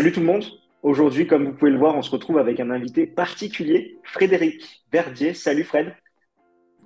Salut 0.00 0.12
tout 0.12 0.20
le 0.20 0.26
monde. 0.26 0.46
Aujourd'hui, 0.82 1.26
comme 1.26 1.44
vous 1.44 1.52
pouvez 1.52 1.70
le 1.70 1.76
voir, 1.76 1.94
on 1.94 2.00
se 2.00 2.10
retrouve 2.10 2.38
avec 2.38 2.58
un 2.58 2.70
invité 2.70 3.06
particulier, 3.06 3.98
Frédéric 4.02 4.82
Verdier. 4.90 5.34
Salut 5.34 5.62
Fred. 5.62 5.94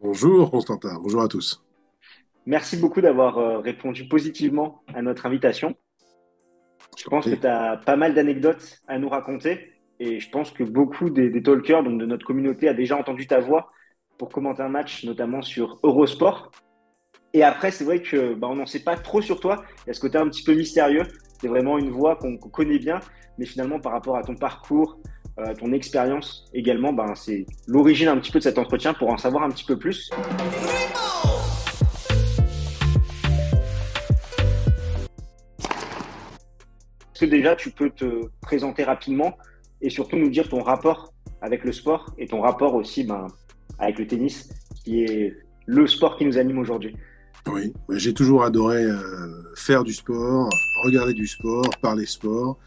Bonjour 0.02 0.50
Constantin, 0.50 0.98
bonjour 1.00 1.22
à 1.22 1.29
tous. 1.29 1.64
Merci 2.45 2.77
beaucoup 2.77 3.00
d'avoir 3.00 3.38
euh, 3.38 3.58
répondu 3.61 4.08
positivement 4.08 4.82
à 4.92 5.00
notre 5.00 5.27
invitation. 5.27 5.77
Je 6.98 7.04
pense 7.04 7.27
que 7.27 7.37
tu 7.37 7.46
as 7.46 7.77
pas 7.77 7.95
mal 7.95 8.14
d'anecdotes 8.14 8.80
à 8.88 8.98
nous 8.98 9.09
raconter 9.09 9.71
et 10.01 10.19
je 10.19 10.29
pense 10.29 10.51
que 10.51 10.65
beaucoup 10.65 11.09
des, 11.09 11.41
talkers 11.41 11.85
donc 11.85 12.01
de 12.01 12.07
notre 12.07 12.27
communauté 12.27 12.67
a 12.67 12.75
déjà 12.75 12.96
entendu 12.96 13.29
ta 13.29 13.39
voix 13.39 13.71
pour 14.19 14.29
commenter 14.29 14.62
un 14.62 14.71
match, 14.71 15.05
notamment 15.05 15.41
sur 15.41 15.79
Eurosport. 15.85 16.51
Et 17.33 17.45
après, 17.45 17.71
c'est 17.71 17.85
vrai 17.85 18.03
que 18.03 18.35
bah, 18.35 18.49
on 18.51 18.57
n'en 18.57 18.67
sait 18.67 18.83
pas 18.83 18.96
trop 18.96 19.23
sur 19.23 19.39
toi. 19.39 19.62
Il 19.85 19.89
y 19.89 19.91
a 19.93 19.95
ce 19.95 20.01
côté 20.01 20.19
un 20.19 20.29
petit 20.29 20.43
peu 20.43 20.55
mystérieux? 20.55 21.05
C'est 21.45 21.50
vraiment 21.50 21.76
une 21.76 21.90
voix 21.90 22.16
qu'on 22.16 22.38
connaît 22.38 22.79
bien, 22.79 23.00
mais 23.36 23.44
finalement, 23.44 23.79
par 23.79 23.93
rapport 23.93 24.16
à 24.16 24.22
ton 24.22 24.34
parcours, 24.34 24.98
euh, 25.39 25.52
ton 25.52 25.72
expérience 25.72 26.48
également, 26.54 26.94
ben, 26.94 27.14
c'est 27.14 27.44
l'origine 27.66 28.08
un 28.08 28.16
petit 28.16 28.32
peu 28.32 28.39
de 28.39 28.44
cet 28.44 28.57
entretien 28.57 28.94
pour 28.94 29.11
en 29.11 29.18
savoir 29.18 29.44
un 29.44 29.50
petit 29.50 29.66
peu 29.66 29.79
plus. 29.79 30.11
Est-ce 37.12 37.20
que 37.20 37.27
déjà 37.27 37.55
tu 37.55 37.70
peux 37.70 37.91
te 37.91 38.30
présenter 38.41 38.83
rapidement 38.83 39.36
et 39.83 39.91
surtout 39.91 40.16
nous 40.16 40.30
dire 40.30 40.48
ton 40.48 40.62
rapport 40.62 41.12
avec 41.42 41.62
le 41.64 41.72
sport 41.72 42.14
et 42.16 42.27
ton 42.27 42.41
rapport 42.41 42.74
aussi 42.74 43.05
ben, 43.05 43.27
avec 43.78 43.98
le 43.98 44.06
tennis, 44.06 44.48
qui 44.83 45.05
est 45.05 45.36
le 45.66 45.86
sport 45.86 46.16
qui 46.16 46.24
nous 46.24 46.38
anime 46.38 46.58
aujourd'hui? 46.58 46.97
Oui, 47.47 47.75
j'ai 47.91 48.14
toujours 48.14 48.44
adoré 48.44 48.84
euh, 48.84 49.42
faire 49.55 49.84
du 49.84 49.92
sport, 49.92 50.48
regarder 50.83 51.12
du 51.12 51.27
sport, 51.27 51.69
parler 51.83 52.06
sport. 52.06 52.58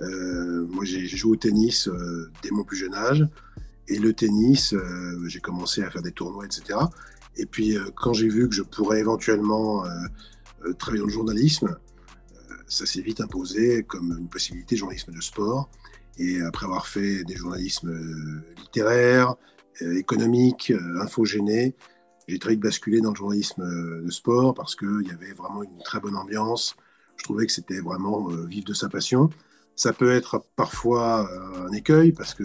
Euh, 0.00 0.66
moi, 0.66 0.84
j'ai 0.84 1.06
joué 1.06 1.32
au 1.32 1.36
tennis 1.36 1.88
euh, 1.88 2.30
dès 2.42 2.50
mon 2.50 2.64
plus 2.64 2.76
jeune 2.76 2.94
âge. 2.94 3.26
Et 3.86 3.98
le 3.98 4.12
tennis, 4.14 4.74
j'ai 5.26 5.40
commencé 5.40 5.82
à 5.82 5.90
faire 5.90 6.00
des 6.00 6.10
tournois, 6.10 6.46
etc. 6.46 6.78
Et 7.36 7.44
puis, 7.44 7.76
quand 7.96 8.14
j'ai 8.14 8.28
vu 8.28 8.48
que 8.48 8.54
je 8.54 8.62
pourrais 8.62 8.98
éventuellement 8.98 9.84
travailler 10.78 11.00
dans 11.00 11.06
le 11.06 11.12
journalisme, 11.12 11.76
ça 12.66 12.86
s'est 12.86 13.02
vite 13.02 13.20
imposé 13.20 13.82
comme 13.82 14.16
une 14.18 14.28
possibilité 14.28 14.76
de 14.76 14.78
journalisme 14.78 15.12
de 15.12 15.20
sport. 15.20 15.68
Et 16.16 16.40
après 16.40 16.64
avoir 16.64 16.86
fait 16.86 17.24
des 17.24 17.36
journalismes 17.36 17.94
littéraires, 18.56 19.34
économiques, 19.82 20.72
infogénés, 21.02 21.74
j'ai 22.28 22.38
très 22.38 22.50
vite 22.50 22.60
basculé 22.60 23.00
dans 23.00 23.10
le 23.10 23.16
journalisme 23.16 23.62
euh, 23.62 24.02
de 24.02 24.10
sport 24.10 24.54
parce 24.54 24.76
qu'il 24.76 25.06
y 25.06 25.10
avait 25.10 25.32
vraiment 25.32 25.62
une 25.62 25.78
très 25.84 26.00
bonne 26.00 26.16
ambiance. 26.16 26.74
Je 27.16 27.24
trouvais 27.24 27.46
que 27.46 27.52
c'était 27.52 27.80
vraiment 27.80 28.30
euh, 28.30 28.46
vivre 28.46 28.64
de 28.64 28.74
sa 28.74 28.88
passion. 28.88 29.30
Ça 29.76 29.92
peut 29.92 30.10
être 30.10 30.44
parfois 30.56 31.28
euh, 31.30 31.68
un 31.68 31.72
écueil 31.72 32.12
parce 32.12 32.34
que, 32.34 32.44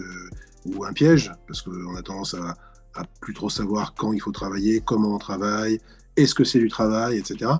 ou 0.66 0.84
un 0.84 0.92
piège, 0.92 1.32
parce 1.46 1.62
qu'on 1.62 1.96
a 1.96 2.02
tendance 2.02 2.34
à, 2.34 2.56
à 2.94 3.04
plus 3.20 3.34
trop 3.34 3.48
savoir 3.48 3.94
quand 3.94 4.12
il 4.12 4.20
faut 4.20 4.32
travailler, 4.32 4.80
comment 4.80 5.14
on 5.14 5.18
travaille, 5.18 5.80
est-ce 6.16 6.34
que 6.34 6.44
c'est 6.44 6.58
du 6.58 6.68
travail, 6.68 7.16
etc. 7.16 7.52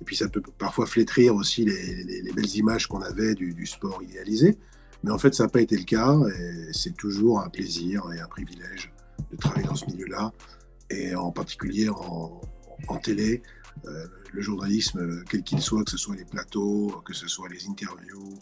Et 0.00 0.04
puis 0.04 0.16
ça 0.16 0.28
peut 0.28 0.42
parfois 0.58 0.86
flétrir 0.86 1.34
aussi 1.34 1.64
les, 1.64 2.04
les, 2.04 2.22
les 2.22 2.32
belles 2.32 2.56
images 2.56 2.88
qu'on 2.88 3.00
avait 3.00 3.34
du, 3.34 3.54
du, 3.54 3.66
sport 3.66 4.02
idéalisé. 4.02 4.58
Mais 5.02 5.10
en 5.10 5.18
fait, 5.18 5.34
ça 5.34 5.44
n'a 5.44 5.48
pas 5.48 5.60
été 5.60 5.76
le 5.76 5.84
cas 5.84 6.18
et 6.38 6.72
c'est 6.72 6.96
toujours 6.96 7.40
un 7.40 7.48
plaisir 7.48 8.04
et 8.14 8.20
un 8.20 8.26
privilège 8.26 8.92
de 9.30 9.36
travailler 9.36 9.66
dans 9.66 9.76
ce 9.76 9.86
milieu-là 9.86 10.32
et 10.94 11.14
en 11.14 11.30
particulier 11.30 11.88
en, 11.88 12.40
télé, 13.02 13.42
euh, 13.86 14.06
le 14.32 14.42
journalisme, 14.42 15.24
quel 15.28 15.42
qu'il 15.42 15.60
soit, 15.60 15.84
que 15.84 15.90
ce 15.90 15.96
soit 15.96 16.16
les 16.16 16.24
plateaux, 16.24 17.02
que 17.04 17.14
ce 17.14 17.28
soit 17.28 17.48
les 17.48 17.66
interviews 17.68 18.38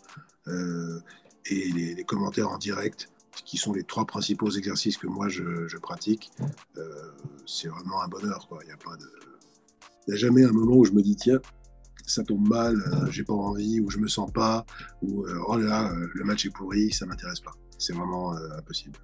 euh, 0.48 1.00
et 1.46 1.70
les, 1.72 2.04
commentaires 2.04 2.48
en 2.48 2.58
direct, 2.58 3.10
qui 3.44 3.56
sont 3.56 3.72
les 3.72 3.84
trois 3.84 4.04
principaux 4.04 4.50
exercices 4.50 4.98
que 4.98 5.06
moi 5.06 5.28
je, 5.28 5.76
pratique, 5.78 6.30
euh, 6.76 7.12
c'est 7.46 7.68
vraiment 7.68 8.02
un 8.02 8.08
bonheur. 8.08 8.48
Il 8.62 8.66
n'y 10.08 10.14
a, 10.14 10.16
jamais 10.16 10.44
un 10.44 10.52
moment 10.52 10.76
où 10.76 10.84
je 10.84 10.92
me 10.92 11.02
dis, 11.02 11.16
tiens, 11.16 11.40
ça 12.06 12.22
tombe 12.24 12.46
mal, 12.48 12.76
j'ai 13.10 13.24
pas 13.24 13.32
envie, 13.32 13.80
ou 13.80 13.90
je 13.90 13.98
me 13.98 14.08
sens 14.08 14.30
pas, 14.30 14.66
ou 15.02 15.24
oh 15.46 15.56
là 15.56 15.68
là, 15.68 15.94
le 16.14 16.24
match 16.24 16.44
est 16.46 16.50
pourri, 16.50 16.92
ça 16.92 17.06
m'intéresse 17.06 17.40
pas. 17.40 17.54
C'est 17.78 17.94
vraiment 17.94 18.32
impossible. 18.58 18.98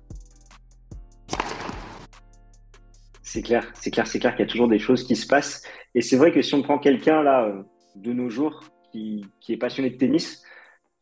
C'est 3.30 3.42
clair, 3.42 3.70
c'est 3.74 3.90
clair, 3.90 4.06
c'est 4.06 4.18
clair 4.18 4.34
qu'il 4.34 4.46
y 4.46 4.48
a 4.48 4.50
toujours 4.50 4.68
des 4.68 4.78
choses 4.78 5.04
qui 5.04 5.14
se 5.14 5.26
passent. 5.26 5.62
Et 5.94 6.00
c'est 6.00 6.16
vrai 6.16 6.32
que 6.32 6.40
si 6.40 6.54
on 6.54 6.62
prend 6.62 6.78
quelqu'un 6.78 7.22
là 7.22 7.44
euh, 7.44 7.62
de 7.94 8.14
nos 8.14 8.30
jours 8.30 8.64
qui, 8.90 9.22
est 9.50 9.58
passionné 9.58 9.90
de 9.90 9.96
tennis, 9.96 10.42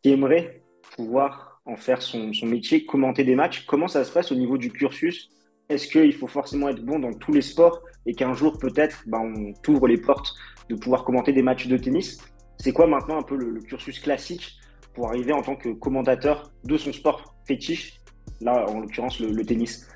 qui 0.03 0.11
aimerait 0.11 0.65
pouvoir 0.97 1.63
en 1.67 1.77
faire 1.77 2.03
son, 2.03 2.33
métier, 2.43 2.85
commenter 2.85 3.23
des 3.23 3.37
matchs, 3.37 3.65
comment 3.65 3.87
ça 3.87 4.03
se 4.03 4.11
passe 4.11 4.33
au 4.33 4.35
niveau 4.35 4.59
du 4.59 4.73
cursus? 4.73 5.31
Est-ce 5.69 5.87
qu'il 5.87 6.13
faut 6.15 6.27
forcément 6.27 6.69
être 6.69 6.85
bon 6.85 6.99
dans 6.99 7.13
tous 7.13 7.33
les 7.33 7.43
sports 7.43 7.81
et 8.07 8.13
qu'un 8.13 8.35
jour 8.35 8.59
peut-être 8.59 9.05
bah, 9.07 9.21
on 9.21 9.53
t'ouvre 9.63 9.87
les 9.87 9.99
portes 9.99 10.35
de 10.69 10.75
pouvoir 10.75 11.05
commenter 11.05 11.33
des 11.33 11.43
matchs 11.43 11.69
de 11.69 11.77
tennis? 11.77 12.19
C'est 12.59 12.73
quoi 12.73 12.89
maintenant 12.89 13.19
un 13.19 13.23
peu 13.23 13.37
le, 13.37 13.61
cursus 13.61 14.01
classique 14.01 14.59
pour 14.95 15.07
arriver 15.07 15.33
en 15.33 15.43
tant 15.43 15.55
que 15.55 15.69
commentateur 15.69 16.51
de 16.65 16.77
son 16.77 16.93
sport 16.93 17.37
fétiche, 17.47 18.01
là 18.41 18.69
en 18.69 18.81
l'occurrence 18.81 19.21
le, 19.21 19.31
le 19.31 19.45
tennis. 19.45 19.89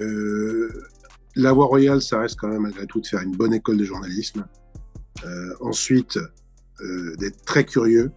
Euh, 0.00 0.70
la 1.36 1.52
voie 1.52 1.66
royale, 1.66 2.00
ça 2.02 2.20
reste 2.20 2.38
quand 2.38 2.48
même 2.48 2.62
malgré 2.62 2.86
tout 2.86 3.00
de 3.00 3.06
faire 3.06 3.20
une 3.20 3.36
bonne 3.36 3.54
école 3.54 3.76
de 3.76 3.84
journalisme. 3.84 4.46
Euh, 5.24 5.54
ensuite, 5.60 6.18
euh, 6.80 7.16
d'être 7.16 7.44
très 7.44 7.64
curieux, 7.64 8.12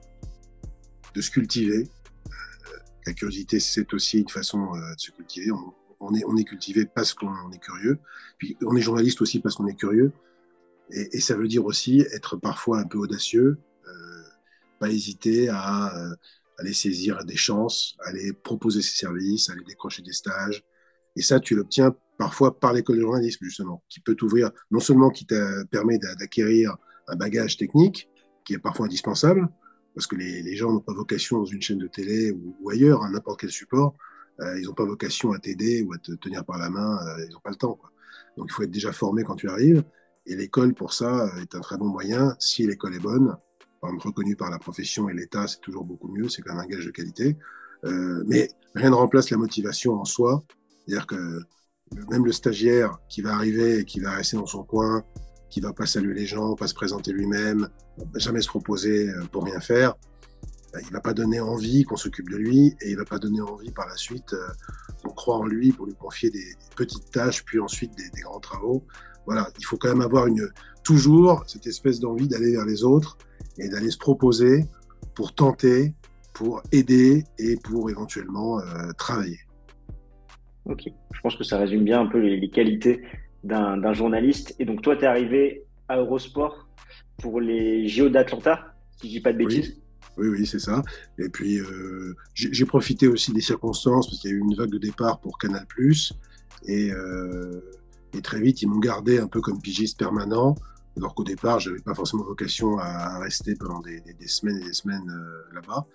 de 1.13 1.21
se 1.21 1.31
cultiver. 1.31 1.87
Euh, 2.27 2.77
la 3.05 3.13
curiosité, 3.13 3.59
c'est 3.59 3.93
aussi 3.93 4.19
une 4.19 4.29
façon 4.29 4.71
de 4.73 4.99
se 4.99 5.11
cultiver. 5.11 5.51
On, 5.99 6.13
est, 6.13 6.23
on 6.25 6.35
est 6.37 6.43
cultivé 6.43 6.85
parce 6.85 7.13
qu'on 7.13 7.51
est 7.51 7.59
curieux. 7.59 7.99
Puis 8.37 8.57
on 8.63 8.75
est 8.75 8.81
journaliste 8.81 9.21
aussi 9.21 9.39
parce 9.39 9.55
qu'on 9.55 9.67
est 9.67 9.75
curieux. 9.75 10.11
Et, 10.91 11.17
et, 11.17 11.19
ça 11.19 11.35
veut 11.35 11.47
dire 11.47 11.65
aussi 11.65 12.01
être 12.13 12.37
parfois 12.37 12.79
un 12.79 12.85
peu 12.85 12.97
audacieux, 12.97 13.57
pas 14.79 14.89
hésiter 14.89 15.49
à 15.49 15.91
aller 16.59 16.73
saisir 16.73 17.25
des 17.25 17.35
chances, 17.35 17.97
aller 18.05 18.31
proposer 18.31 18.81
ses 18.81 18.95
services, 18.95 19.49
aller 19.49 19.63
décrocher 19.67 20.03
des 20.03 20.13
stages. 20.13 20.63
Et 21.15 21.21
ça, 21.21 21.39
tu 21.39 21.55
l'obtiens 21.55 21.95
parfois 22.17 22.59
par 22.59 22.73
l'école 22.73 22.97
de 22.97 23.01
journalisme, 23.01 23.45
justement, 23.45 23.83
qui 23.89 23.99
peut 23.99 24.15
t'ouvrir, 24.15 24.51
non 24.71 24.79
seulement 24.79 25.09
qui 25.09 25.25
te 25.25 25.63
permet 25.65 25.97
d'acquérir 25.97 26.75
un 27.07 27.15
bagage 27.15 27.57
technique, 27.57 28.09
qui 28.43 28.53
est 28.53 28.59
parfois 28.59 28.85
indispensable, 28.85 29.47
parce 29.93 30.07
que 30.07 30.15
les, 30.15 30.55
gens 30.55 30.71
n'ont 30.71 30.79
pas 30.79 30.93
vocation 30.93 31.39
dans 31.39 31.45
une 31.45 31.61
chaîne 31.61 31.79
de 31.79 31.87
télé 31.87 32.31
ou, 32.31 32.69
ailleurs, 32.69 33.03
à 33.03 33.09
n'importe 33.09 33.41
quel 33.41 33.51
support, 33.51 33.95
euh, 34.39 34.59
ils 34.59 34.65
n'ont 34.65 34.73
pas 34.73 34.85
vocation 34.85 35.31
à 35.31 35.39
t'aider 35.39 35.81
ou 35.81 35.93
à 35.93 35.97
te 35.97 36.11
tenir 36.13 36.45
par 36.45 36.57
la 36.57 36.69
main, 36.69 36.99
euh, 37.07 37.25
ils 37.27 37.33
n'ont 37.33 37.39
pas 37.39 37.49
le 37.49 37.55
temps. 37.55 37.79
Donc 38.37 38.47
il 38.49 38.53
faut 38.53 38.63
être 38.63 38.71
déjà 38.71 38.91
formé 38.91 39.23
quand 39.23 39.35
tu 39.35 39.49
arrives, 39.49 39.83
et 40.25 40.35
l'école, 40.35 40.73
pour 40.73 40.93
ça, 40.93 41.31
est 41.41 41.55
un 41.55 41.61
très 41.61 41.77
bon 41.77 41.87
moyen, 41.87 42.35
si 42.39 42.67
l'école 42.67 42.95
est 42.95 42.99
bonne, 42.99 43.37
par 43.81 43.89
exemple, 43.89 44.07
reconnue 44.07 44.35
par 44.35 44.49
la 44.49 44.59
profession 44.59 45.09
et 45.09 45.13
l'État, 45.13 45.47
c'est 45.47 45.61
toujours 45.61 45.85
beaucoup 45.85 46.07
mieux, 46.07 46.29
c'est 46.29 46.41
quand 46.41 46.53
même 46.53 46.63
un 46.63 46.67
gage 46.67 46.85
de 46.85 46.91
qualité. 46.91 47.37
Euh, 47.85 48.23
mais 48.27 48.49
rien 48.75 48.89
ne 48.89 48.95
remplace 48.95 49.29
la 49.29 49.37
motivation 49.37 49.93
en 49.93 50.05
soi, 50.05 50.43
c'est-à-dire 50.85 51.05
que 51.05 51.41
même 52.09 52.25
le 52.25 52.31
stagiaire 52.31 52.99
qui 53.09 53.21
va 53.21 53.33
arriver 53.33 53.79
et 53.79 53.85
qui 53.85 53.99
va 53.99 54.11
rester 54.11 54.37
dans 54.37 54.45
son 54.45 54.63
coin, 54.63 55.03
qui 55.49 55.61
va 55.61 55.73
pas 55.73 55.85
saluer 55.85 56.13
les 56.13 56.25
gens, 56.25 56.55
pas 56.55 56.67
se 56.67 56.73
présenter 56.73 57.11
lui-même, 57.11 57.69
jamais 58.15 58.41
se 58.41 58.49
proposer 58.49 59.09
euh, 59.09 59.23
pour 59.31 59.45
rien 59.45 59.59
faire, 59.59 59.95
bah, 60.73 60.79
il 60.83 60.91
va 60.91 60.99
pas 60.99 61.13
donner 61.13 61.39
envie 61.39 61.83
qu'on 61.83 61.95
s'occupe 61.95 62.29
de 62.29 62.35
lui 62.35 62.75
et 62.81 62.91
il 62.91 62.97
va 62.97 63.05
pas 63.05 63.19
donner 63.19 63.41
envie 63.41 63.71
par 63.71 63.87
la 63.87 63.95
suite 63.95 64.35
qu'on 65.01 65.09
euh, 65.09 65.13
croit 65.15 65.37
en 65.37 65.45
lui 65.45 65.71
pour 65.71 65.85
lui 65.85 65.95
confier 65.95 66.29
des, 66.29 66.55
petites 66.75 67.09
tâches 67.11 67.43
puis 67.45 67.59
ensuite 67.59 67.95
des, 67.95 68.09
des, 68.09 68.21
grands 68.21 68.39
travaux. 68.39 68.83
Voilà, 69.25 69.49
il 69.57 69.65
faut 69.65 69.77
quand 69.77 69.89
même 69.89 70.01
avoir 70.01 70.27
une 70.27 70.49
toujours 70.83 71.43
cette 71.47 71.67
espèce 71.67 71.99
d'envie 71.99 72.27
d'aller 72.27 72.51
vers 72.51 72.65
les 72.65 72.83
autres 72.83 73.17
et 73.57 73.67
d'aller 73.69 73.91
se 73.91 73.97
proposer 73.97 74.65
pour 75.15 75.33
tenter, 75.33 75.95
pour 76.33 76.61
aider 76.71 77.25
et 77.39 77.57
pour 77.57 77.89
éventuellement 77.89 78.59
euh, 78.59 78.91
travailler. 78.97 79.39
Ok, 80.69 80.83
je 81.13 81.21
pense 81.21 81.35
que 81.35 81.43
ça 81.43 81.57
résume 81.57 81.83
bien 81.83 82.01
un 82.01 82.07
peu 82.07 82.19
les, 82.19 82.49
qualités 82.49 83.01
d'un 83.43 83.93
journaliste. 83.93 84.55
Et 84.59 84.65
donc, 84.65 84.81
toi, 84.81 84.95
tu 84.95 85.03
es 85.03 85.07
arrivé 85.07 85.63
à 85.87 85.97
Eurosport 85.97 86.67
pour 87.17 87.39
les 87.39 87.87
JO 87.87 88.09
d'Atlanta, 88.09 88.75
si 88.99 89.07
je 89.07 89.13
dis 89.13 89.21
pas 89.21 89.33
de 89.33 89.37
bêtises. 89.37 89.81
Oui, 90.17 90.27
oui, 90.29 90.47
c'est 90.47 90.59
ça. 90.59 90.81
Et 91.19 91.29
puis, 91.29 91.59
euh, 91.59 92.15
j'ai 92.33 92.65
profité 92.65 93.07
aussi 93.07 93.31
des 93.31 93.41
circonstances 93.41 94.07
parce 94.07 94.19
qu'il 94.19 94.31
y 94.31 94.33
a 94.33 94.35
eu 94.35 94.39
une 94.39 94.55
vague 94.55 94.71
de 94.71 94.79
départ 94.79 95.19
pour 95.19 95.37
Canal+. 95.37 95.65
Et, 96.65 96.91
euh, 96.91 97.61
et 98.13 98.21
très 98.21 98.41
vite, 98.41 98.61
ils 98.61 98.67
m'ont 98.67 98.79
gardé 98.79 99.19
un 99.19 99.27
peu 99.27 99.41
comme 99.41 99.61
pigiste 99.61 99.97
permanent, 99.99 100.55
alors 100.97 101.13
qu'au 101.13 101.23
départ, 101.23 101.59
je 101.59 101.69
n'avais 101.69 101.81
pas 101.81 101.93
forcément 101.93 102.23
vocation 102.23 102.79
à, 102.79 103.19
rester 103.19 103.55
pendant 103.55 103.79
des, 103.79 104.01
semaines 104.25 104.57
et 104.57 104.65
des 104.65 104.73
semaines 104.73 105.09
euh, 105.09 105.55
là-bas. 105.55 105.85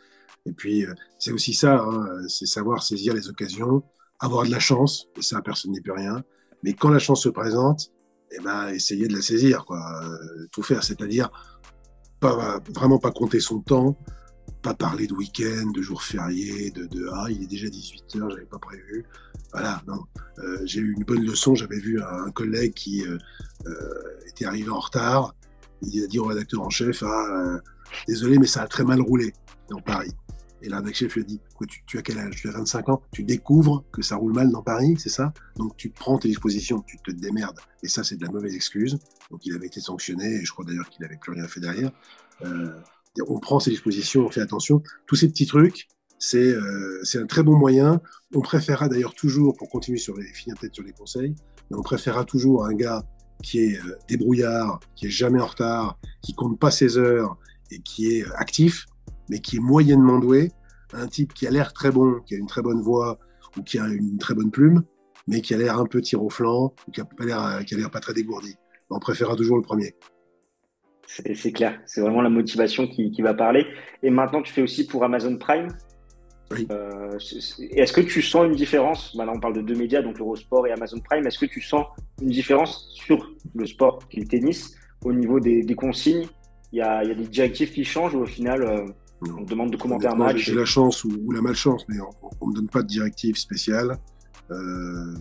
Et 0.47 0.53
puis, 0.53 0.87
c'est 1.19 1.33
aussi 1.33 1.53
ça, 1.53 1.81
hein, 1.81 2.29
c'est 2.29 2.47
savoir 2.47 2.83
saisir 2.83 3.15
les 3.15 3.29
occasions, 3.29 3.83
avoir 4.23 4.45
de 4.47 4.51
la 4.51 4.61
chance, 4.61 5.09
et 5.17 5.23
ça, 5.23 5.43
personne 5.43 5.73
n'y 5.73 5.81
peut 5.81 5.93
rien. 5.93 6.23
Mais 6.63 6.73
quand 6.73 6.91
la 6.91 7.01
chance 7.01 7.25
se 7.25 7.29
présente, 7.29 7.93
eh 8.31 8.41
ben, 8.41 8.69
essayer 8.69 9.09
de 9.09 9.15
la 9.15 9.21
saisir, 9.21 9.65
quoi. 9.67 9.81
Euh, 10.05 10.47
tout 10.53 10.63
faire, 10.63 10.83
c'est-à-dire 10.83 11.29
pas, 12.21 12.61
vraiment 12.73 12.99
pas 12.99 13.11
compter 13.11 13.41
son 13.41 13.61
temps, 13.61 13.99
pas 14.63 14.75
parler 14.75 15.09
de 15.09 15.13
week-end, 15.13 15.73
de 15.75 15.83
jours 15.83 16.05
fériés, 16.05 16.71
de, 16.71 16.87
de 16.87 17.09
ah 17.13 17.27
il 17.31 17.43
est 17.43 17.47
déjà 17.49 17.67
18h, 17.67 18.31
j'avais 18.31 18.47
pas 18.47 18.61
prévu. 18.61 19.05
Voilà, 19.53 19.83
non. 19.89 20.05
Euh, 20.39 20.61
j'ai 20.65 20.81
eu 20.81 20.93
une 20.93 21.03
bonne 21.03 21.25
leçon. 21.25 21.57
J'avais 21.57 21.81
vu 21.81 22.01
un, 22.01 22.31
collègue 22.31 22.73
qui 22.75 23.05
euh, 23.05 23.19
était 24.29 24.45
arrivé 24.47 24.71
en 24.71 24.79
retard. 24.79 25.35
Il 25.83 26.05
a 26.05 26.07
dit 26.07 26.21
au 26.21 26.27
rédacteur 26.27 26.63
en 26.63 26.71
chef 26.71 27.03
ah 27.03 27.59
désolé 28.07 28.39
mais 28.39 28.47
ça 28.47 28.63
a 28.63 28.69
très 28.69 28.85
mal 28.85 29.01
roulé 29.01 29.35
dans 29.69 29.81
Paris. 29.81 30.13
Et 30.62 30.69
là, 30.69 30.81
chef 30.93 31.14
lui 31.14 31.23
a 31.23 31.25
dit 31.25 31.41
tu, 31.87 31.99
as 31.99 32.03
quel 32.03 32.19
âge? 32.19 32.37
Tu 32.37 32.49
as 32.49 32.53
25 32.53 32.88
ans? 32.88 33.03
Tu 33.12 33.25
découvres 33.25 33.85
que 33.93 34.00
ça 34.03 34.17
roule 34.17 34.32
mal 34.32 34.50
dans 34.50 34.62
Paris, 34.62 34.94
c'est 34.99 35.09
ça? 35.09 35.32
Donc 35.56 35.76
tu 35.76 35.91
prends 35.91 36.19
tes 36.19 36.29
dispositions, 36.29 36.81
tu 36.87 36.99
te 36.99 37.11
démerdes. 37.11 37.59
Et 37.82 37.88
ça, 37.88 38.05
c'est 38.05 38.17
de 38.17 38.25
la 38.25 38.31
mauvaise 38.31 38.55
excuse. 38.55 38.99
Donc 39.31 39.44
il 39.44 39.55
avait 39.55 39.67
été 39.67 39.81
sanctionné 39.81 40.37
et 40.37 40.44
je 40.44 40.53
crois 40.53 40.64
d'ailleurs 40.64 40.88
qu'il 40.88 41.03
n'avait 41.03 41.17
plus 41.17 41.32
rien 41.32 41.49
fait 41.49 41.61
derrière. 41.61 41.91
Euh, 42.43 42.73
on 43.29 43.41
prend 43.41 43.61
ses 43.61 43.70
dispositions, 43.70 44.25
on 44.26 44.31
fait 44.31 44.41
attention. 44.41 44.82
Tous 45.06 45.17
ces 45.17 45.29
petits 45.29 45.47
trucs, 45.47 45.88
c'est 46.19 46.53
euh, 46.53 47.03
un 47.15 47.26
très 47.26 47.43
bon 47.43 47.56
moyen. 47.56 48.00
On 48.35 48.41
préférera 48.41 48.88
d'ailleurs 48.88 49.15
toujours, 49.15 49.56
pour 49.56 49.69
continuer 49.69 49.99
sur 49.99 50.17
les 50.17 50.32
finir 50.32 50.56
peut-être 50.58 50.75
sur 50.75 50.85
les 50.85 50.93
conseils, 50.93 51.35
mais 51.70 51.76
on 51.76 51.82
préférera 51.82 52.25
toujours 52.25 52.65
un 52.65 52.75
gars 52.75 53.05
qui 53.43 53.58
est 53.58 53.79
euh, 53.79 53.99
débrouillard, 54.08 54.81
qui 54.94 55.06
est 55.06 55.11
jamais 55.11 55.41
en 55.41 55.47
retard, 55.47 55.99
qui 56.23 56.32
compte 56.35 56.58
pas 56.58 56.70
ses 56.70 56.97
heures 56.97 57.37
et 57.70 57.81
qui 57.81 58.06
est 58.06 58.25
actif, 58.35 58.87
mais 59.32 59.38
qui 59.38 59.56
est 59.56 59.61
moyennement 59.61 60.19
doué, 60.19 60.52
un 60.93 61.06
type 61.06 61.32
qui 61.32 61.46
a 61.46 61.50
l'air 61.50 61.73
très 61.73 61.90
bon, 61.90 62.20
qui 62.26 62.34
a 62.34 62.38
une 62.38 62.46
très 62.46 62.61
bonne 62.61 62.82
voix 62.82 63.19
ou 63.56 63.62
qui 63.62 63.79
a 63.79 63.87
une 63.87 64.19
très 64.19 64.34
bonne 64.34 64.50
plume, 64.50 64.82
mais 65.26 65.40
qui 65.40 65.55
a 65.55 65.56
l'air 65.56 65.79
un 65.79 65.87
peu 65.87 66.02
tir 66.02 66.23
au 66.23 66.29
flanc 66.29 66.75
ou 66.87 66.90
qui 66.90 67.00
a 67.00 67.06
l'air 67.20 67.64
qui 67.64 67.75
a 67.75 67.79
l'air 67.79 67.90
pas 67.90 68.00
très 68.00 68.12
dégourdi. 68.12 68.55
On 68.90 68.99
préférera 68.99 69.34
toujours 69.34 69.56
le 69.56 69.62
premier. 69.62 69.94
C'est 71.06 71.52
clair, 71.52 71.81
c'est 71.87 72.02
vraiment 72.02 72.20
la 72.20 72.29
motivation 72.29 72.87
qui, 72.87 73.11
qui, 73.11 73.23
va 73.23 73.32
parler. 73.32 73.67
Et 74.02 74.11
maintenant, 74.11 74.43
tu 74.43 74.52
fais 74.52 74.61
aussi 74.61 74.87
pour 74.87 75.02
Amazon 75.02 75.38
Prime. 75.38 75.69
Oui. 76.50 76.67
Euh, 76.70 77.19
est-ce 77.70 77.93
que 77.94 78.02
tu 78.02 78.20
sens 78.20 78.44
une 78.46 78.55
différence? 78.55 79.14
Maintenant, 79.14 79.34
on 79.37 79.40
parle 79.40 79.55
de 79.55 79.62
deux 79.62 79.75
médias, 79.75 80.02
donc 80.02 80.20
Eurosport 80.20 80.67
et 80.67 80.73
Amazon 80.73 81.00
Prime. 81.00 81.26
Est-ce 81.26 81.38
que 81.38 81.46
tu 81.46 81.62
sens 81.62 81.87
une 82.20 82.29
différence 82.29 82.90
sur 82.94 83.31
le 83.55 83.67
sport 83.67 84.06
qui 84.11 84.19
est 84.19 84.23
le 84.25 84.29
tennis 84.29 84.75
au 85.05 85.12
niveau 85.12 85.40
des, 85.40 85.62
des 85.62 85.75
consignes? 85.75 86.26
Il 86.73 86.79
y, 86.79 86.82
a, 86.82 87.02
il 87.02 87.08
y, 87.08 87.12
a, 87.12 87.14
des 87.14 87.29
directives 87.29 87.73
qui 87.73 87.84
changent 87.84 88.14
ou 88.14 88.20
au 88.20 88.26
final, 88.26 88.62
euh, 88.62 88.87
on 89.31 89.43
demande 89.43 89.71
de 89.71 89.77
commenter 89.77 90.09
un 90.09 90.15
match 90.15 90.39
J'ai 90.39 90.55
la 90.55 90.65
chance 90.65 91.05
ou, 91.05 91.31
la 91.33 91.41
malchance, 91.41 91.85
mais 91.89 91.97
on 92.41 92.47
ne 92.47 92.51
me 92.51 92.57
donne 92.57 92.69
pas 92.69 92.83
de 92.83 92.89
directives 92.89 93.37
spéciales. 93.37 93.99
Euh, 94.51 95.15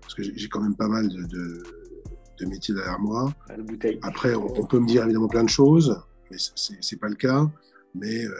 parce 0.00 0.14
que 0.14 0.22
j'ai 0.22 0.48
quand 0.48 0.60
même 0.60 0.76
pas 0.76 0.88
mal 0.88 1.08
de, 1.08 1.22
de 1.24 1.62
de 2.38 2.46
métier 2.46 2.74
derrière 2.74 2.98
moi. 3.00 3.32
Après, 4.02 4.34
on, 4.34 4.66
peut 4.66 4.78
me 4.78 4.86
dire 4.86 5.04
évidemment 5.04 5.28
plein 5.28 5.44
de 5.44 5.48
choses, 5.48 6.00
mais 6.30 6.36
c'est 6.80 6.96
pas 7.00 7.08
le 7.08 7.14
cas. 7.14 7.46
Mais 7.94 8.24
euh, 8.24 8.32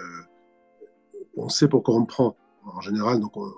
on 1.36 1.48
sait 1.48 1.68
pourquoi 1.68 1.96
on 1.96 2.00
me 2.00 2.06
prend 2.06 2.36
en 2.64 2.80
général. 2.80 3.20
Donc, 3.20 3.36
on, 3.36 3.50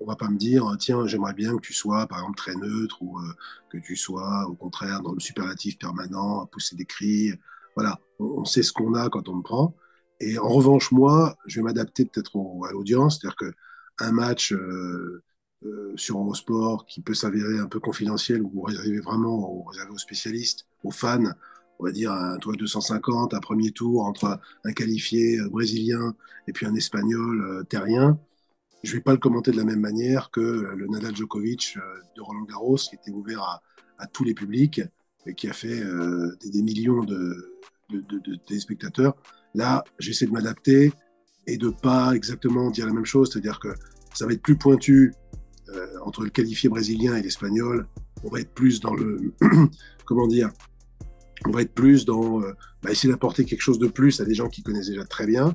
on 0.00 0.06
va 0.06 0.16
pas 0.16 0.28
me 0.28 0.38
dire 0.38 0.64
tiens, 0.78 1.06
j'aimerais 1.06 1.34
bien 1.34 1.56
que 1.56 1.60
tu 1.60 1.72
sois 1.72 2.06
par 2.06 2.18
exemple 2.18 2.38
très 2.38 2.54
neutre 2.54 3.02
ou 3.02 3.18
euh, 3.18 3.32
que 3.68 3.78
tu 3.78 3.96
sois 3.96 4.46
au 4.48 4.54
contraire 4.54 5.02
dans 5.02 5.12
le 5.12 5.20
superlatif 5.20 5.78
permanent, 5.78 6.40
à 6.42 6.46
pousser 6.46 6.76
des 6.76 6.86
cris. 6.86 7.32
Voilà, 7.76 7.98
on, 8.18 8.44
sait 8.44 8.62
ce 8.62 8.72
qu'on 8.72 8.94
a 8.94 9.08
quand 9.08 9.28
on 9.28 9.36
me 9.36 9.42
prend. 9.42 9.74
Et 10.20 10.38
en 10.38 10.48
revanche, 10.48 10.92
moi, 10.92 11.36
je 11.46 11.56
vais 11.56 11.64
m'adapter 11.64 12.04
peut-être 12.04 12.36
à 12.68 12.72
l'audience, 12.72 13.18
c'est-à-dire 13.18 13.36
que 13.36 13.52
un 13.98 14.12
match 14.12 14.52
euh, 14.52 15.22
euh, 15.64 15.92
sur 15.94 16.18
Eurosport 16.18 16.86
qui 16.86 17.02
peut 17.02 17.12
s'avérer 17.12 17.58
un 17.58 17.66
peu 17.66 17.80
confidentiel 17.80 18.42
ou 18.42 18.62
réservé 18.62 18.98
vraiment 19.00 19.62
réservé 19.64 19.90
aux 19.92 19.98
spécialistes, 19.98 20.66
aux 20.84 20.90
fans, 20.90 21.32
on 21.78 21.84
va 21.84 21.92
dire 21.92 22.12
un 22.12 22.38
tour 22.38 22.56
250, 22.56 23.34
un 23.34 23.40
premier 23.40 23.70
tour 23.70 24.06
entre 24.06 24.40
un 24.64 24.72
qualifié 24.72 25.38
euh, 25.38 25.50
brésilien 25.50 26.14
et 26.48 26.52
puis 26.52 26.64
un 26.64 26.74
espagnol 26.74 27.42
euh, 27.42 27.62
terrien. 27.64 28.18
Je 28.82 28.94
vais 28.94 29.02
pas 29.02 29.12
le 29.12 29.18
commenter 29.18 29.50
de 29.50 29.58
la 29.58 29.64
même 29.64 29.80
manière 29.80 30.30
que 30.30 30.40
le 30.40 30.86
Nadal 30.86 31.14
Djokovic 31.14 31.76
de 32.16 32.22
Roland 32.22 32.44
Garros 32.44 32.76
qui 32.76 32.94
était 32.94 33.10
ouvert 33.10 33.60
à, 33.98 34.06
tous 34.06 34.24
les 34.24 34.32
publics 34.32 34.80
et 35.26 35.34
qui 35.34 35.46
a 35.46 35.52
fait 35.52 35.84
des, 36.50 36.62
millions 36.62 37.04
de, 37.04 37.58
de, 37.90 38.00
de, 38.00 38.18
de 38.18 38.36
téléspectateurs. 38.36 39.14
Là, 39.54 39.84
j'essaie 39.98 40.26
de 40.26 40.32
m'adapter 40.32 40.92
et 41.46 41.56
de 41.56 41.70
pas 41.70 42.14
exactement 42.14 42.70
dire 42.70 42.86
la 42.86 42.92
même 42.92 43.06
chose, 43.06 43.30
c'est-à-dire 43.32 43.58
que 43.58 43.74
ça 44.14 44.26
va 44.26 44.32
être 44.32 44.42
plus 44.42 44.56
pointu 44.56 45.12
euh, 45.74 45.86
entre 46.04 46.24
le 46.24 46.30
qualifié 46.30 46.68
brésilien 46.68 47.16
et 47.16 47.22
l'espagnol, 47.22 47.86
on 48.24 48.28
va 48.28 48.40
être 48.40 48.52
plus 48.52 48.80
dans 48.80 48.94
le, 48.94 49.32
comment 50.04 50.26
dire, 50.26 50.50
on 51.46 51.50
va 51.50 51.62
être 51.62 51.72
plus 51.72 52.04
dans 52.04 52.42
euh, 52.42 52.52
bah, 52.82 52.90
essayer 52.90 53.12
d'apporter 53.12 53.44
quelque 53.44 53.60
chose 53.62 53.78
de 53.78 53.86
plus 53.86 54.20
à 54.20 54.24
des 54.24 54.34
gens 54.34 54.48
qui 54.48 54.62
connaissent 54.62 54.88
déjà 54.88 55.04
très 55.04 55.26
bien. 55.26 55.54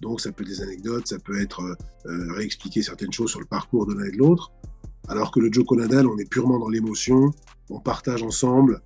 Donc 0.00 0.20
ça 0.20 0.32
peut 0.32 0.44
être 0.44 0.48
des 0.48 0.62
anecdotes, 0.62 1.06
ça 1.06 1.18
peut 1.18 1.40
être 1.40 1.62
euh, 2.06 2.32
réexpliquer 2.32 2.82
certaines 2.82 3.12
choses 3.12 3.30
sur 3.30 3.40
le 3.40 3.46
parcours 3.46 3.86
de 3.86 3.94
l'un 3.94 4.04
et 4.04 4.12
de 4.12 4.16
l'autre. 4.16 4.50
Alors 5.08 5.30
que 5.30 5.40
le 5.40 5.52
Joko 5.52 5.76
Nadal, 5.76 6.06
on 6.06 6.16
est 6.18 6.28
purement 6.28 6.58
dans 6.58 6.68
l'émotion, 6.68 7.30
on 7.68 7.80
partage 7.80 8.22
ensemble. 8.22 8.80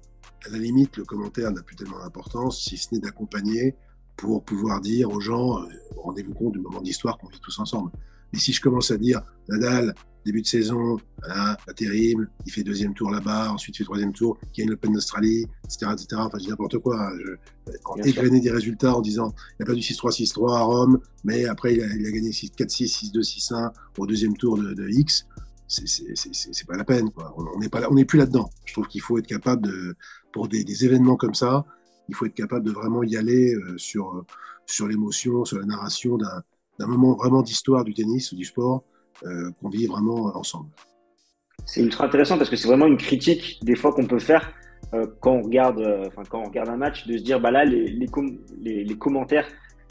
À 0.47 0.51
la 0.51 0.59
limite, 0.59 0.97
le 0.97 1.05
commentaire 1.05 1.53
n'a 1.53 1.63
plus 1.63 1.77
tellement 1.77 1.99
d'importance, 1.99 2.63
si 2.63 2.77
ce 2.77 2.89
n'est 2.93 3.01
d'accompagner 3.01 3.77
pour 4.17 4.45
pouvoir 4.45 4.81
dire 4.81 5.11
aux 5.11 5.21
gens, 5.21 5.61
rendez-vous 5.97 6.35
compte 6.35 6.53
du 6.53 6.61
moment 6.61 6.81
d'histoire 6.81 7.19
qu'on 7.19 7.29
vit 7.29 7.41
tous 7.41 7.59
ensemble. 7.59 7.91
Et 8.33 8.39
si 8.39 8.53
je 8.53 8.61
commence 8.61 8.91
à 8.91 8.97
dire, 8.97 9.23
Nadal, 9.49 9.95
début 10.25 10.43
de 10.43 10.47
saison, 10.47 10.99
pas 11.23 11.57
terrible, 11.77 12.31
il 12.47 12.53
fait 12.53 12.63
deuxième 12.63 12.95
tour 12.95 13.11
là-bas, 13.11 13.53
ensuite 13.53 13.77
il 13.77 13.79
fait 13.79 13.85
troisième 13.85 14.13
tour, 14.13 14.39
il 14.43 14.63
gagne 14.63 14.71
l'Open 14.71 14.93
d'Australie, 14.93 15.47
etc., 15.65 15.93
etc. 15.93 16.07
Enfin, 16.17 16.39
je 16.39 16.45
dis 16.45 16.51
n'importe 16.51 16.79
quoi. 16.79 17.13
Je, 17.19 18.09
égrener 18.09 18.41
des 18.41 18.51
résultats 18.51 18.97
en 18.97 19.01
disant, 19.01 19.35
il 19.59 19.63
a 19.63 19.67
perdu 19.67 19.81
6-3, 19.81 20.33
6-3 20.33 20.57
à 20.57 20.61
Rome, 20.63 21.01
mais 21.25 21.45
après 21.45 21.75
il 21.75 21.83
a, 21.83 21.87
il 21.87 22.07
a 22.07 22.11
gagné 22.11 22.31
4-6, 22.31 23.13
6-2, 23.13 23.21
6-1 23.23 23.73
au 23.99 24.07
deuxième 24.07 24.37
tour 24.37 24.59
de, 24.59 24.75
de 24.75 24.89
X. 24.89 25.27
C'est 25.67 26.67
pas 26.67 26.77
la 26.77 26.85
peine, 26.85 27.11
quoi. 27.11 27.35
On 27.37 27.59
n'est 27.59 27.71
on 27.89 28.05
plus 28.05 28.19
là-dedans. 28.19 28.51
Je 28.65 28.73
trouve 28.75 28.87
qu'il 28.87 29.01
faut 29.01 29.19
être 29.19 29.27
capable 29.27 29.67
de, 29.67 29.97
pour 30.33 30.49
des, 30.49 30.63
des, 30.63 30.85
événements 30.85 31.17
comme 31.17 31.35
ça, 31.35 31.65
il 32.09 32.15
faut 32.15 32.27
être 32.27 32.35
capable 32.35 32.65
de 32.65 32.71
vraiment 32.71 33.03
y 33.03 33.17
aller 33.17 33.55
euh, 33.55 33.79
sur, 33.79 34.25
sur 34.67 34.89
l'émotion, 34.89 35.45
sur 35.45 35.59
la 35.59 35.67
narration 35.67 36.17
d'un 36.17 36.87
moment 36.87 37.15
vraiment 37.15 37.43
d'histoire 37.43 37.85
du 37.85 37.95
tennis 37.95 38.33
ou 38.33 38.37
du 38.37 38.45
sport 38.45 38.85
euh, 39.25 39.51
qu'on 39.61 39.69
vit 39.69 39.87
vraiment 39.87 40.37
ensemble. 40.37 40.69
C'est 41.65 41.81
ultra 41.81 42.07
intéressant 42.07 42.37
parce 42.37 42.51
que 42.51 42.57
c'est 42.57 42.69
vraiment 42.69 42.87
une 42.87 42.97
critique 42.97 43.61
des 43.63 43.77
fois 43.77 43.93
qu'on 43.93 44.07
peut 44.07 44.19
faire 44.19 44.53
euh, 44.93 45.07
quand 45.21 45.33
on 45.33 45.43
regarde, 45.43 45.79
euh, 45.79 46.09
quand 46.29 46.41
on 46.41 46.49
regarde 46.49 46.69
un 46.69 46.77
match, 46.77 47.07
de 47.07 47.17
se 47.17 47.23
dire 47.23 47.41
bah 47.41 47.51
là 47.51 47.65
les, 47.65 47.87
les, 47.87 48.85
les, 48.85 48.99
commentaires 48.99 49.47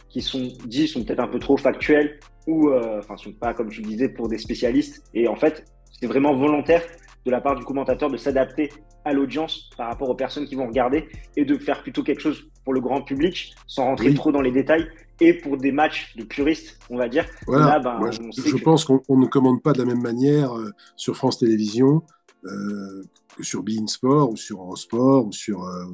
qui 0.10 0.22
sont 0.22 0.50
dits 0.66 0.88
sont 0.88 1.04
peut-être 1.04 1.22
un 1.22 1.28
peu 1.28 1.40
trop 1.40 1.58
factuels 1.58 2.20
ou 2.48 2.72
enfin 2.74 3.16
sont 3.16 3.32
pas 3.32 3.54
comme 3.54 3.70
tu 3.70 3.82
le 3.82 3.88
disais 3.88 4.10
pour 4.10 4.28
des 4.28 4.38
spécialistes 4.38 5.04
et 5.14 5.28
en 5.30 5.36
fait 5.36 5.64
c'est 5.92 6.08
vraiment 6.08 6.36
volontaire 6.36 6.84
de 7.26 7.32
la 7.32 7.40
part 7.40 7.56
du 7.56 7.64
commentateur 7.64 8.12
de 8.12 8.18
s'adapter 8.18 8.70
à 9.06 9.14
l'audience 9.14 9.70
par 9.78 9.88
rapport 9.88 10.10
aux 10.10 10.16
personnes 10.16 10.46
qui 10.46 10.56
vont 10.56 10.68
regarder 10.68 11.08
et 11.36 11.46
de 11.46 11.58
faire 11.58 11.82
plutôt 11.82 12.04
quelque 12.04 12.22
chose 12.22 12.44
pour 12.64 12.74
le 12.74 12.82
grand 12.82 13.02
public 13.02 13.54
sans 13.68 13.86
rentrer 13.86 14.14
trop 14.14 14.32
dans 14.32 14.42
les 14.42 14.52
détails 14.52 14.88
et 15.20 15.34
pour 15.34 15.58
des 15.58 15.72
matchs 15.72 16.16
de 16.16 16.24
puristes, 16.24 16.80
on 16.90 16.98
va 16.98 17.08
dire. 17.08 17.26
Voilà. 17.48 17.80
Ben, 17.80 18.12
je, 18.12 18.58
pense 18.58 18.86
qu'on 18.86 19.18
ne 19.18 19.28
commande 19.28 19.62
pas 19.62 19.74
de 19.74 19.80
la 19.80 19.86
même 19.86 20.02
manière 20.02 20.58
euh, 20.58 20.72
sur 20.96 21.16
France 21.16 21.40
Télévisions 21.40 22.04
euh, 22.46 23.04
que 23.38 23.44
sur 23.44 23.64
Bein 23.64 23.88
Sport 23.88 24.32
ou 24.32 24.38
sur 24.38 24.62
Eurosport 24.62 25.28
ou 25.28 25.32
sur, 25.32 25.64
euh, 25.64 25.86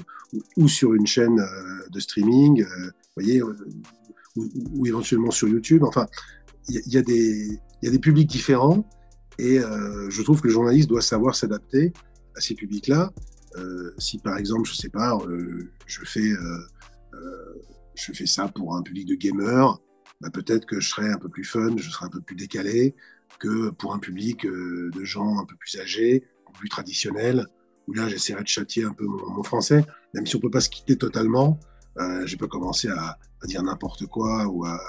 ou, 0.57 0.67
sur 0.67 0.93
une 0.93 1.07
chaîne 1.07 1.41
de 1.91 1.99
streaming, 1.99 2.65
voyez, 3.15 3.41
ou, 3.41 4.85
éventuellement 4.85 5.31
sur 5.31 5.47
YouTube. 5.47 5.83
Enfin, 5.83 6.07
il 6.69 6.81
y, 6.87 6.95
y, 6.95 6.97
a 6.97 7.91
des 7.91 7.99
publics 7.99 8.29
différents 8.29 8.85
et 9.37 9.59
je 9.59 10.21
trouve 10.21 10.41
que 10.41 10.47
le 10.47 10.53
journaliste 10.53 10.89
doit 10.89 11.01
savoir 11.01 11.35
s'adapter 11.35 11.93
à 12.39 12.41
ces 12.41 12.55
publics-là. 12.55 13.11
si 13.97 14.17
par 14.17 14.37
exemple, 14.37 14.67
je 14.67 14.73
sais 14.73 14.89
pas, 14.89 15.17
je 15.85 16.01
fais 16.05 16.33
je 17.99 18.13
fais 18.13 18.25
ça 18.25 18.47
pour 18.47 18.75
un 18.75 18.81
public 18.81 19.07
de 19.07 19.15
gamers, 19.15 19.77
bah 20.21 20.29
peut-être 20.31 20.65
que 20.65 20.79
je 20.79 20.89
serai 20.89 21.09
un 21.09 21.17
peu 21.17 21.29
plus 21.29 21.43
fun, 21.43 21.75
je 21.77 21.89
serai 21.89 22.05
un 22.05 22.09
peu 22.09 22.21
plus 22.21 22.35
décalé 22.35 22.95
que 23.39 23.69
pour 23.69 23.93
un 23.93 23.99
public 23.99 24.45
euh, 24.45 24.89
de 24.93 25.03
gens 25.03 25.39
un 25.39 25.45
peu 25.45 25.55
plus 25.55 25.79
âgés, 25.79 26.25
plus 26.53 26.69
traditionnels, 26.69 27.45
où 27.87 27.93
là 27.93 28.07
j'essaierai 28.09 28.43
de 28.43 28.47
châtier 28.47 28.83
un 28.83 28.93
peu 28.93 29.05
mon, 29.05 29.43
français, 29.43 29.85
même 30.13 30.25
si 30.25 30.35
on 30.35 30.39
peut 30.39 30.49
pas 30.49 30.61
se 30.61 30.69
quitter 30.69 30.97
totalement. 30.97 31.59
Euh, 31.97 32.25
je 32.25 32.35
peux 32.37 32.47
commencer 32.47 32.87
à, 32.89 33.17
à 33.41 33.47
dire 33.47 33.63
n'importe 33.63 34.05
quoi 34.07 34.47
ou 34.47 34.65
à, 34.65 34.79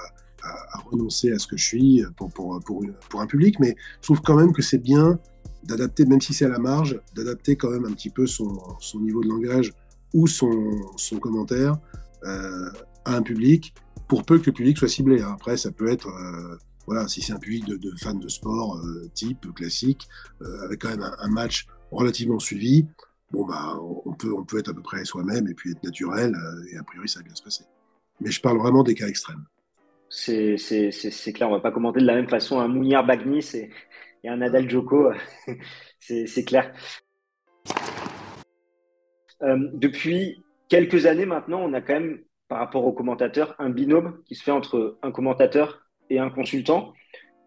renoncer 0.85 1.31
à 1.31 1.37
ce 1.37 1.45
que 1.45 1.55
je 1.55 1.63
suis 1.63 2.03
pour 2.17 3.21
un 3.21 3.27
public, 3.27 3.59
mais 3.59 3.75
je 3.97 4.07
trouve 4.07 4.21
quand 4.21 4.35
même 4.35 4.53
que 4.53 4.63
c'est 4.63 4.79
bien 4.79 5.19
d'adapter, 5.63 6.05
même 6.05 6.21
si 6.21 6.33
c'est 6.33 6.45
à 6.45 6.49
la 6.49 6.59
marge, 6.59 6.99
d'adapter 7.15 7.55
quand 7.55 7.69
même 7.69 7.85
un 7.85 7.93
petit 7.93 8.09
peu 8.09 8.27
son, 8.27 8.59
son 8.79 8.99
niveau 8.99 9.23
de 9.23 9.29
langage 9.29 9.73
ou 10.13 10.27
son, 10.27 10.81
son 10.97 11.19
commentaire 11.19 11.77
euh, 12.23 12.69
à 13.05 13.15
un 13.15 13.21
public, 13.21 13.73
pour 14.07 14.23
peu 14.23 14.39
que 14.39 14.47
le 14.47 14.51
public 14.51 14.77
soit 14.77 14.87
ciblé. 14.87 15.21
Hein. 15.21 15.31
Après, 15.33 15.57
ça 15.57 15.71
peut 15.71 15.87
être, 15.87 16.07
euh, 16.07 16.57
voilà, 16.85 17.07
si 17.07 17.21
c'est 17.21 17.33
un 17.33 17.39
public 17.39 17.65
de, 17.65 17.91
fans 17.97 18.13
de 18.13 18.27
sport 18.27 18.77
euh, 18.77 19.09
type 19.13 19.51
classique, 19.53 20.07
avec 20.63 20.81
quand 20.81 20.89
même 20.89 21.03
un, 21.19 21.29
match 21.29 21.67
relativement 21.91 22.39
suivi, 22.39 22.85
bon 23.31 23.45
bah, 23.45 23.79
on 24.05 24.13
peut, 24.13 24.33
on 24.33 24.43
peut 24.43 24.59
être 24.59 24.69
à 24.69 24.73
peu 24.73 24.81
près 24.81 25.03
soi-même 25.05 25.47
et 25.47 25.53
puis 25.53 25.71
être 25.71 25.83
naturel, 25.83 26.35
et 26.71 26.77
a 26.77 26.83
priori 26.83 27.07
ça 27.07 27.19
va 27.19 27.25
bien 27.25 27.35
se 27.35 27.43
passer. 27.43 27.63
Mais 28.19 28.31
je 28.31 28.41
parle 28.41 28.57
vraiment 28.57 28.83
des 28.83 28.93
cas 28.93 29.07
extrêmes. 29.07 29.45
C'est 30.09 30.57
clair, 31.33 31.49
on 31.49 31.53
va 31.53 31.59
pas 31.59 31.71
commenter 31.71 32.01
de 32.01 32.05
la 32.05 32.15
même 32.15 32.27
façon 32.27 32.59
un 32.59 32.67
Mounier 32.67 32.99
Bagnis 33.07 33.53
et 34.23 34.29
un 34.29 34.37
Nadal 34.37 34.69
Joko. 34.69 35.11
c'est 35.99 36.45
clair. 36.45 36.73
Euh, 39.43 39.57
depuis 39.73 40.43
quelques 40.69 41.05
années 41.05 41.25
maintenant, 41.25 41.61
on 41.61 41.73
a 41.73 41.81
quand 41.81 41.93
même, 41.93 42.19
par 42.47 42.59
rapport 42.59 42.85
aux 42.85 42.93
commentateurs, 42.93 43.55
un 43.59 43.69
binôme 43.69 44.19
qui 44.25 44.35
se 44.35 44.43
fait 44.43 44.51
entre 44.51 44.97
un 45.01 45.11
commentateur 45.11 45.81
et 46.09 46.19
un 46.19 46.29
consultant. 46.29 46.93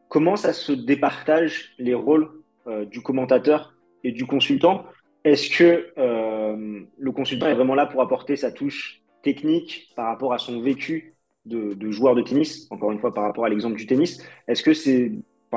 Comment 0.09 0.37
ça 0.37 0.53
se 0.53 0.73
départage 0.73 1.75
les 1.79 1.95
rôles 1.95 2.31
euh, 2.67 2.85
du 2.85 3.01
commentateur 3.01 3.75
et 4.03 4.13
du 4.13 4.27
consultant? 4.27 4.85
Est-ce 5.25 5.57
que 5.57 5.93
euh, 5.99 6.81
le 6.99 7.13
consultant 7.13 7.47
est 7.47 7.55
vraiment 7.55 7.75
là 7.75 7.87
pour 7.87 8.03
apporter 8.03 8.37
sa 8.37 8.53
touche 8.53 9.03
technique 9.23 9.91
par 9.97 10.07
rapport 10.07 10.35
à 10.35 10.39
son 10.39 10.61
vécu 10.61 11.15
de, 11.47 11.91
joueur 11.91 12.15
de 12.15 12.23
tennis? 12.23 12.67
Encore 12.71 12.93
une 12.93 12.99
fois, 12.99 13.15
par 13.15 13.25
rapport 13.25 13.45
à 13.45 13.49
l'exemple 13.49 13.77
du 13.77 13.87
tennis, 13.87 14.23
est-ce 14.49 14.63
que 14.63 14.75
c'est, 14.75 15.13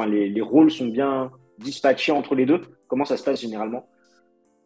les 0.05 0.41
rôles 0.41 0.71
sont 0.71 0.87
bien 0.87 1.31
dispatchés 1.59 2.11
entre 2.11 2.35
les 2.35 2.45
deux 2.45 2.61
Comment 2.87 3.05
ça 3.05 3.17
se 3.17 3.23
passe 3.23 3.41
généralement? 3.41 3.87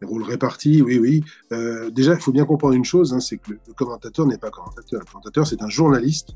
Les 0.00 0.06
rôles 0.06 0.22
répartis, 0.22 0.82
oui, 0.82 0.98
oui. 0.98 1.22
Euh, 1.52 1.90
déjà, 1.90 2.14
il 2.14 2.20
faut 2.20 2.32
bien 2.32 2.44
comprendre 2.44 2.74
une 2.74 2.84
chose, 2.84 3.12
hein, 3.12 3.20
c'est 3.20 3.38
que 3.38 3.52
le, 3.52 3.72
commentateur 3.74 4.26
n'est 4.26 4.38
pas 4.38 4.50
commentateur. 4.50 5.00
Le 5.00 5.06
commentateur, 5.06 5.46
c'est 5.46 5.62
un 5.62 5.68
journaliste, 5.68 6.30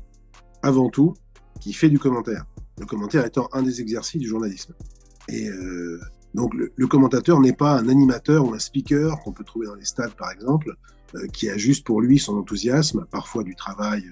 avant 0.61 0.89
tout, 0.89 1.13
qui 1.59 1.73
fait 1.73 1.89
du 1.89 1.99
commentaire. 1.99 2.45
Le 2.79 2.85
commentaire 2.85 3.25
étant 3.25 3.49
un 3.53 3.63
des 3.63 3.81
exercices 3.81 4.21
du 4.21 4.27
journalisme. 4.27 4.73
Et 5.27 5.49
euh, 5.49 5.99
donc, 6.33 6.53
le, 6.53 6.87
commentateur 6.87 7.39
n'est 7.39 7.53
pas 7.53 7.77
un 7.77 7.89
animateur 7.89 8.45
ou 8.45 8.53
un 8.53 8.59
speaker 8.59 9.19
qu'on 9.19 9.31
peut 9.31 9.43
trouver 9.43 9.67
dans 9.67 9.75
les 9.75 9.85
stades, 9.85 10.13
par 10.13 10.31
exemple, 10.31 10.75
euh, 11.15 11.27
qui 11.27 11.49
a 11.49 11.57
juste 11.57 11.85
pour 11.85 12.01
lui 12.01 12.19
son 12.19 12.37
enthousiasme, 12.37 13.05
parfois 13.11 13.43
du 13.43 13.55
travail 13.55 14.03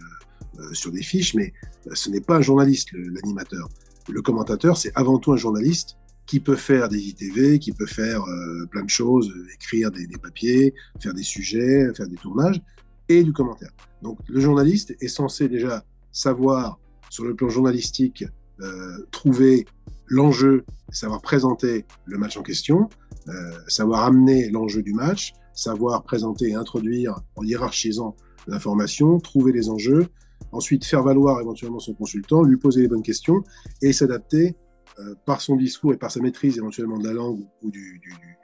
sur 0.72 0.89
des 0.89 1.04
fiches, 1.04 1.34
mais 1.34 1.51
ce 1.92 2.10
n'est 2.10 2.22
pas 2.22 2.38
un 2.38 2.42
journaliste, 2.42 2.88
l'animateur. 2.94 3.68
Le 4.10 4.22
commentateur, 4.22 4.78
c'est 4.78 4.92
avant 4.96 5.18
tout 5.18 5.34
un 5.34 5.38
journaliste 5.38 5.98
qui 6.26 6.40
peut 6.40 6.56
faire 6.56 6.90
des 6.90 7.00
ITV, 7.00 7.60
qui 7.60 7.72
peut 7.72 7.86
faire 7.86 8.22
euh, 8.24 8.66
plein 8.72 8.84
de 8.84 8.90
choses, 8.90 9.32
écrire 9.54 9.92
des, 9.92 10.08
papiers, 10.22 10.74
faire 11.00 11.14
des 11.14 11.24
sujets, 11.24 11.92
faire 11.94 12.08
des 12.08 12.16
tournages, 12.16 12.62
et 13.10 13.24
du 13.24 13.34
commentaire. 13.34 13.72
Donc 14.02 14.18
le 14.28 14.40
journaliste 14.40 14.96
est 15.00 15.08
censé 15.08 15.48
déjà 15.48 15.84
savoir, 16.12 16.80
sur 17.10 17.24
le 17.24 17.36
plan 17.36 17.50
journalistique, 17.50 18.26
euh, 18.62 19.06
trouver 19.12 19.66
l'enjeu, 20.08 20.66
savoir 20.90 21.22
présenter 21.22 21.86
le 22.06 22.18
match 22.18 22.38
en 22.38 22.42
question, 22.42 22.90
euh, 23.28 23.52
savoir 23.68 24.04
amener 24.04 24.50
l'enjeu 24.50 24.82
du 24.82 24.94
match, 24.94 25.34
savoir 25.54 26.04
présenter 26.04 26.50
et 26.50 26.56
introduire 26.56 27.22
en 27.36 27.44
hiérarchisant 27.44 28.16
l'information, 28.48 29.20
trouver 29.20 29.52
les 29.52 29.70
enjeux, 29.70 30.08
ensuite 30.51 30.86
faire 30.86 31.04
valoir 31.04 31.42
éventuellement 31.42 31.80
son 31.80 31.94
consultant, 31.94 32.44
lui 32.44 32.58
poser 32.58 32.82
les 32.82 32.88
bonnes 32.88 33.04
questions 33.04 33.44
et 33.82 33.94
s'adapter 33.94 34.56
euh, 35.00 35.13
par 35.25 35.42
son 35.42 35.56
discours 35.56 35.94
et 35.94 35.98
par 35.98 36.12
sa 36.12 36.22
maîtrise 36.22 36.58
éventuellement 36.58 36.98
de 36.98 37.06
la 37.06 37.13
langue 37.13 37.46
ou 37.62 37.70
du, 37.70 38.01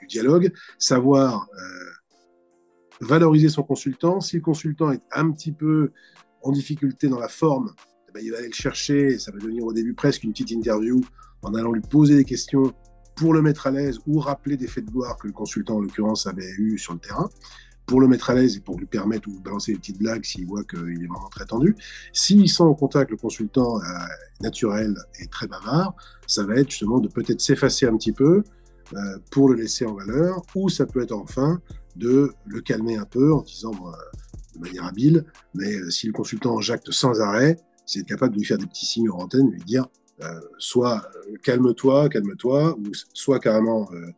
dialogue, 0.07 0.51
savoir 0.77 1.48
euh, 1.57 3.05
valoriser 3.05 3.48
son 3.48 3.63
consultant. 3.63 4.19
Si 4.19 4.36
le 4.36 4.41
consultant 4.41 4.91
est 4.91 5.01
un 5.13 5.31
petit 5.31 5.53
peu 5.53 5.91
en 6.41 6.51
difficulté 6.51 7.07
dans 7.07 7.19
la 7.19 7.29
forme, 7.29 7.74
eh 8.10 8.12
ben, 8.12 8.21
il 8.21 8.31
va 8.31 8.39
aller 8.39 8.48
le 8.48 8.53
chercher, 8.53 9.17
ça 9.17 9.31
va 9.31 9.38
devenir 9.38 9.63
au 9.63 9.71
début 9.71 9.93
presque 9.93 10.24
une 10.24 10.31
petite 10.31 10.51
interview 10.51 11.00
en 11.43 11.53
allant 11.53 11.71
lui 11.71 11.81
poser 11.81 12.15
des 12.15 12.25
questions 12.25 12.74
pour 13.15 13.33
le 13.33 13.41
mettre 13.41 13.67
à 13.67 13.71
l'aise 13.71 14.00
ou 14.05 14.19
rappeler 14.19 14.57
des 14.57 14.67
faits 14.67 14.86
de 14.86 14.91
gloire 14.91 15.17
que 15.17 15.27
le 15.27 15.33
consultant, 15.33 15.77
en 15.77 15.81
l'occurrence, 15.81 16.27
avait 16.27 16.51
eu 16.57 16.77
sur 16.77 16.93
le 16.93 17.00
terrain 17.00 17.29
pour 17.91 18.00
le 18.00 18.07
mettre 18.07 18.29
à 18.29 18.36
l'aise 18.36 18.55
et 18.55 18.62
pour 18.62 18.77
lui 18.77 18.86
permettre 18.86 19.27
ou 19.27 19.38
balancer 19.41 19.74
des 19.74 19.77
petites 19.77 20.00
blagues 20.00 20.24
s'il 20.24 20.45
voit 20.45 20.63
qu'il 20.63 21.03
est 21.03 21.07
vraiment 21.07 21.27
très 21.29 21.43
tendu. 21.43 21.75
S'il 22.13 22.48
sent 22.48 22.63
au 22.63 22.74
contact 22.74 23.12
le 23.12 23.17
consultant 23.17 23.81
euh, 23.81 23.83
naturel 24.39 24.95
et 25.19 25.27
très 25.27 25.45
bavard, 25.45 25.93
ça 26.25 26.45
va 26.45 26.55
être 26.55 26.69
justement 26.69 27.00
de 27.00 27.10
peut-être 27.10 27.41
s'effacer 27.41 27.88
un 27.88 27.98
petit 27.98 28.13
peu 28.13 28.43
euh, 28.93 29.17
pour 29.29 29.50
le 29.50 29.55
laisser 29.55 29.86
en 29.86 29.93
valeur, 29.93 30.41
ou 30.55 30.69
ça 30.69 30.86
peut 30.86 31.01
être 31.01 31.12
enfin 31.12 31.60
de 31.98 32.31
le 32.45 32.62
calmer 32.62 32.95
un 32.95 33.03
peu 33.03 33.33
en 33.33 33.41
disant 33.41 33.74
de 34.55 34.60
manière 34.62 34.86
habile, 34.86 35.25
mais 35.53 35.75
euh, 35.75 35.89
si 35.89 36.07
le 36.07 36.13
consultant 36.13 36.62
jacte 36.62 36.91
sans 36.91 37.19
arrêt, 37.19 37.57
c'est 37.86 38.00
être 38.00 38.07
capable 38.07 38.36
de 38.36 38.39
lui 38.39 38.45
faire 38.45 38.57
des 38.57 38.67
petits 38.67 38.86
signes 38.86 39.10
en 39.10 39.17
antenne, 39.17 39.51
lui 39.51 39.63
dire 39.65 39.86
soit 40.60 41.01
calme-toi, 41.43 42.10
calme-toi, 42.10 42.77
ou 42.77 42.91
soit 43.13 43.39
carrément 43.39 43.89
euh, 43.93 44.12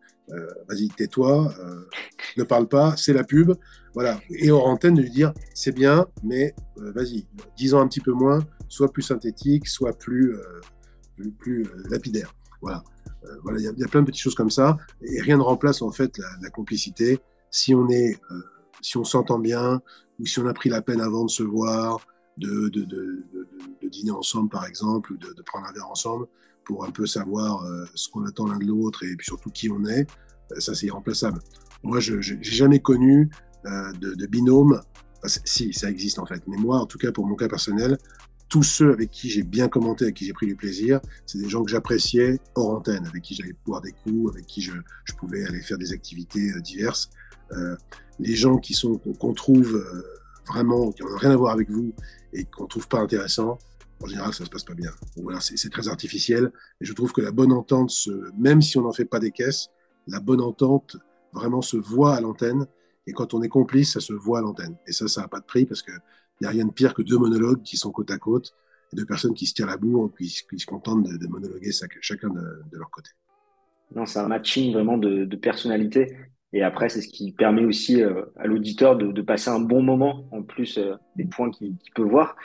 vas-y, 0.68 0.88
tais-toi, 0.90 1.54
euh, 1.60 1.90
ne 2.38 2.44
parle 2.44 2.68
pas, 2.68 2.96
c'est 2.98 3.14
la 3.14 3.24
pub. 3.24 3.54
Voilà. 3.94 4.20
Et 4.30 4.52
hors 4.52 4.68
antenne, 4.68 4.96
de 4.96 5.02
lui 5.02 5.10
dire, 5.10 5.34
c'est 5.54 5.74
bien, 5.74 6.08
mais 6.24 6.56
euh, 6.78 6.92
vas-y, 6.94 7.28
disons 7.58 7.80
un 7.80 7.88
petit 7.88 8.00
peu 8.00 8.12
moins, 8.12 8.40
soit 8.68 8.92
plus 8.92 9.04
synthétique, 9.04 9.68
soit 9.68 9.98
plus, 9.98 10.36
plus, 11.40 11.68
lapidaire. 11.90 12.34
Voilà. 12.62 12.84
voilà, 13.44 13.60
il 13.60 13.80
y, 13.80 13.84
a 13.84 13.88
plein 13.88 14.02
de 14.02 14.08
petites 14.08 14.22
choses 14.22 14.36
comme 14.36 14.50
ça, 14.50 14.78
et 15.02 15.22
rien 15.22 15.38
ne 15.38 15.44
remplace 15.44 15.82
en 15.82 15.92
fait 15.92 16.18
la, 16.42 16.50
complicité. 16.50 17.20
Si 17.52 17.76
on 17.76 17.90
est, 17.90 18.20
si 18.82 18.98
on 18.98 19.04
s'entend 19.04 19.38
bien, 19.38 19.82
ou 20.20 20.26
si 20.26 20.40
on 20.40 20.48
a 20.48 20.54
pris 20.54 20.70
la 20.70 20.82
peine 20.82 21.02
avant 21.02 21.26
de 21.26 21.30
se 21.30 21.44
voir, 21.44 22.00
de 22.38 22.70
dîner 23.90 24.12
ensemble 24.12 24.50
par 24.50 24.66
exemple, 24.66 25.14
ou 25.14 25.18
de, 25.18 25.42
prendre 25.46 25.68
un 25.68 25.74
verre 25.74 25.90
ensemble, 25.90 26.26
pour 26.66 26.86
un 26.86 26.92
peu 26.92 27.06
savoir 27.06 27.64
euh, 27.64 27.86
ce 27.94 28.10
qu'on 28.10 28.26
attend 28.26 28.48
l'un 28.48 28.58
de 28.58 28.66
l'autre 28.66 29.04
et 29.04 29.16
puis 29.16 29.26
surtout 29.26 29.50
qui 29.50 29.70
on 29.70 29.86
est, 29.86 30.08
euh, 30.52 30.60
ça 30.60 30.76
c'est 30.76 30.88
irremplaçable. 30.88 31.40
Moi, 31.84 32.00
je 32.00 32.16
n'ai 32.16 32.44
jamais 32.44 32.80
connu 32.80 33.30
euh, 33.66 33.92
de, 33.94 34.26
binôme. 34.26 34.82
si, 35.46 35.74
ça 35.74 35.90
existe 35.90 36.20
en 36.20 36.26
fait. 36.26 36.42
Mais 36.48 36.58
moi, 36.58 36.80
en 36.80 36.86
tout 36.86 36.98
cas, 36.98 37.12
pour 37.12 37.26
mon 37.26 37.36
cas 37.36 37.50
personnel, 37.50 37.98
tous 38.48 38.64
ceux 38.64 38.92
avec 38.92 39.10
qui 39.12 39.30
j'ai 39.30 39.44
bien 39.44 39.68
commenté, 39.68 40.06
avec 40.06 40.16
qui 40.16 40.26
j'ai 40.26 40.34
pris 40.34 40.48
du 40.48 40.56
plaisir, 40.56 41.02
c'est 41.26 41.40
des 41.40 41.50
gens 41.50 41.64
que 41.64 41.72
j'appréciais 41.72 42.40
hors 42.56 42.70
antenne, 42.70 43.06
avec 43.06 43.24
qui 43.24 43.36
j'allais 43.36 43.56
boire 43.66 43.82
des 43.82 43.92
coups, 43.92 44.32
avec 44.34 44.46
qui 44.46 44.62
je, 44.62 44.72
pouvais 45.18 45.44
aller 45.46 45.62
faire 45.62 45.78
des 45.78 45.92
activités 45.92 46.52
diverses. 46.62 47.10
les 48.20 48.36
gens 48.36 48.58
qui 48.58 48.74
sont 48.74 48.98
qu'on 48.98 49.34
trouve 49.34 49.84
vraiment, 50.48 50.92
qui 50.92 51.04
n'ont 51.04 51.18
rien 51.18 51.32
à 51.32 51.36
voir 51.36 51.54
avec 51.54 51.70
vous 51.70 51.94
et 52.34 52.46
qu'on 52.46 52.68
trouve 52.68 52.88
pas 52.88 53.00
intéressants, 53.00 53.58
en 54.04 54.08
général, 54.08 54.34
ça 54.34 54.44
se 54.44 54.50
passe 54.50 54.66
pas 54.66 54.74
bien. 54.74 54.92
C'est 55.40 55.72
très 55.72 55.88
artificiel. 55.88 56.52
Et 56.82 56.86
je 56.86 56.94
trouve 56.94 57.14
que 57.14 57.22
la 57.22 57.32
bonne 57.32 57.54
entente, 57.54 57.94
même 58.38 58.62
si 58.62 58.78
on 58.78 58.82
n'en 58.82 58.92
fait 58.92 59.06
pas 59.06 59.20
des 59.20 59.32
caisses, 59.32 59.70
la 60.08 60.20
bonne 60.20 60.42
entente 60.42 60.98
vraiment 61.32 61.62
se 61.62 61.78
voit 61.78 62.16
à 62.16 62.22
l'antenne. 62.22 62.68
Et 63.08 63.14
quand 63.14 63.34
on 63.34 63.42
est 63.42 63.50
complice, 63.50 63.94
ça 63.94 64.02
se 64.02 64.12
voit 64.12 64.40
à 64.40 64.42
l'antenne. 64.42 64.76
Et 64.88 64.92
ça, 64.92 65.08
ça 65.08 65.22
n'a 65.22 65.30
pas 65.30 65.40
de 65.40 65.46
prix 65.46 65.66
parce 65.66 65.82
qu'il 65.82 65.98
n'y 66.42 66.48
a 66.48 66.50
rien 66.50 66.66
de 66.66 66.72
pire 66.72 66.94
que 66.94 67.02
deux 67.02 67.18
monologues 67.18 67.62
qui 67.64 67.78
sont 67.78 67.92
côte 67.92 68.12
à 68.12 68.18
côte 68.18 68.54
et 68.92 68.96
deux 68.98 69.06
personnes 69.06 69.34
qui 69.34 69.46
se 69.46 69.54
tirent 69.54 69.68
la 69.68 69.78
bourre 69.78 70.12
et 70.20 70.24
qui, 70.26 70.60
se 70.60 70.66
contentent 70.66 71.04
de, 71.04 71.28
monologuer 71.28 71.72
chacun 72.02 72.30
de, 72.30 72.78
leur 72.78 72.90
côté. 72.90 73.10
Non, 73.96 74.06
c'est 74.06 74.20
un 74.20 74.28
matching 74.28 74.74
vraiment 74.74 74.98
de, 74.98 75.36
personnalité. 75.38 76.18
Et 76.52 76.62
après, 76.62 76.90
c'est 76.90 77.02
ce 77.02 77.08
qui 77.08 77.32
permet 77.32 77.64
aussi 77.64 78.04
euh, 78.04 78.26
à 78.36 78.48
l'auditeur 78.48 78.98
de, 78.98 79.22
passer 79.22 79.50
un 79.50 79.60
bon 79.60 79.82
moment, 79.82 80.28
en 80.32 80.44
plus 80.44 80.78
euh, 80.78 80.96
des 81.16 81.26
points 81.26 81.50
qu'il 81.50 81.78
peut 81.96 82.04
voir. 82.04 82.36